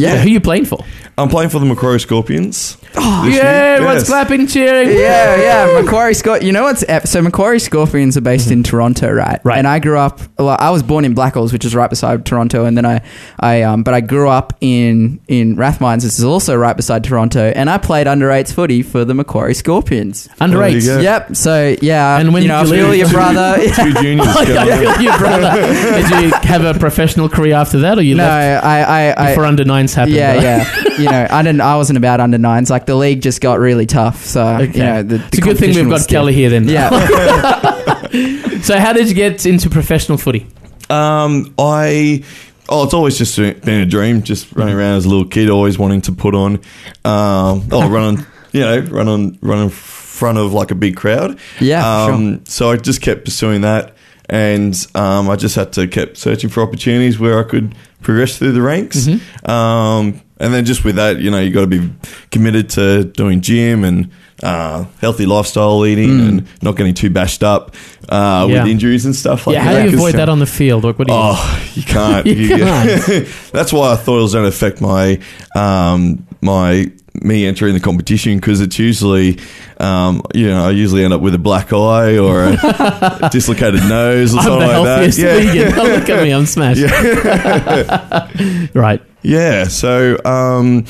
Yeah. 0.00 0.16
Who 0.18 0.26
are 0.28 0.32
you 0.32 0.40
playing 0.40 0.64
for? 0.66 0.78
I'm 1.18 1.28
playing 1.28 1.50
for 1.50 1.58
the 1.58 1.66
Macquarie 1.66 2.00
Scorpions. 2.00 2.78
Oh, 2.96 3.24
yeah, 3.26 3.32
year. 3.34 3.42
everyone's 3.74 4.00
Yes. 4.00 4.08
clapping, 4.08 4.46
cheering. 4.46 4.88
Yeah, 4.90 5.36
yeah. 5.68 5.80
Macquarie 5.82 6.14
Scor 6.14 6.42
You 6.42 6.50
know 6.52 6.62
what's 6.64 6.82
ep- 6.88 7.06
so 7.06 7.20
Macquarie 7.20 7.60
Scorpions 7.60 8.16
are 8.16 8.20
based 8.22 8.50
in 8.50 8.62
Toronto, 8.62 9.10
right? 9.12 9.38
Right. 9.44 9.58
And 9.58 9.68
I 9.68 9.78
grew 9.80 9.98
up. 9.98 10.20
Well, 10.38 10.56
I 10.58 10.70
was 10.70 10.82
born 10.82 11.04
in 11.04 11.14
Blackalls, 11.14 11.52
which 11.52 11.64
is 11.64 11.74
right 11.74 11.90
beside 11.90 12.24
Toronto, 12.24 12.64
and 12.64 12.76
then 12.76 12.86
I, 12.86 13.02
I 13.38 13.62
um, 13.62 13.82
but 13.82 13.92
I 13.94 14.00
grew 14.00 14.28
up 14.28 14.54
in 14.60 15.20
in 15.28 15.56
Rathmines, 15.56 15.96
which 16.04 16.18
is 16.18 16.24
also 16.24 16.56
right 16.56 16.76
beside 16.76 17.04
Toronto, 17.04 17.52
and 17.54 17.68
I 17.68 17.76
played 17.78 18.06
under 18.06 18.30
eights 18.30 18.50
footy 18.52 18.82
for 18.82 19.04
the 19.04 19.14
Macquarie 19.14 19.54
Scorpions. 19.54 20.28
Under 20.40 20.62
eights. 20.62 20.86
go. 20.86 21.00
Yep. 21.00 21.36
So 21.36 21.76
yeah, 21.82 22.18
And 22.18 22.32
when 22.32 22.42
you 22.42 22.48
know, 22.48 22.56
I 22.56 22.62
you 22.62 22.70
feel 22.70 22.94
your 22.94 23.08
brother. 23.10 23.58
Two 23.74 23.92
juniors. 24.02 24.26
Going 24.34 24.48
yeah, 24.48 24.62
I 24.62 24.94
feel 24.96 25.02
you, 25.02 25.18
brother. 25.18 25.52
Did 26.00 26.24
you 26.24 26.30
have 26.48 26.64
a 26.64 26.78
professional 26.78 27.28
career 27.28 27.54
after 27.54 27.78
that, 27.80 27.98
or 27.98 28.02
you 28.02 28.14
no, 28.16 28.24
left 28.24 28.64
I, 28.64 28.80
I, 29.10 29.14
I 29.26 29.28
before 29.30 29.44
under 29.44 29.64
nines 29.90 29.94
happened? 29.94 30.14
yeah, 30.16 30.34
though? 30.34 30.40
yeah. 30.42 30.84
You 31.00 31.06
know, 31.10 31.26
I 31.30 31.42
didn't. 31.42 31.62
I 31.62 31.76
wasn't 31.76 31.96
about 31.96 32.20
under 32.20 32.36
nines. 32.36 32.68
Like 32.68 32.84
the 32.84 32.94
league 32.94 33.22
just 33.22 33.40
got 33.40 33.58
really 33.58 33.86
tough. 33.86 34.22
So 34.24 34.46
Okay. 34.46 34.64
you 34.66 34.82
know, 34.84 35.02
the, 35.02 35.16
the 35.16 35.24
it's 35.28 35.38
a 35.38 35.40
good 35.40 35.56
thing 35.58 35.74
we've 35.74 35.88
got 35.88 36.02
stiff. 36.02 36.10
Kelly 36.10 36.34
here 36.34 36.50
then. 36.50 36.68
Yeah. 36.68 36.90
So, 38.62 38.78
how 38.78 38.92
did 38.92 39.08
you 39.08 39.14
get 39.14 39.46
into 39.46 39.70
professional 39.70 40.18
footy? 40.18 40.46
Um, 40.90 41.54
I. 41.58 42.22
Oh, 42.68 42.84
it's 42.84 42.92
always 42.92 43.16
just 43.16 43.36
been 43.36 43.80
a 43.80 43.86
dream. 43.86 44.22
Just 44.22 44.52
running 44.52 44.74
around 44.74 44.96
as 44.96 45.06
a 45.06 45.08
little 45.08 45.24
kid, 45.26 45.48
always 45.48 45.78
wanting 45.78 46.02
to 46.02 46.12
put 46.12 46.34
on. 46.34 46.56
Um, 47.04 47.66
oh, 47.72 47.88
run 47.88 48.18
on. 48.18 48.26
You 48.52 48.60
know, 48.60 48.80
run 48.80 49.08
on, 49.08 49.38
run 49.40 49.58
in 49.64 49.70
front 49.70 50.36
of 50.38 50.52
like 50.52 50.70
a 50.70 50.74
big 50.74 50.96
crowd. 50.96 51.38
Yeah, 51.60 52.06
sure. 52.06 52.14
Um, 52.14 52.44
So 52.44 52.70
I 52.70 52.76
just 52.76 53.00
kept 53.00 53.24
pursuing 53.24 53.62
that, 53.62 53.94
and 54.30 54.74
um, 54.94 55.28
I 55.28 55.36
just 55.36 55.56
had 55.56 55.72
to 55.74 55.86
keep 55.86 56.16
searching 56.16 56.48
for 56.48 56.62
opportunities 56.62 57.18
where 57.18 57.38
I 57.38 57.42
could 57.42 57.74
progress 58.00 58.38
through 58.38 58.52
the 58.52 58.62
ranks. 58.62 59.06
Mm-hmm. 59.06 59.50
Um, 59.50 60.20
and 60.38 60.54
then 60.54 60.64
just 60.64 60.84
with 60.84 60.96
that, 60.96 61.18
you 61.20 61.30
know, 61.30 61.38
you 61.40 61.50
got 61.52 61.60
to 61.62 61.66
be 61.66 61.90
committed 62.30 62.70
to 62.70 63.04
doing 63.04 63.42
gym 63.42 63.84
and 63.84 64.10
uh, 64.42 64.84
healthy 65.02 65.26
lifestyle 65.26 65.84
eating 65.84 66.08
Mm. 66.08 66.28
and 66.28 66.46
not 66.62 66.76
getting 66.76 66.94
too 66.94 67.10
bashed 67.10 67.42
up 67.42 67.74
uh, 68.08 68.46
Yeah. 68.48 68.62
with 68.62 68.70
injuries 68.70 69.04
and 69.04 69.14
stuff 69.14 69.46
like 69.46 69.56
that. 69.56 69.64
yeah, 69.64 69.72
that. 69.72 69.78
how 69.80 69.84
do 69.84 69.90
you 69.90 69.96
avoid 69.98 70.14
that 70.20 70.28
on 70.30 70.38
the 70.38 70.46
field? 70.46 70.84
Like, 70.84 70.98
what 70.98 71.08
do 71.08 71.12
you? 71.12 71.20
Oh, 71.22 71.62
you 71.74 71.82
can't. 71.82 72.24
You 72.26 72.32
You- 72.34 72.56
can't. 72.56 73.26
That's 73.52 73.70
why 73.70 73.92
I 73.92 73.96
thought 73.96 74.18
it 74.18 74.22
was 74.22 74.32
going 74.32 74.44
to 74.44 74.48
affect 74.48 74.80
my 74.80 75.20
um, 75.54 76.26
my 76.40 76.90
me 77.14 77.46
entering 77.46 77.74
the 77.74 77.80
competition 77.80 78.36
because 78.36 78.60
it's 78.60 78.78
usually, 78.78 79.38
um, 79.78 80.22
you 80.34 80.48
know, 80.48 80.66
I 80.68 80.70
usually 80.70 81.04
end 81.04 81.12
up 81.12 81.20
with 81.20 81.34
a 81.34 81.38
black 81.38 81.72
eye 81.72 82.18
or 82.18 82.44
a 82.44 83.28
dislocated 83.32 83.80
nose 83.88 84.34
or 84.34 84.38
I'm 84.38 84.44
something 84.44 84.68
like 84.68 84.84
that. 84.84 85.18
Yeah. 85.18 85.38
vegan. 85.38 85.78
Oh, 85.78 85.82
look 85.98 86.08
at 86.08 86.22
me, 86.22 86.30
I'm 86.30 86.46
smashed. 86.46 86.82
right. 88.74 89.02
Yeah. 89.22 89.64
So, 89.64 90.18
um, 90.24 90.84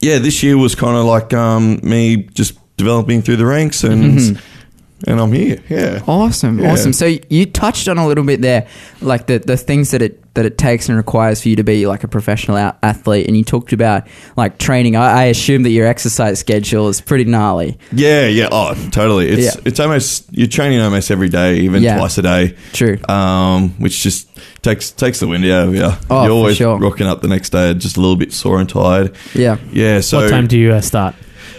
yeah, 0.00 0.18
this 0.18 0.42
year 0.42 0.56
was 0.56 0.74
kind 0.74 0.96
of 0.96 1.04
like 1.04 1.32
um, 1.34 1.80
me 1.82 2.16
just 2.34 2.58
developing 2.76 3.22
through 3.22 3.36
the 3.36 3.46
ranks 3.46 3.84
and 3.84 4.02
Mm-hmm. 4.18 4.48
And 5.06 5.20
I'm 5.20 5.32
here. 5.32 5.58
Yeah. 5.68 6.02
Awesome, 6.06 6.58
Yeah. 6.58 6.72
awesome. 6.72 6.92
So 6.92 7.16
you 7.28 7.46
touched 7.46 7.88
on 7.88 7.98
a 7.98 8.06
little 8.06 8.24
bit 8.24 8.40
there, 8.40 8.66
like 9.00 9.26
the 9.26 9.38
the 9.38 9.56
things 9.56 9.90
that 9.90 10.02
it 10.02 10.18
that 10.34 10.46
it 10.46 10.56
takes 10.56 10.88
and 10.88 10.96
requires 10.96 11.42
for 11.42 11.50
you 11.50 11.56
to 11.56 11.62
be 11.64 11.86
like 11.86 12.04
a 12.04 12.08
professional 12.08 12.56
a- 12.56 12.74
athlete, 12.82 13.26
and 13.26 13.36
you 13.36 13.44
talked 13.44 13.72
about 13.74 14.06
like 14.36 14.56
training. 14.58 14.96
I, 14.96 15.12
I 15.12 15.24
assume 15.24 15.62
that 15.64 15.70
your 15.70 15.86
exercise 15.86 16.38
schedule 16.38 16.88
is 16.88 17.00
pretty 17.02 17.24
gnarly. 17.24 17.78
Yeah. 17.92 18.26
Yeah. 18.28 18.48
Oh, 18.50 18.74
totally. 18.90 19.28
It's 19.28 19.56
Yeah. 19.56 19.60
it's 19.66 19.78
almost 19.80 20.26
you're 20.30 20.46
training 20.48 20.80
almost 20.80 21.10
every 21.10 21.28
day, 21.28 21.58
even 21.60 21.82
Yeah. 21.82 21.98
twice 21.98 22.16
a 22.18 22.22
day. 22.22 22.54
True. 22.72 22.98
um, 23.08 23.70
which 23.78 24.02
just 24.02 24.28
takes 24.62 24.90
takes 24.90 25.20
the 25.20 25.26
wind 25.26 25.44
out 25.46 25.68
of 25.68 25.74
you. 25.74 25.82
Oh, 25.84 25.90
for 26.08 26.22
You're 26.24 26.30
always 26.32 26.56
sure. 26.56 26.78
rocking 26.78 27.06
up 27.06 27.20
the 27.20 27.28
next 27.28 27.50
day 27.50 27.74
just 27.74 27.96
a 27.96 28.00
little 28.00 28.16
bit 28.16 28.32
sore 28.32 28.58
and 28.60 28.68
tired. 28.68 29.14
Yeah. 29.34 29.56
Yeah, 29.72 30.00
so 30.00 30.18
what 30.22 30.30
time 30.30 30.46
do 30.46 30.58
you 30.58 30.72
uh, 30.72 30.80
start? 30.80 31.14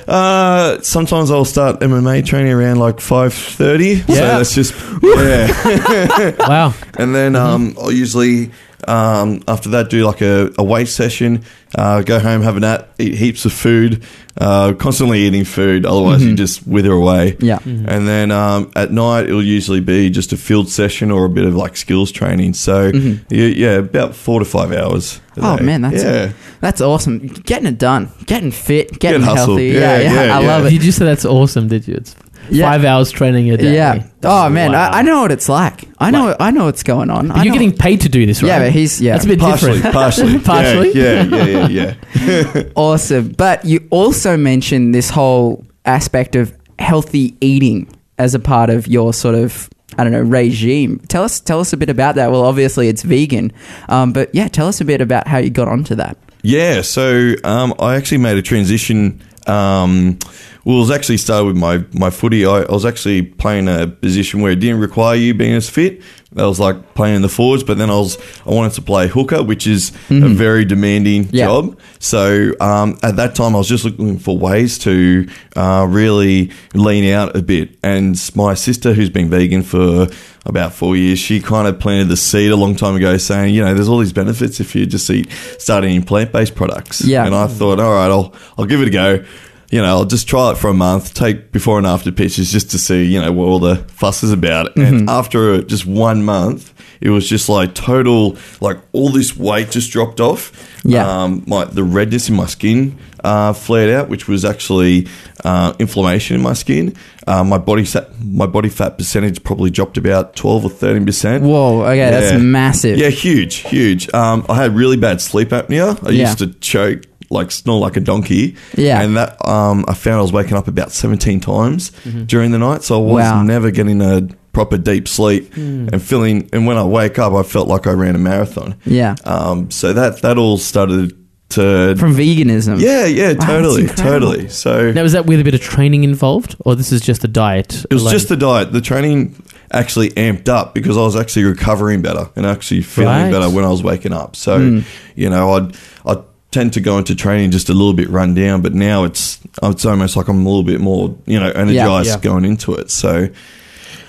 Uh, 0.08 0.82
sometimes 0.82 1.32
I'll 1.32 1.46
start 1.46 1.80
MMA 1.80 2.26
training 2.26 2.52
around 2.54 2.78
like 2.80 3.00
five 3.00 3.34
thirty. 3.34 3.98
So 4.02 4.14
Yeah. 4.14 4.38
that's 4.38 4.54
just 4.56 4.74
yeah, 5.02 6.36
Wow. 6.48 6.74
and 6.98 7.14
then 7.16 7.34
Mm-hmm. 7.34 7.36
um, 7.36 7.76
I'll 7.82 7.92
usually 7.92 8.52
Um, 8.88 9.44
after 9.48 9.70
that, 9.70 9.90
do 9.90 10.06
like 10.06 10.22
a, 10.22 10.52
a 10.58 10.64
weight 10.64 10.88
session. 10.88 11.44
Uh, 11.76 12.02
go 12.02 12.20
home, 12.20 12.42
have 12.44 12.56
a 12.58 12.60
nap, 12.60 12.90
eat 13.00 13.16
heaps 13.16 13.46
of 13.46 13.54
food. 13.54 14.04
Uh, 14.40 14.74
constantly 14.74 15.20
eating 15.22 15.46
food, 15.46 15.86
otherwise 15.86 16.24
you 16.26 16.36
just 16.36 16.66
wither 16.66 16.92
away. 16.92 17.38
Yeah. 17.40 17.60
And 17.64 18.08
then 18.08 18.32
um, 18.32 18.72
at 18.76 18.92
night, 18.92 19.26
it'll 19.28 19.44
usually 19.44 19.80
be 19.80 20.10
just 20.10 20.34
a 20.34 20.38
field 20.38 20.70
session 20.70 21.12
or 21.12 21.26
a 21.26 21.30
bit 21.30 21.46
of 21.46 21.56
like 21.56 21.78
skills 21.78 22.12
training. 22.12 22.54
So 22.56 22.88
yeah, 22.94 23.16
yeah, 23.30 23.72
about 23.78 24.16
four 24.16 24.40
to 24.40 24.46
five 24.46 24.72
hours. 24.72 25.20
a 25.38 25.42
Oh 25.44 25.58
day. 25.58 25.64
man, 25.64 25.82
that's 25.82 26.04
yeah. 26.04 26.34
that's 26.62 26.82
awesome. 26.82 27.28
Getting 27.28 27.68
it 27.68 27.78
done, 27.78 28.10
getting 28.26 28.50
fit, 28.52 29.00
getting 29.00 29.22
Get 29.22 29.36
healthy. 29.36 29.68
Yeah, 29.68 29.80
Yeah, 29.80 30.00
yeah, 30.02 30.14
yeah, 30.26 30.38
I 30.38 30.42
yeah. 30.42 30.48
love 30.48 30.66
it. 30.66 30.70
Did 30.72 30.84
you 30.84 30.92
say 30.92 31.06
that's 31.06 31.26
awesome? 31.26 31.68
Did 31.68 31.88
you? 31.88 31.96
It's 31.96 32.16
Yeah. 32.50 32.70
five 32.70 32.84
hours 32.86 33.12
training 33.12 33.50
a 33.52 33.58
day. 33.58 33.74
Yeah. 33.74 34.08
Oh 34.24 34.50
man, 34.50 34.72
Wow. 34.72 34.90
I, 34.92 35.00
I 35.00 35.02
know 35.02 35.22
what 35.22 35.32
it's 35.32 35.48
like. 35.50 35.86
I 36.00 36.12
know. 36.12 36.36
I 36.40 36.52
know 36.52 36.66
what's 36.66 36.84
going 36.84 37.10
on. 37.10 37.30
But 37.30 37.38
you're 37.38 37.46
know- 37.48 37.54
getting 37.54 37.76
paid 37.76 38.02
to 38.02 38.10
do 38.10 38.26
this, 38.26 38.42
right? 38.44 38.50
Yeah, 38.50 38.60
but 38.60 38.72
he's 38.72 39.00
yeah. 39.02 39.14
That's 39.14 39.26
a 39.26 39.28
bit 39.30 39.40
Partially, 39.40 39.74
different. 39.74 39.94
partially, 39.94 40.40
Partially? 40.44 40.92
Yeah, 40.94 41.24
yeah, 41.24 41.68
yeah, 41.68 41.96
yeah. 42.10 42.64
awesome. 42.76 43.30
But 43.30 43.66
you 43.66 43.88
also 43.90 44.38
mentioned 44.38 44.94
this 44.94 45.10
whole 45.10 45.66
aspect 45.86 46.36
of 46.36 46.54
healthy 46.80 47.36
eating 47.42 47.88
as 48.18 48.34
a 48.36 48.40
part 48.40 48.70
of 48.70 48.88
your 48.88 49.14
sort 49.14 49.36
of 49.36 49.70
I 49.98 50.04
don't 50.04 50.12
know 50.14 50.22
regime. 50.22 51.00
Tell 51.08 51.24
us 51.24 51.40
tell 51.40 51.60
us 51.60 51.72
a 51.74 51.78
bit 51.78 51.90
about 51.90 52.16
that. 52.16 52.32
Well, 52.32 52.44
obviously 52.44 52.88
it's 52.88 53.04
vegan, 53.04 53.52
um, 53.90 54.12
but 54.14 54.34
yeah, 54.34 54.48
tell 54.48 54.68
us 54.68 54.82
a 54.82 54.86
bit 54.86 55.02
about 55.02 55.28
how 55.28 55.38
you 55.38 55.50
got 55.50 55.68
onto 55.68 55.96
that. 55.96 56.18
Yeah, 56.42 56.82
so 56.82 57.36
um, 57.46 57.74
I 57.80 57.96
actually 57.96 58.18
made 58.18 58.38
a 58.38 58.42
transition. 58.42 59.22
Um, 59.48 60.18
well, 60.66 60.78
it 60.78 60.80
was 60.80 60.92
actually 60.92 61.18
started 61.18 61.46
with 61.46 61.58
my, 61.58 61.84
my 61.94 62.10
footy. 62.10 62.46
I, 62.46 62.62
I 62.62 62.72
was 62.72 62.86
actually 62.86 63.22
playing 63.24 63.68
a 63.68 63.88
position 63.88 64.42
where 64.42 64.54
it 64.54 64.62
didn't 64.62 64.80
require 64.80 65.16
you 65.16 65.34
being 65.34 65.56
as 65.56 65.70
fit. 65.70 66.02
I 66.36 66.46
was 66.48 66.60
like 66.60 66.96
playing 66.96 67.18
in 67.18 67.22
the 67.22 67.30
forwards, 67.30 67.64
but 67.64 67.78
then 67.78 67.90
I 67.92 67.96
was 67.96 68.18
I 68.46 68.50
wanted 68.52 68.72
to 68.74 68.82
play 68.82 69.08
hooker, 69.08 69.44
which 69.44 69.68
is 69.68 69.92
a 70.10 70.30
very 70.30 70.66
demanding 70.66 71.28
Yeah. 71.32 71.46
job. 71.46 71.78
So 72.00 72.54
um, 72.60 72.98
at 73.04 73.18
that 73.18 73.36
time, 73.36 73.54
I 73.56 73.60
was 73.60 73.68
just 73.68 73.84
looking 73.86 74.18
for 74.18 74.36
ways 74.38 74.80
to 74.80 75.28
uh, 75.56 75.86
really 75.88 76.50
lean 76.74 77.14
out 77.14 77.36
a 77.36 77.42
bit. 77.44 77.78
And 77.84 78.18
my 78.36 78.54
sister, 78.56 78.94
who's 78.94 79.12
been 79.12 79.30
vegan 79.30 79.62
for 79.64 80.08
about 80.46 80.74
four 80.74 80.96
years, 80.96 81.20
she 81.20 81.40
kind 81.40 81.68
of 81.68 81.80
planted 81.80 82.10
the 82.10 82.18
seed 82.18 82.52
a 82.52 82.56
long 82.56 82.76
time 82.76 82.96
ago, 82.96 83.18
saying, 83.18 83.56
you 83.56 83.64
know, 83.64 83.74
there's 83.74 83.88
all 83.88 84.00
these 84.00 84.14
benefits 84.14 84.60
if 84.60 84.76
you 84.76 84.86
just 84.86 85.10
eat 85.10 85.32
start 85.58 85.86
eating 85.86 86.04
plant 86.04 86.32
based 86.32 86.56
products. 86.56 87.02
Yeah. 87.02 87.26
And 87.26 87.34
I 87.34 87.48
thought, 87.48 87.80
all 87.80 87.94
right, 87.94 88.12
I'll 88.12 88.34
I'll 88.58 88.66
give 88.66 88.82
it 88.82 88.88
a 88.88 88.92
go. 88.92 89.26
You 89.74 89.82
know, 89.82 89.88
I'll 89.88 90.06
just 90.06 90.28
try 90.28 90.52
it 90.52 90.58
for 90.60 90.68
a 90.70 90.74
month, 90.74 91.16
take 91.16 91.52
before 91.52 91.80
and 91.80 91.88
after 91.88 92.12
pictures 92.12 92.52
just 92.52 92.70
to 92.72 92.78
see, 92.78 93.06
you 93.06 93.20
know, 93.20 93.32
what 93.32 93.46
all 93.48 93.58
the 93.58 93.78
fuss 93.78 94.22
is 94.22 94.32
about. 94.32 94.68
Mm-hmm. 94.76 94.82
And 94.82 95.10
after 95.10 95.64
just 95.64 95.88
one 95.88 96.24
month, 96.24 96.72
it 97.02 97.10
was 97.10 97.28
just 97.28 97.50
like 97.50 97.74
total, 97.74 98.38
like 98.62 98.78
all 98.92 99.10
this 99.10 99.36
weight 99.36 99.72
just 99.72 99.92
dropped 99.92 100.20
off. 100.20 100.52
Yeah. 100.84 101.08
Um, 101.24 101.44
my 101.48 101.66
the 101.66 101.84
redness 101.84 102.30
in 102.30 102.36
my 102.36 102.46
skin 102.46 103.00
uh, 103.24 103.54
flared 103.54 103.90
out, 103.90 104.10
which 104.10 104.28
was 104.28 104.46
actually 104.46 105.08
uh, 105.44 105.74
inflammation 105.80 106.36
in 106.36 106.44
my 106.44 106.54
skin. 106.54 106.96
Uh, 107.26 107.44
my 107.44 107.58
body 107.58 107.86
fat, 107.86 108.10
my 108.24 108.46
body 108.46 108.70
fat 108.70 108.98
percentage 108.98 109.44
probably 109.44 109.72
dropped 109.72 109.98
about 109.98 110.36
twelve 110.36 110.66
or 110.66 110.70
thirteen 110.70 111.06
percent. 111.06 111.44
Whoa, 111.44 111.84
okay, 111.84 112.12
that's 112.12 112.42
massive. 112.42 112.98
Yeah, 112.98 113.10
huge, 113.10 113.56
huge. 113.56 114.14
Um, 114.14 114.46
I 114.50 114.56
had 114.56 114.76
really 114.76 114.98
bad 114.98 115.20
sleep 115.20 115.50
apnea. 115.50 115.98
I 116.06 116.12
Yeah. 116.12 116.28
used 116.28 116.40
to 116.40 116.48
choke, 116.48 117.04
like 117.34 117.52
snore 117.52 117.80
like 117.80 117.98
a 117.98 118.00
donkey. 118.02 118.56
Yeah. 118.78 119.02
and 119.02 119.18
that 119.18 119.38
um, 119.48 119.84
I 119.88 119.94
found 119.94 120.20
I 120.20 120.22
was 120.22 120.32
waking 120.32 120.56
up 120.56 120.68
about 120.68 120.92
seventeen 120.92 121.40
times 121.40 121.92
during 122.26 122.52
the 122.52 122.60
night, 122.60 122.84
so 122.84 122.96
I 122.96 123.06
was 123.06 123.24
Wow. 123.24 123.44
never 123.44 123.72
getting 123.72 124.02
a 124.02 124.28
proper 124.54 124.78
deep 124.78 125.08
sleep 125.08 125.56
and 125.58 126.02
feeling. 126.02 126.50
And 126.54 126.66
when 126.68 126.78
I 126.78 126.84
wake 126.84 127.18
up, 127.20 127.34
I 127.34 127.44
felt 127.44 127.68
like 127.68 127.88
I 127.88 127.92
ran 127.92 128.16
a 128.16 128.20
marathon. 128.20 128.76
Yeah. 128.86 129.16
Um, 129.26 129.72
so 129.72 129.94
that 129.94 130.22
that 130.22 130.38
all 130.38 130.58
started 130.58 131.18
to. 131.50 131.96
From 131.98 132.16
veganism. 132.16 132.80
yeah, 132.80 133.06
yeah, 133.06 133.34
totally, 133.34 133.82
incredible. 133.84 134.32
totally. 134.32 134.50
So 134.50 134.92
Now, 134.92 135.04
is 135.04 135.12
that 135.12 135.26
with 135.28 135.40
a 135.40 135.44
bit 135.44 135.54
of 135.54 135.62
training 135.62 136.04
involved, 136.04 136.56
or 136.66 136.76
this 136.76 136.92
is 136.92 137.02
just 137.02 137.24
a 137.24 137.28
diet? 137.28 137.86
It 137.90 137.94
was 137.94 138.02
alone? 138.04 138.14
just 138.14 138.30
the 138.30 138.38
diet. 138.38 138.72
The 138.74 138.82
training 138.82 139.36
actually 139.72 140.10
amped 140.12 140.50
up 140.50 140.74
because 140.76 140.98
I 140.98 141.02
was 141.02 141.16
actually 141.16 141.46
recovering 141.46 142.02
better 142.02 142.30
and 142.36 142.46
actually 142.46 142.82
feeling 142.82 143.10
Right. 143.10 143.32
better 143.32 143.50
when 143.50 143.66
I 143.66 143.70
was 143.70 143.82
waking 143.84 144.14
up. 144.14 144.36
So, 144.36 144.58
Hmm. 144.60 144.80
you 145.16 145.30
know, 145.30 145.54
I'd 145.54 145.76
I'd 146.06 146.24
tend 146.54 146.74
to 146.74 146.82
go 146.82 146.98
into 146.98 147.16
training 147.16 147.52
just 147.52 147.70
a 147.70 147.74
little 147.74 147.94
bit 147.94 148.10
run 148.10 148.34
down, 148.34 148.62
but 148.62 148.74
now 148.74 149.04
it's 149.04 149.40
it's 149.62 149.86
almost 149.86 150.16
like 150.16 150.28
I'm 150.28 150.46
a 150.46 150.50
little 150.50 150.64
bit 150.64 150.80
more, 150.80 151.16
you 151.26 151.40
know, 151.40 151.52
energized 151.52 152.10
yeah. 152.10 152.20
going 152.20 152.46
into 152.46 152.74
it. 152.76 152.90
So, 152.92 153.28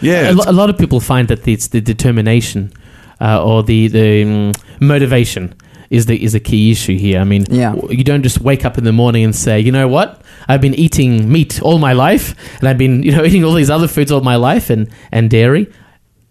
yeah, 0.01 0.31
a, 0.31 0.33
lo- 0.33 0.45
a 0.47 0.53
lot 0.53 0.71
of 0.71 0.79
people 0.79 1.01
find 1.01 1.29
that 1.29 1.47
it's 1.49 1.69
the 1.69 1.81
determination 1.81 2.73
uh, 3.21 3.43
or 3.45 3.63
the 3.63 3.89
the 3.89 4.23
um, 4.23 4.53
motivation 4.81 5.55
is 5.91 6.07
the 6.07 6.23
is 6.23 6.35
a 6.35 6.41
key 6.41 6.71
issue 6.71 6.97
here. 6.97 7.21
I 7.21 7.25
mean, 7.25 7.47
Yeah. 7.51 7.75
you 7.89 8.05
don't 8.05 8.23
just 8.23 8.41
wake 8.41 8.65
up 8.65 8.79
in 8.79 8.85
the 8.85 8.93
morning 8.93 9.25
and 9.25 9.35
say, 9.35 9.61
you 9.61 9.73
know 9.73 9.89
what, 9.89 10.23
I've 10.49 10.61
been 10.61 10.75
eating 10.75 11.31
meat 11.31 11.61
all 11.63 11.79
my 11.79 11.93
life, 11.93 12.35
and 12.61 12.69
I've 12.69 12.79
been 12.79 13.03
you 13.03 13.13
know 13.13 13.25
eating 13.29 13.45
all 13.45 13.55
these 13.55 13.71
other 13.71 13.89
foods 13.89 14.11
all 14.13 14.21
my 14.21 14.37
life 14.37 14.71
and 14.71 14.89
and 15.13 15.31
dairy. 15.31 15.67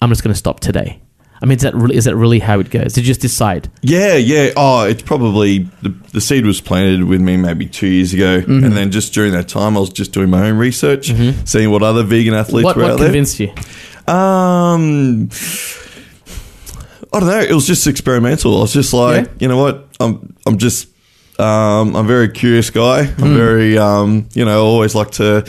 I'm 0.01 0.09
just 0.09 0.23
going 0.23 0.33
to 0.33 0.37
stop 0.37 0.59
today. 0.59 0.99
I 1.43 1.45
mean, 1.45 1.57
is 1.57 1.63
that 1.63 1.75
really, 1.75 1.95
is 1.97 2.05
that 2.05 2.15
really 2.15 2.39
how 2.39 2.59
it 2.61 2.69
goes? 2.69 2.93
Did 2.93 3.01
you 3.01 3.07
just 3.07 3.19
decide? 3.21 3.69
Yeah, 3.81 4.15
yeah. 4.15 4.51
Oh, 4.55 4.85
it's 4.85 5.01
probably 5.03 5.59
the, 5.81 5.89
the 6.13 6.21
seed 6.21 6.45
was 6.45 6.61
planted 6.61 7.03
with 7.03 7.19
me 7.19 7.35
maybe 7.35 7.65
two 7.67 7.87
years 7.87 8.13
ago, 8.13 8.39
Mm-hmm. 8.39 8.63
and 8.63 8.71
then 8.77 8.91
just 8.91 9.13
during 9.13 9.33
that 9.33 9.49
time, 9.49 9.75
I 9.75 9.81
was 9.81 9.89
just 9.91 10.13
doing 10.13 10.29
my 10.29 10.47
own 10.49 10.57
research, 10.57 11.11
seeing 11.45 11.69
what 11.69 11.83
other 11.83 12.01
vegan 12.03 12.33
athletes 12.33 12.63
What, 12.63 12.77
were 12.77 12.83
what 12.83 12.91
out 12.93 12.97
there. 12.99 13.07
What 13.07 13.13
convinced 13.13 13.39
you? 13.41 13.49
Um, 14.07 15.29
I 17.13 17.19
don't 17.19 17.27
know. 17.29 17.39
It 17.41 17.53
was 17.53 17.67
just 17.67 17.85
experimental. 17.87 18.57
I 18.57 18.61
was 18.61 18.73
just 18.73 18.93
like, 18.93 19.25
Yeah? 19.25 19.31
you 19.39 19.47
know 19.49 19.57
what? 19.61 19.87
I'm 19.99 20.35
I'm 20.45 20.57
just 20.57 20.87
um, 21.39 21.95
I'm 21.95 22.05
a 22.05 22.07
very 22.07 22.29
curious 22.29 22.69
guy. 22.69 23.01
I'm 23.01 23.13
Hmm. 23.15 23.35
very 23.35 23.77
um, 23.77 24.29
you 24.33 24.45
know, 24.45 24.63
always 24.65 24.95
like 24.95 25.11
to 25.11 25.45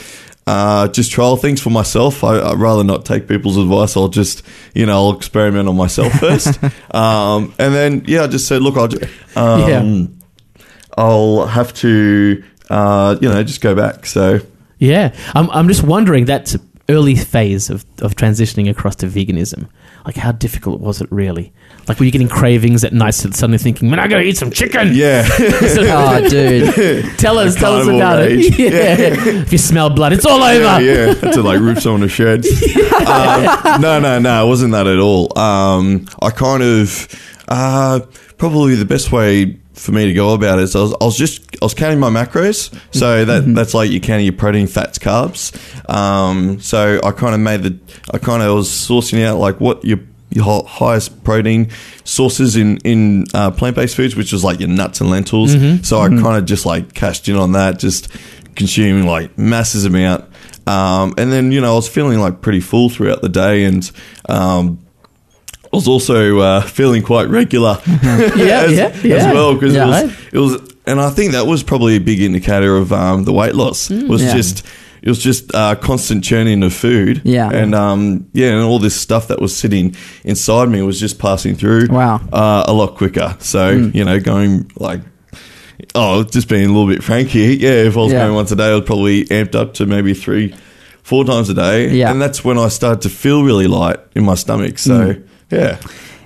uh, 0.47 0.87
just 0.89 1.11
trial 1.11 1.37
things 1.37 1.59
for 1.61 1.69
myself. 1.71 2.23
I, 2.23 2.39
I'd 2.39 2.57
rather 2.59 2.83
not 2.83 3.05
take 3.05 3.27
people's 3.27 3.57
advice. 3.57 3.97
I'll 3.97 4.07
just 4.09 4.43
you 4.73 4.85
know 4.85 4.93
I'll 5.09 5.15
experiment 5.17 5.67
on 5.67 5.75
myself 5.75 6.13
first. 6.19 6.63
um, 6.93 7.53
and 7.59 7.73
then 7.73 8.03
yeah, 8.07 8.23
I 8.23 8.27
just 8.27 8.47
said, 8.47 8.61
look, 8.61 8.77
I'll 8.77 8.87
just, 8.87 9.03
um, 9.37 9.69
Yeah. 9.69 10.63
I'll 10.97 11.45
have 11.45 11.73
to 11.75 12.43
uh, 12.69 13.17
you 13.21 13.29
know 13.29 13.43
just 13.43 13.61
go 13.61 13.75
back. 13.75 14.05
So 14.05 14.39
Yeah, 14.79 15.15
I'm, 15.33 15.49
I'm 15.51 15.67
just 15.67 15.83
wondering 15.83 16.25
that 16.25 16.55
early 16.89 17.15
phase 17.15 17.69
of, 17.71 17.83
of 18.01 18.15
transitioning 18.15 18.69
across 18.69 18.95
to 18.97 19.07
veganism. 19.07 19.67
Like, 20.05 20.15
how 20.17 20.31
difficult 20.31 20.79
was 20.81 21.01
it 21.01 21.11
really? 21.11 21.51
Like, 21.87 21.99
were 21.99 22.05
you 22.05 22.11
getting 22.11 22.27
cravings 22.29 22.83
at 22.83 22.93
night, 22.93 23.13
suddenly 23.13 23.57
thinking, 23.57 23.89
man, 23.89 23.99
I 23.99 24.07
gotta 24.07 24.23
eat 24.23 24.37
some 24.37 24.51
chicken? 24.51 24.91
yeah. 24.93 25.27
Oh, 25.87 26.27
dude. 26.29 26.73
Tell 27.17 27.37
us, 27.37 27.55
tell 27.55 27.75
us 27.75 27.85
Carnival 27.85 27.95
about 27.97 28.19
rage. 28.25 28.59
it. 28.59 28.73
Yeah. 28.73 29.41
if 29.41 29.51
you 29.51 29.57
smell 29.57 29.89
blood, 29.89 30.13
it's 30.13 30.25
all 30.25 30.41
over. 30.41 30.61
Yeah, 30.63 30.79
yeah. 30.79 31.13
Had 31.13 31.33
to 31.33 31.41
like 31.43 31.59
rip 31.61 31.77
someone 31.79 32.01
to 32.01 32.07
shreds. 32.09 32.47
um, 33.07 33.81
no, 33.81 33.99
no, 33.99 34.19
no. 34.19 34.45
It 34.45 34.47
wasn't 34.49 34.71
that 34.73 34.87
at 34.87 34.99
all. 34.99 35.37
Um, 35.37 36.05
I 36.21 36.31
kind 36.31 36.63
of 36.63 37.07
uh, 37.47 37.99
probably 38.37 38.75
the 38.75 38.85
best 38.85 39.11
way 39.11 39.57
for 39.73 39.91
me 39.91 40.05
to 40.07 40.13
go 40.13 40.33
about 40.33 40.57
it 40.59 40.63
is 40.63 40.75
I 40.75 40.79
was, 40.79 40.93
I 41.01 41.03
was 41.05 41.17
just 41.17 41.41
I 41.61 41.65
was 41.65 41.73
counting 41.73 41.99
my 41.99 42.09
macros. 42.09 42.73
So 42.95 43.25
that 43.25 43.53
that's 43.53 43.73
like 43.73 43.91
you 43.91 43.99
counting 44.01 44.25
your 44.25 44.33
protein, 44.33 44.67
fats, 44.67 44.97
carbs. 44.97 45.53
Um, 45.89 46.59
so 46.61 46.99
I 47.03 47.11
kind 47.11 47.33
of 47.35 47.41
made 47.41 47.63
the 47.63 47.77
I 48.13 48.17
kind 48.17 48.41
of 48.41 48.55
was 48.55 48.69
sourcing 48.69 49.23
out 49.25 49.37
like 49.37 49.59
what 49.59 49.83
your 49.83 49.99
your 49.99 49.99
hi- 49.99 50.14
highest 50.37 51.23
protein 51.23 51.69
sources 52.03 52.55
in 52.55 52.77
in 52.77 53.25
uh, 53.33 53.51
plant 53.51 53.75
based 53.75 53.95
foods, 53.95 54.15
which 54.15 54.31
was 54.33 54.43
like 54.43 54.59
your 54.59 54.69
nuts 54.69 55.01
and 55.01 55.09
lentils. 55.09 55.53
So 55.87 55.99
I 55.99 56.09
kind 56.09 56.37
of 56.37 56.45
just 56.45 56.65
like 56.65 56.93
cashed 56.93 57.29
in 57.29 57.35
on 57.35 57.53
that, 57.53 57.79
just 57.79 58.09
consuming 58.55 59.05
like 59.05 59.37
masses 59.37 59.85
amount. 59.85 60.25
Um, 60.67 61.13
and 61.17 61.31
then 61.31 61.51
you 61.51 61.61
know 61.61 61.71
I 61.73 61.75
was 61.75 61.87
feeling 61.87 62.19
like 62.19 62.41
pretty 62.41 62.59
full 62.59 62.89
throughout 62.89 63.21
the 63.21 63.29
day, 63.29 63.63
and 63.65 63.89
um, 64.27 64.79
I 65.63 65.67
was 65.75 65.87
also 65.87 66.39
uh, 66.39 66.61
feeling 66.61 67.03
quite 67.03 67.27
regular 67.29 67.79
Yeah, 67.87 68.63
as, 68.63 68.71
yeah, 68.73 68.95
yeah. 69.03 69.15
as 69.15 69.33
well 69.33 69.53
because 69.53 69.73
Yeah. 69.75 69.85
it 69.85 70.03
was 70.03 70.13
it 70.33 70.39
was, 70.61 70.73
and 70.87 70.99
I 70.99 71.09
think 71.11 71.33
that 71.33 71.45
was 71.47 71.63
probably 71.63 71.95
a 71.97 71.99
big 71.99 72.19
indicator 72.21 72.75
of 72.77 72.91
um, 72.91 73.23
the 73.25 73.33
weight 73.33 73.55
loss. 73.55 73.89
was 73.89 74.23
Yeah. 74.23 74.33
just 74.35 74.65
it 75.05 75.09
was 75.09 75.19
just 75.23 75.53
uh, 75.55 75.75
constant 75.75 76.23
churning 76.23 76.63
of 76.63 76.73
food, 76.73 77.21
Yeah. 77.23 77.49
and 77.49 77.73
um, 77.73 78.27
yeah, 78.33 78.49
and 78.53 78.61
all 78.63 78.79
this 78.79 78.99
stuff 78.99 79.27
that 79.29 79.39
was 79.39 79.55
sitting 79.55 79.95
inside 80.23 80.67
me 80.69 80.81
was 80.81 80.99
just 80.99 81.19
passing 81.19 81.55
through, 81.55 81.87
Wow. 81.89 82.19
uh, 82.33 82.63
a 82.67 82.73
lot 82.73 82.95
quicker. 82.97 83.37
So 83.39 83.69
you 83.69 84.03
know, 84.03 84.19
going 84.19 84.69
like. 84.77 85.01
Oh, 85.93 86.23
just 86.23 86.47
being 86.47 86.63
a 86.65 86.67
little 86.73 86.87
bit 86.87 87.03
frank 87.03 87.27
here. 87.29 87.51
Yeah, 87.51 87.87
if 87.87 87.97
I 87.97 87.99
was 87.99 88.13
Yeah. 88.13 88.19
going 88.23 88.33
once 88.35 88.51
a 88.51 88.55
day, 88.55 88.71
I 88.71 88.75
was 88.75 88.85
probably 88.85 89.25
amped 89.25 89.55
up 89.55 89.73
to 89.75 89.85
maybe 89.85 90.13
three, 90.13 90.53
four 91.03 91.25
times 91.25 91.49
a 91.49 91.53
day. 91.53 91.89
Yeah. 91.93 92.11
And 92.11 92.21
that's 92.21 92.45
when 92.45 92.57
I 92.57 92.69
started 92.69 93.01
to 93.01 93.09
feel 93.09 93.43
really 93.43 93.67
light 93.67 93.97
in 94.15 94.23
my 94.23 94.35
stomach. 94.35 94.79
So, 94.79 95.15
yeah. 95.51 95.77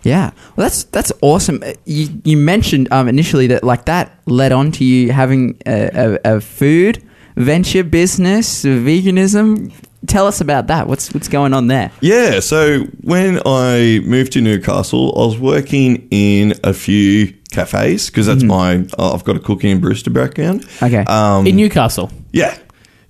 Yeah, 0.03 0.31
well, 0.55 0.65
that's 0.67 0.83
that's 0.85 1.11
awesome. 1.21 1.61
Uh, 1.65 1.73
You 1.85 2.07
you 2.23 2.37
mentioned 2.37 2.87
um, 2.91 3.07
initially 3.09 3.47
that 3.47 3.63
like 3.63 3.85
that 3.85 4.19
led 4.27 4.51
on 4.51 4.71
to 4.73 4.83
you 4.85 5.11
having 5.11 5.57
a, 5.65 6.17
a, 6.23 6.35
a 6.35 6.41
food 6.41 7.01
venture 7.35 7.83
business, 7.83 8.63
veganism. 8.63 9.71
tell 10.07 10.27
us 10.27 10.41
about 10.41 10.67
that. 10.67 10.87
What's 10.87 11.13
what's 11.13 11.27
going 11.27 11.53
on 11.53 11.67
there? 11.67 11.91
Yeah, 12.01 12.39
so 12.39 12.81
when 13.01 13.39
I 13.45 13.99
moved 14.05 14.33
to 14.33 14.41
Newcastle, 14.41 15.13
I 15.15 15.25
was 15.25 15.37
working 15.39 16.07
in 16.11 16.53
a 16.63 16.73
few 16.73 17.33
cafes 17.51 18.07
because 18.09 18.25
that's 18.27 18.43
my. 18.43 18.85
uh, 18.97 19.13
I've 19.13 19.23
got 19.23 19.35
a 19.35 19.39
cooking 19.39 19.71
and 19.71 19.81
barista 19.83 20.11
background. 20.13 20.65
Okay. 20.81 21.03
Um, 21.07 21.45
In 21.47 21.55
Newcastle. 21.55 22.11
yeah. 22.31 22.57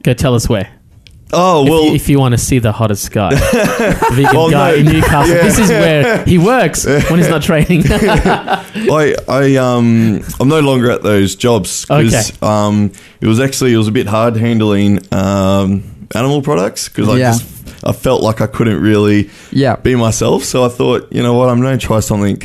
Go 0.03 0.13
tell 0.13 0.33
us 0.33 0.47
where. 0.47 0.69
Oh 1.31 1.63
If 1.63 1.69
well. 1.69 1.83
you, 1.85 1.93
if 1.95 2.09
you 2.09 2.19
want 2.19 2.31
to 2.33 2.37
see 2.39 2.57
the 2.59 2.71
hottest 2.71 3.11
guy, 3.11 3.29
vegan 4.13 4.35
Well, 4.35 4.49
guy 4.49 4.71
no. 4.71 4.75
in 4.77 4.85
Newcastle, 4.87 5.35
Yeah. 5.35 5.43
this 5.43 5.59
is 5.59 5.69
where 5.69 6.25
he 6.25 6.37
works 6.39 6.85
when 6.85 7.17
he's 7.19 7.29
not 7.29 7.43
training. 7.43 7.83
I, 7.89 9.15
I 9.27 9.55
um 9.57 10.21
I'm 10.39 10.47
no 10.47 10.59
longer 10.59 10.89
at 10.91 11.03
those 11.03 11.35
jobs 11.35 11.85
because 11.85 12.31
Okay. 12.31 12.37
um 12.41 12.91
it 13.21 13.27
was 13.27 13.39
actually 13.39 13.73
it 13.73 13.77
was 13.77 13.87
a 13.87 13.91
bit 13.91 14.07
hard 14.07 14.35
handling 14.37 14.99
um 15.13 15.83
animal 16.15 16.41
products 16.41 16.89
because 16.89 17.09
I 17.09 17.17
Yeah. 17.17 17.31
just 17.33 17.45
I 17.83 17.91
felt 17.93 18.21
like 18.23 18.41
I 18.41 18.47
couldn't 18.47 18.81
really 18.81 19.29
Yeah. 19.51 19.75
be 19.75 19.95
myself 19.95 20.43
so 20.43 20.65
I 20.65 20.69
thought 20.69 21.07
you 21.11 21.21
know 21.21 21.35
what 21.35 21.49
I'm 21.49 21.61
going 21.61 21.77
to 21.77 21.85
try 21.85 21.99
something 21.99 22.41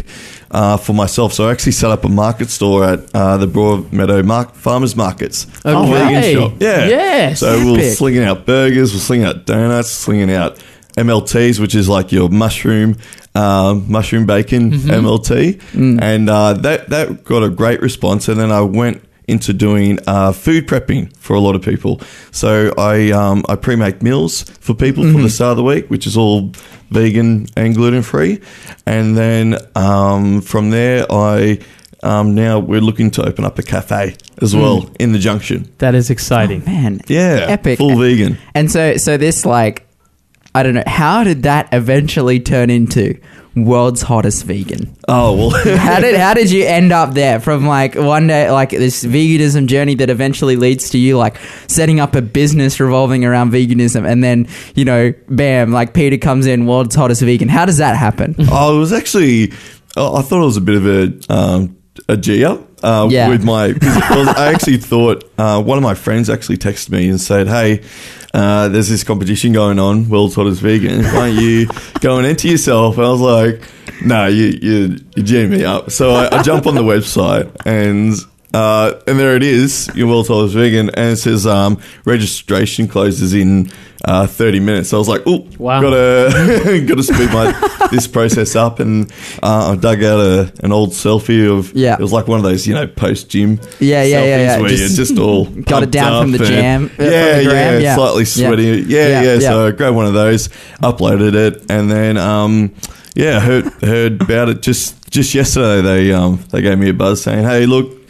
uh, 0.55 0.77
for 0.77 0.93
myself. 0.93 1.33
So 1.33 1.49
I 1.49 1.53
actually 1.53 1.73
set 1.73 1.91
up 1.91 2.05
a 2.05 2.09
market 2.09 2.49
store 2.49 2.85
at 2.85 3.15
uh, 3.15 3.37
the 3.37 3.47
Broadmeadow 3.47 4.25
Mark 4.25 4.55
Farmers 4.55 4.95
Markets. 4.95 5.47
Oh, 5.65 5.85
vegan 5.87 6.09
hey. 6.23 6.35
shop. 6.35 6.53
Yeah. 6.61 6.87
Yes. 6.87 7.41
so 7.41 7.59
we 7.59 7.73
we're 7.73 7.93
slinging 7.95 8.23
out 8.23 8.47
burgers 8.47 8.95
we're 8.95 9.01
slinging 9.01 9.27
out 9.27 9.45
donuts 9.45 9.91
slinging 9.91 10.31
out 10.31 10.63
MLTs, 10.97 11.59
which 11.59 11.75
is 11.75 11.89
like 11.89 12.13
your 12.13 12.29
mushroom, 12.29 12.97
um, 13.35 13.91
mushroom 13.91 14.27
bacon 14.27 14.71
MLT, 14.71 15.61
and 16.01 16.31
uh, 16.31 16.53
that 16.53 16.89
that 16.91 17.25
got 17.25 17.43
a 17.43 17.51
great 17.51 17.81
response. 17.81 18.29
And 18.29 18.39
then 18.39 18.53
I 18.53 18.61
went 18.61 19.03
into 19.27 19.53
doing 19.53 19.99
uh, 20.07 20.33
food 20.33 20.67
prepping 20.67 21.15
for 21.17 21.35
a 21.35 21.41
lot 21.41 21.55
of 21.55 21.63
people. 21.63 22.01
So 22.31 22.73
I 22.77 23.11
um, 23.11 23.45
I 23.49 23.57
pre-make 23.57 24.03
meals 24.03 24.43
for 24.61 24.75
people 24.75 25.05
for 25.13 25.21
the 25.23 25.31
start 25.31 25.53
of 25.53 25.57
the 25.57 25.65
week, 25.65 25.89
which 25.91 26.07
is 26.07 26.17
all 26.17 26.53
vegan 26.91 27.47
and 27.57 27.75
gluten 27.75 28.03
free. 28.03 28.41
And 28.87 29.17
then 29.17 29.57
um, 29.75 30.41
from 30.43 30.71
there, 30.71 31.07
I 31.11 31.59
um, 32.03 32.35
now 32.35 32.59
we're 32.59 32.83
looking 32.83 33.11
to 33.13 33.27
open 33.27 33.45
up 33.45 33.59
a 33.59 33.63
cafe 33.63 34.15
as 34.43 34.55
well 34.55 34.91
in 35.01 35.13
the 35.13 35.19
junction. 35.19 35.73
that 35.79 35.95
is 35.95 36.11
exciting. 36.11 36.63
Man, 36.65 37.01
Yeah, 37.07 37.47
epic. 37.49 37.79
full 37.79 37.97
vegan. 37.99 38.37
And 38.55 38.71
so, 38.71 38.99
so 38.99 39.17
this 39.17 39.47
like, 39.47 39.87
I 40.55 40.63
don't 40.63 40.75
know, 40.75 40.85
how 40.87 41.25
did 41.25 41.43
that 41.45 41.69
eventually 41.73 42.39
turn 42.41 42.71
into 42.71 43.19
world's 43.57 44.03
hottest 44.03 44.45
vegan? 44.45 44.97
Oh 45.09 45.35
well. 45.37 45.51
How 45.79 46.01
did 46.01 46.15
how 46.17 46.35
did 46.35 46.51
you 46.51 46.65
end 46.65 46.93
up 46.93 47.15
there 47.15 47.39
from 47.41 47.67
like 47.67 47.95
one 47.95 48.27
day 48.27 48.51
like 48.51 48.71
this 48.71 49.05
veganism 49.05 49.67
journey 49.67 49.95
that 49.97 50.11
eventually 50.11 50.57
leads 50.57 50.91
to 50.91 50.99
you 50.99 51.17
like 51.17 51.37
setting 51.69 52.01
up 52.01 52.15
a 52.17 52.23
business 52.23 52.81
revolving 52.81 53.25
around 53.25 53.53
veganism 53.53 54.09
and 54.09 54.23
then 54.25 54.49
you 54.75 54.85
know 54.85 55.13
bam 55.29 55.71
like 55.73 55.93
PETA 55.95 56.19
comes 56.19 56.47
in 56.47 56.67
world's 56.67 56.95
hottest 56.95 57.23
vegan. 57.23 57.49
How 57.49 57.65
does 57.65 57.79
that 57.79 57.97
happen? 57.97 58.35
Oh, 58.51 58.77
it 58.77 58.79
was 58.81 58.93
actually. 58.93 59.53
oh, 59.97 60.17
I 60.17 60.23
thought 60.23 60.43
it 60.43 60.47
was 60.47 60.57
a 60.57 60.61
bit 60.61 60.77
of 60.77 60.87
a 60.87 61.33
um, 61.33 61.77
a 62.09 62.17
G 62.17 62.45
up 62.45 62.61
uh, 62.83 63.07
Yeah. 63.11 63.29
with 63.29 63.45
my. 63.45 63.73
I 63.83 64.51
actually 64.53 64.79
thought 64.79 65.25
uh, 65.39 65.63
one 65.63 65.79
of 65.79 65.85
my 65.85 65.95
friends 65.95 66.29
actually 66.29 66.59
texted 66.59 66.91
me 66.91 67.09
and 67.09 67.21
said, 67.21 67.47
"Hey, 67.47 67.83
uh, 68.35 68.69
there's 68.69 68.89
this 68.89 69.05
competition 69.05 69.53
going 69.53 69.79
on, 69.79 70.09
World's 70.09 70.35
Hottest 70.35 70.61
Vegan. 70.61 71.05
Why 71.05 71.31
aren't 71.31 71.41
you 71.41 71.69
going 72.01 72.25
into 72.25 72.49
yourself?" 72.49 72.99
And 72.99 73.07
I 73.07 73.11
was 73.11 73.21
like, 73.21 73.63
"No, 74.05 74.27
you 74.27 74.59
you 74.61 74.99
you 75.15 75.23
G 75.23 75.47
me 75.47 75.65
up." 75.65 75.91
So 75.91 76.11
I, 76.11 76.39
I 76.39 76.43
jump 76.43 76.67
on 76.67 76.75
the 76.75 76.83
website 76.83 77.51
and. 77.65 78.15
Uh, 78.55 79.01
and 79.09 79.19
there 79.19 79.35
it 79.35 79.43
is, 79.43 79.91
your 79.97 80.07
world's 80.07 80.29
hottest 80.29 80.55
vegan, 80.55 80.89
and 80.91 81.13
it 81.13 81.17
says 81.17 81.45
um, 81.45 81.81
registration 82.05 82.87
closes 82.87 83.35
in 83.35 83.69
uh, 84.05 84.27
thirty 84.29 84.61
minutes. 84.61 84.91
So 84.91 84.97
I 84.97 85.01
was 85.01 85.09
like, 85.09 85.23
"Oh, 85.27 85.45
Wow. 85.59 85.81
gotta 85.81 86.85
gotta 86.89 87.03
speed 87.03 87.31
my 87.33 87.89
this 87.91 88.07
process 88.07 88.55
up." 88.55 88.79
And 88.79 89.11
uh, 89.43 89.73
I 89.73 89.77
dug 89.77 90.05
out 90.05 90.21
a, 90.21 90.53
an 90.63 90.71
old 90.71 90.91
selfie 90.91 91.51
of 91.51 91.75
Yeah. 91.75 91.95
It 91.95 92.01
was 92.01 92.13
like 92.13 92.29
one 92.29 92.39
of 92.39 92.45
those, 92.45 92.65
you 92.67 92.75
know, 92.75 92.87
post 92.87 93.29
gym. 93.29 93.59
Yeah, 93.81 94.05
yeah, 94.05 94.23
yeah, 94.25 94.37
yeah. 94.39 94.61
Where 94.61 94.69
Just- 94.69 94.97
you're 94.97 95.05
just 95.07 95.19
all 95.19 95.47
Got 95.47 95.83
it 95.83 95.91
down 95.91 96.23
from 96.23 96.35
up 96.35 96.39
the 96.39 96.45
and- 96.47 96.55
jam- 96.55 96.85
uh, 96.85 96.89
from 96.91 97.05
yeah, 97.07 97.37
the 97.39 97.45
gram, 97.45 97.73
yeah, 97.75 97.79
yeah. 97.81 97.95
slightly 97.97 98.25
sweaty. 98.25 98.63
Yeah, 98.63 98.79
Yeah, 98.87 99.23
yeah. 99.23 99.33
yeah. 99.35 99.39
So 99.41 99.67
I 99.67 99.71
grabbed 99.73 99.97
one 99.97 100.07
of 100.07 100.15
those, 100.15 100.49
uploaded 100.81 101.35
it, 101.35 101.69
and 101.71 101.91
then 101.91 102.17
um, 102.19 102.73
yeah, 103.17 103.41
heard 103.41 103.65
heard 103.83 104.23
about 104.23 104.49
it 104.49 104.63
just 104.63 105.11
just 105.11 105.35
yesterday. 105.35 105.81
They 105.81 106.13
um 106.13 106.39
they 106.51 106.63
gave 106.63 106.79
me 106.79 106.91
a 106.91 106.95
buzz 106.95 107.21
saying, 107.23 107.43
"Hey, 107.45 107.67
look." 107.67 108.03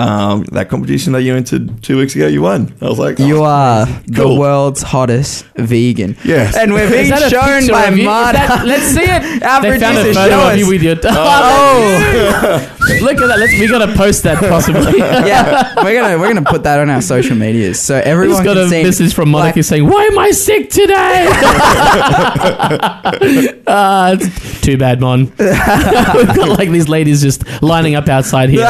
Um, 0.00 0.44
that 0.44 0.70
competition 0.70 1.12
that 1.12 1.22
you 1.22 1.34
entered 1.34 1.82
two 1.82 1.98
weeks 1.98 2.14
ago, 2.16 2.26
you 2.26 2.40
won. 2.42 2.74
I 2.80 2.88
was 2.88 2.98
like, 2.98 3.18
You 3.18 3.40
oh, 3.40 3.44
are 3.44 3.86
the 4.06 4.28
world's 4.28 4.82
hottest 4.82 5.44
vegan. 5.56 6.16
Yes. 6.24 6.56
And 6.56 6.72
we're 6.72 6.84
Is 6.84 7.10
being 7.10 7.30
shown 7.30 7.68
by 7.68 7.84
of 7.86 7.98
you? 7.98 8.04
Marta. 8.04 8.62
let's 8.64 8.84
see 8.84 9.02
it. 9.02 9.42
Our 9.42 9.62
they 9.62 9.78
found 9.78 9.98
a 9.98 10.14
photo 10.14 10.52
of 10.52 10.58
you 10.58 10.68
with 10.68 10.82
your. 10.82 10.96
Oh, 11.04 12.76
Look 13.02 13.20
at 13.20 13.26
that. 13.28 13.38
Let's, 13.38 13.52
we 13.58 13.68
got 13.68 13.84
to 13.86 13.94
post 13.94 14.22
that 14.24 14.38
possibly. 14.38 14.98
yeah. 14.98 15.74
We're 15.84 16.00
gonna 16.00 16.18
we're 16.18 16.28
gonna 16.32 16.42
put 16.48 16.62
that 16.64 16.80
on 16.80 16.88
our 16.90 17.02
social 17.02 17.36
medias 17.36 17.80
so 17.80 17.96
everyone 17.96 18.36
just 18.36 18.44
got 18.44 18.54
can 18.56 18.66
a 18.66 18.68
see. 18.68 18.82
message 18.82 19.14
from 19.14 19.30
Monica 19.30 19.58
like- 19.58 19.64
saying, 19.64 19.86
"Why 19.86 20.04
am 20.04 20.18
I 20.18 20.30
sick 20.30 20.70
today?" 20.70 21.28
Ah, 23.66 24.12
it's 24.18 24.60
too 24.62 24.76
bad, 24.76 25.00
Mon. 25.00 25.26
We've 25.26 25.36
got 26.36 26.48
like 26.58 26.70
these 26.70 26.88
ladies 26.88 27.22
just 27.22 27.44
lining 27.62 27.94
up 27.94 28.08
outside 28.08 28.48
here. 28.48 28.66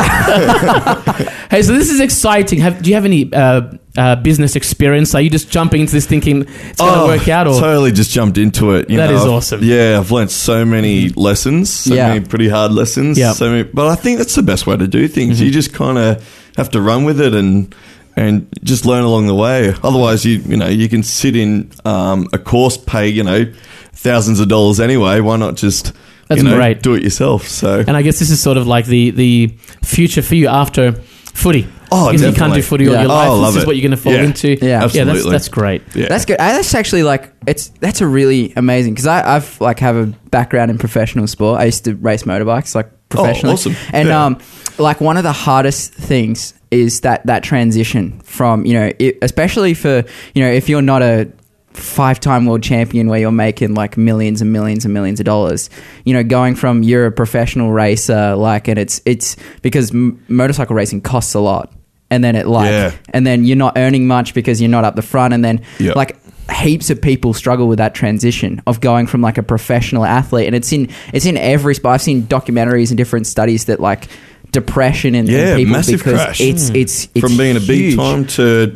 hey, 1.51 1.63
so 1.63 1.73
this 1.73 1.91
is 1.91 2.01
exciting. 2.01 2.59
Have, 2.61 2.83
do 2.83 2.91
you 2.91 2.97
have 2.97 3.05
any 3.05 3.33
uh, 3.33 3.73
uh, 3.97 4.17
business 4.17 4.57
experience? 4.57 5.15
Are 5.15 5.21
you 5.21 5.31
just 5.31 5.51
jumping 5.51 5.81
into 5.83 5.93
this 5.93 6.07
thinking 6.07 6.43
it's 6.43 6.81
going 6.81 6.95
to 6.95 7.01
Oh, 7.01 7.07
work 7.07 7.29
out? 7.29 7.47
Or 7.47 7.59
totally 7.59 7.93
just 7.93 8.11
jumped 8.13 8.39
into 8.39 8.73
it. 8.73 8.89
You 8.89 8.97
That 8.99 9.11
know, 9.11 9.17
is 9.17 9.23
I've- 9.23 9.31
awesome. 9.31 9.61
Yeah, 9.65 9.99
I've 9.99 10.11
learned 10.13 10.31
so 10.31 10.65
many 10.65 11.09
lessons, 11.11 11.71
so 11.71 11.95
Yeah. 11.95 12.09
many 12.09 12.21
pretty 12.21 12.49
hard 12.49 12.73
lessons. 12.73 13.19
Yeah. 13.19 13.33
So 13.33 13.51
many, 13.51 13.63
but 13.65 13.87
I 13.89 13.95
think 13.97 14.19
that's 14.19 14.35
the 14.35 14.43
best 14.43 14.67
way 14.67 14.77
to 14.77 14.87
do 14.87 15.09
things. 15.09 15.37
Mm-hmm. 15.37 15.45
You 15.47 15.51
just 15.51 15.73
kind 15.73 15.99
of 15.99 16.25
have 16.57 16.71
to 16.71 16.81
run 16.81 17.05
with 17.05 17.21
it 17.21 17.35
and 17.35 17.75
and 18.17 18.47
just 18.65 18.85
learn 18.85 19.05
along 19.05 19.29
the 19.29 19.35
way. 19.35 19.73
Otherwise, 19.83 20.25
you 20.27 20.43
you 20.47 20.57
know 20.57 20.69
you 20.69 20.89
can 20.89 21.03
sit 21.03 21.35
in 21.37 21.71
um, 21.85 22.29
a 22.33 22.39
course, 22.39 22.77
pay 22.77 23.09
you 23.09 23.23
know 23.25 23.47
thousands 23.93 24.41
of 24.41 24.49
dollars 24.49 24.81
anyway. 24.81 25.21
Why 25.21 25.37
not 25.37 25.57
just 25.57 25.93
That's 26.29 26.43
you 26.43 26.49
know, 26.49 26.55
great. 26.57 26.83
do 26.83 26.95
it 26.95 27.03
yourself? 27.03 27.47
So 27.49 27.83
and 27.87 27.97
I 27.97 28.03
guess 28.03 28.19
this 28.19 28.31
is 28.31 28.41
sort 28.41 28.57
of 28.57 28.67
like 28.67 28.87
the 28.87 29.11
the 29.11 29.55
future 29.83 30.23
for 30.23 30.35
you 30.35 30.49
after 30.49 30.93
footy. 31.35 31.67
Oh, 31.93 32.07
because 32.13 32.23
you 32.27 32.33
can't 32.33 32.55
do 32.55 32.63
footy 32.63 32.87
all 32.89 32.95
Yeah. 32.95 33.03
your 33.03 33.11
Oh, 33.11 33.15
life. 33.15 33.27
I 33.27 33.29
love 33.31 33.53
this 33.55 33.57
is 33.59 33.63
it. 33.65 33.67
what 33.67 33.77
you're 33.77 33.83
going 33.83 33.91
to 33.91 33.97
fall 33.97 34.13
Yeah. 34.13 34.23
into. 34.23 34.49
Yeah. 34.51 34.57
yeah, 34.63 34.81
that's 34.81 34.97
Absolutely. 34.97 35.31
that's 35.33 35.49
great. 35.49 35.83
yeah. 35.95 36.09
That's 36.09 36.25
good. 36.25 36.35
Uh, 36.41 36.53
That's 36.53 36.75
actually 36.75 37.03
like 37.03 37.33
it's 37.47 37.69
that's 37.81 38.01
a 38.01 38.07
really 38.07 38.53
amazing 38.57 38.95
because 38.95 39.07
I 39.07 39.37
I've 39.37 39.61
like 39.61 39.79
have 39.81 39.97
a 39.97 40.07
background 40.31 40.71
in 40.71 40.79
professional 40.79 41.27
sport. 41.27 41.61
I 41.61 41.65
used 41.65 41.85
to 41.87 41.95
race 41.97 42.23
motorbikes 42.25 42.75
like 42.75 42.91
professionally. 43.09 43.51
Oh, 43.53 43.55
awesome. 43.55 43.77
And 43.93 44.09
Yeah. 44.09 44.25
um, 44.27 44.39
like 44.79 45.01
one 45.01 45.17
of 45.17 45.25
the 45.25 45.33
hardest 45.33 45.93
things 45.95 46.55
is 46.71 47.01
that 47.01 47.27
that 47.27 47.43
transition 47.43 48.21
from 48.25 48.65
you 48.65 48.75
know 48.75 48.93
it, 49.01 49.19
especially 49.23 49.75
for 49.75 50.05
you 50.35 50.43
know 50.45 50.51
if 50.51 50.69
you're 50.69 50.83
not 50.83 51.03
a 51.03 51.29
five-time 51.73 52.47
world 52.47 52.63
champion 52.63 53.09
where 53.09 53.19
you're 53.21 53.31
making 53.33 53.75
like 53.75 53.97
millions 53.97 54.43
and 54.43 54.53
millions 54.53 54.85
and 54.85 54.93
millions 54.93 55.21
of 55.21 55.25
dollars 55.25 55.71
you 56.05 56.13
know 56.13 56.23
going 56.23 56.55
from 56.57 56.83
you're 56.83 57.07
a 57.07 57.13
professional 57.13 57.71
racer 57.73 58.35
like 58.35 58.67
and 58.69 58.77
it's 58.79 59.01
it's 59.07 59.37
because 59.63 59.93
m- 59.93 60.23
motorcycle 60.29 60.75
racing 60.75 61.01
costs 61.01 61.33
a 61.35 61.41
lot 61.41 61.73
and 62.11 62.23
then 62.25 62.37
it 62.37 62.47
like 62.47 62.71
Yeah. 62.71 62.91
and 63.11 63.27
then 63.27 63.45
you're 63.45 63.57
not 63.57 63.75
earning 63.77 64.07
much 64.07 64.35
because 64.35 64.61
you're 64.61 64.71
not 64.71 64.85
up 64.85 64.97
the 64.97 65.03
front 65.03 65.35
and 65.35 65.45
then 65.45 65.61
Yep. 65.79 65.97
like 65.97 66.17
heaps 66.53 66.91
of 66.91 67.01
people 67.01 67.33
struggle 67.33 67.69
with 67.69 67.79
that 67.79 67.95
transition 67.95 68.61
of 68.67 68.81
going 68.81 69.07
from 69.07 69.21
like 69.23 69.39
a 69.39 69.43
professional 69.43 70.05
athlete 70.05 70.47
and 70.47 70.57
it's 70.57 70.73
in 70.73 70.89
it's 71.13 71.25
in 71.25 71.37
every 71.37 71.75
sport 71.77 71.95
i've 71.95 72.03
seen 72.03 72.23
documentaries 72.25 72.89
and 72.91 72.97
different 72.99 73.27
studies 73.29 73.67
that 73.67 73.79
like 73.79 74.09
depression 74.51 75.15
in, 75.15 75.29
in 75.29 75.35
Yeah, 75.35 75.57
people 75.57 75.73
massive 75.73 76.01
because 76.01 76.15
crash. 76.21 76.41
it's 76.41 76.69
hmm. 76.71 76.77
it's 76.77 77.09
it's 77.15 77.21
from 77.21 77.37
being 77.37 77.57
a 77.57 77.61
big 77.61 77.79
huge. 77.81 77.97
time 77.97 78.27
to 78.27 78.75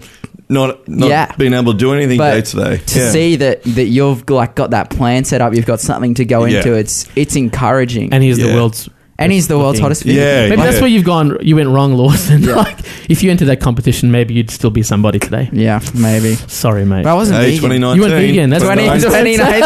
not 0.49 0.87
not 0.89 1.09
Yeah. 1.09 1.32
being 1.37 1.53
able 1.55 1.72
to 1.72 1.78
do 1.78 1.93
anything 1.95 2.18
day 2.18 2.43
to 2.43 2.57
day. 2.57 2.76
to 2.87 2.99
Yeah. 3.01 3.11
see 3.11 3.37
that 3.37 3.64
that 3.64 3.87
you've 3.87 4.28
like 4.30 4.55
got 4.55 4.70
that 4.70 4.91
plan 4.91 5.24
set 5.24 5.41
up 5.41 5.53
you've 5.55 5.66
got 5.66 5.80
something 5.80 6.14
to 6.14 6.24
go 6.24 6.45
Yeah. 6.45 6.59
into 6.59 6.74
it's 6.74 7.09
it's 7.16 7.35
encouraging 7.35 8.12
And 8.12 8.22
he's 8.22 8.37
the 8.39 8.55
world's 8.55 8.89
And 9.16 9.30
he's 9.30 9.46
the 9.46 9.56
world's 9.56 9.78
hottest 9.78 10.02
vegan. 10.02 10.16
Yeah, 10.20 10.48
Maybe 10.48 10.60
yeah. 10.60 10.66
that's 10.70 10.80
where 10.80 10.90
you've 10.90 11.04
gone. 11.04 11.38
You 11.40 11.54
went 11.56 11.68
wrong, 11.68 11.94
Lawson. 11.94 12.42
Yeah. 12.42 12.56
like, 12.56 12.80
if 13.08 13.22
you 13.22 13.30
entered 13.30 13.46
that 13.46 13.60
competition, 13.60 14.10
maybe 14.10 14.34
you'd 14.34 14.50
still 14.50 14.70
be 14.70 14.82
somebody 14.82 15.20
today. 15.20 15.48
yeah 15.52 15.78
maybe 15.94 16.34
Sorry, 16.34 16.84
mate. 16.84 17.04
but 17.04 17.10
i 17.10 17.14
wasn't 17.14 17.38
Hey, 17.38 17.56
vegan 17.58 17.80
2019. 17.80 17.96
You 17.96 18.02
went 18.02 18.14
vegan, 18.26 18.50
that's 18.50 18.64
20, 18.64 18.86
nice. 18.86 19.02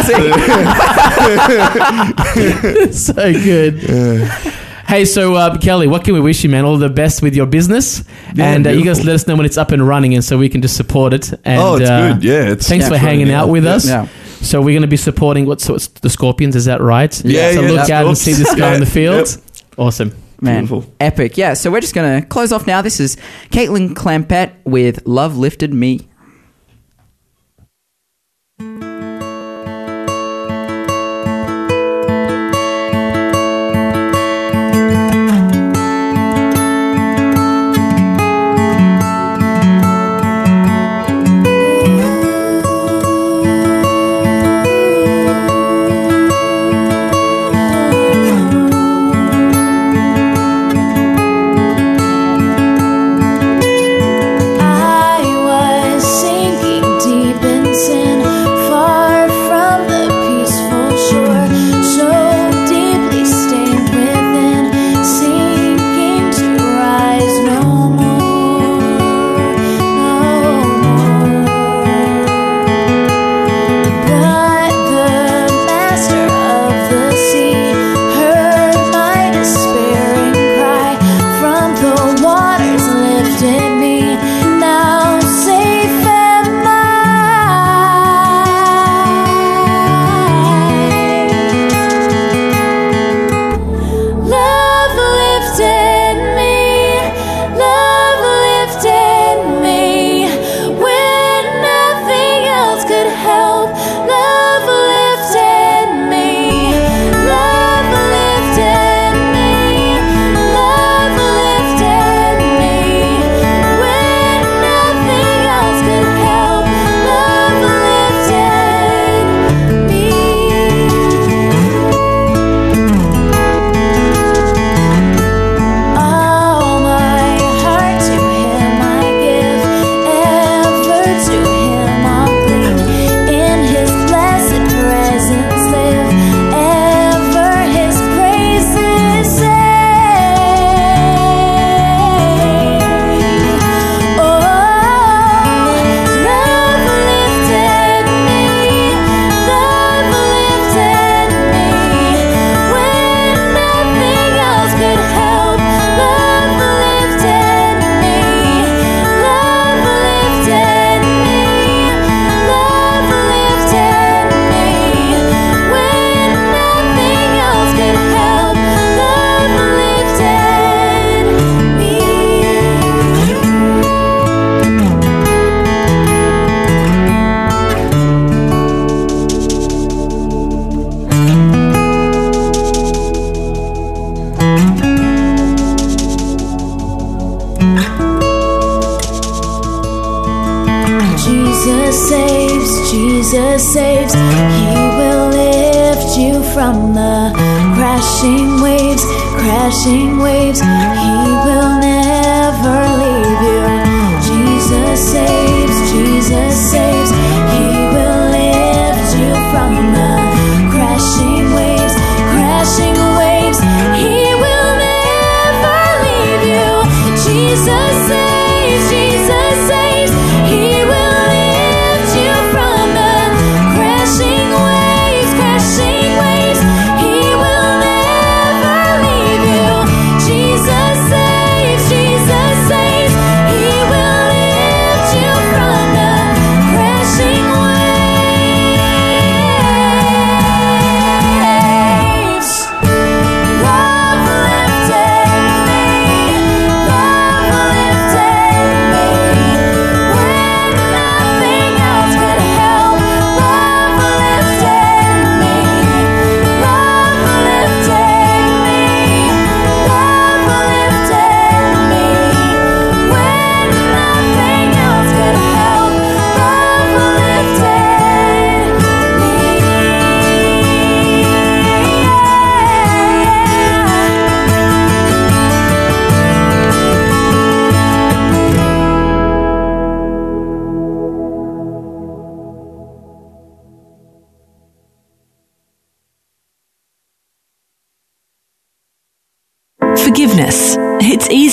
2019 0.07 2.88
so 2.92 3.32
good. 3.32 3.78
Hey, 4.86 5.05
so 5.05 5.34
uh, 5.34 5.59
Kelly, 5.59 5.86
what 5.86 6.05
can 6.05 6.14
we 6.14 6.20
wish 6.20 6.42
you, 6.44 6.51
man? 6.51 6.64
All 6.64 6.78
the 6.78 6.88
best 6.88 7.20
with 7.22 7.34
your 7.36 7.46
business, 7.46 8.03
Yeah, 8.34 8.46
and 8.53 8.66
uh, 8.66 8.70
you 8.70 8.78
guys 8.84 8.99
beautiful. 8.99 9.07
let 9.07 9.14
us 9.16 9.26
know 9.26 9.36
when 9.36 9.44
it's 9.46 9.59
up 9.59 9.70
and 9.70 9.86
running, 9.86 10.14
and 10.14 10.24
so 10.24 10.38
we 10.38 10.49
can 10.49 10.62
just 10.62 10.76
support 10.76 11.12
it. 11.12 11.30
And, 11.44 11.61
oh, 11.61 11.76
it's 11.76 11.90
uh, 11.90 12.14
good. 12.14 12.24
Yeah, 12.24 12.51
it's 12.53 12.66
Thanks 12.68 12.84
Yeah. 12.86 12.90
for 12.90 12.96
hanging 12.99 13.30
out 13.30 13.49
with 13.51 13.64
Yeah. 13.64 13.74
us. 13.74 13.86
yeah 13.86 14.07
So 14.41 14.61
we're 14.61 14.72
going 14.74 14.82
to 14.82 14.89
be 14.89 14.97
supporting 14.97 15.47
what's 15.47 15.64
so 15.64 15.74
it's 15.74 15.89
the 15.89 16.09
Scorpions. 16.11 16.55
Is 16.57 16.66
that 16.66 16.80
right? 16.80 17.12
Yeah, 17.24 17.53
So 17.53 17.61
yeah, 17.62 17.68
look 17.70 17.91
out 17.91 18.07
and 18.07 18.16
see 18.16 18.32
this 18.32 18.55
guy 18.55 18.74
in 18.74 18.80
the 18.80 18.86
Yeah, 18.86 18.93
field. 18.93 19.28
yep. 19.28 19.68
Awesome. 19.76 20.14
Man, 20.41 20.66
Beautiful. 20.66 20.93
epic. 21.01 21.36
Yeah, 21.36 21.55
so 21.55 21.70
we're 21.70 21.80
just 21.80 21.95
going 21.97 22.20
to 22.22 22.26
close 22.28 22.53
off 22.53 22.66
now. 22.66 22.80
This 22.80 23.01
is 23.01 23.16
Caitlin 23.51 23.91
Clampett 23.95 24.53
with 24.64 25.05
Love 25.07 25.36
Lifted 25.36 25.74
Me. 25.74 26.08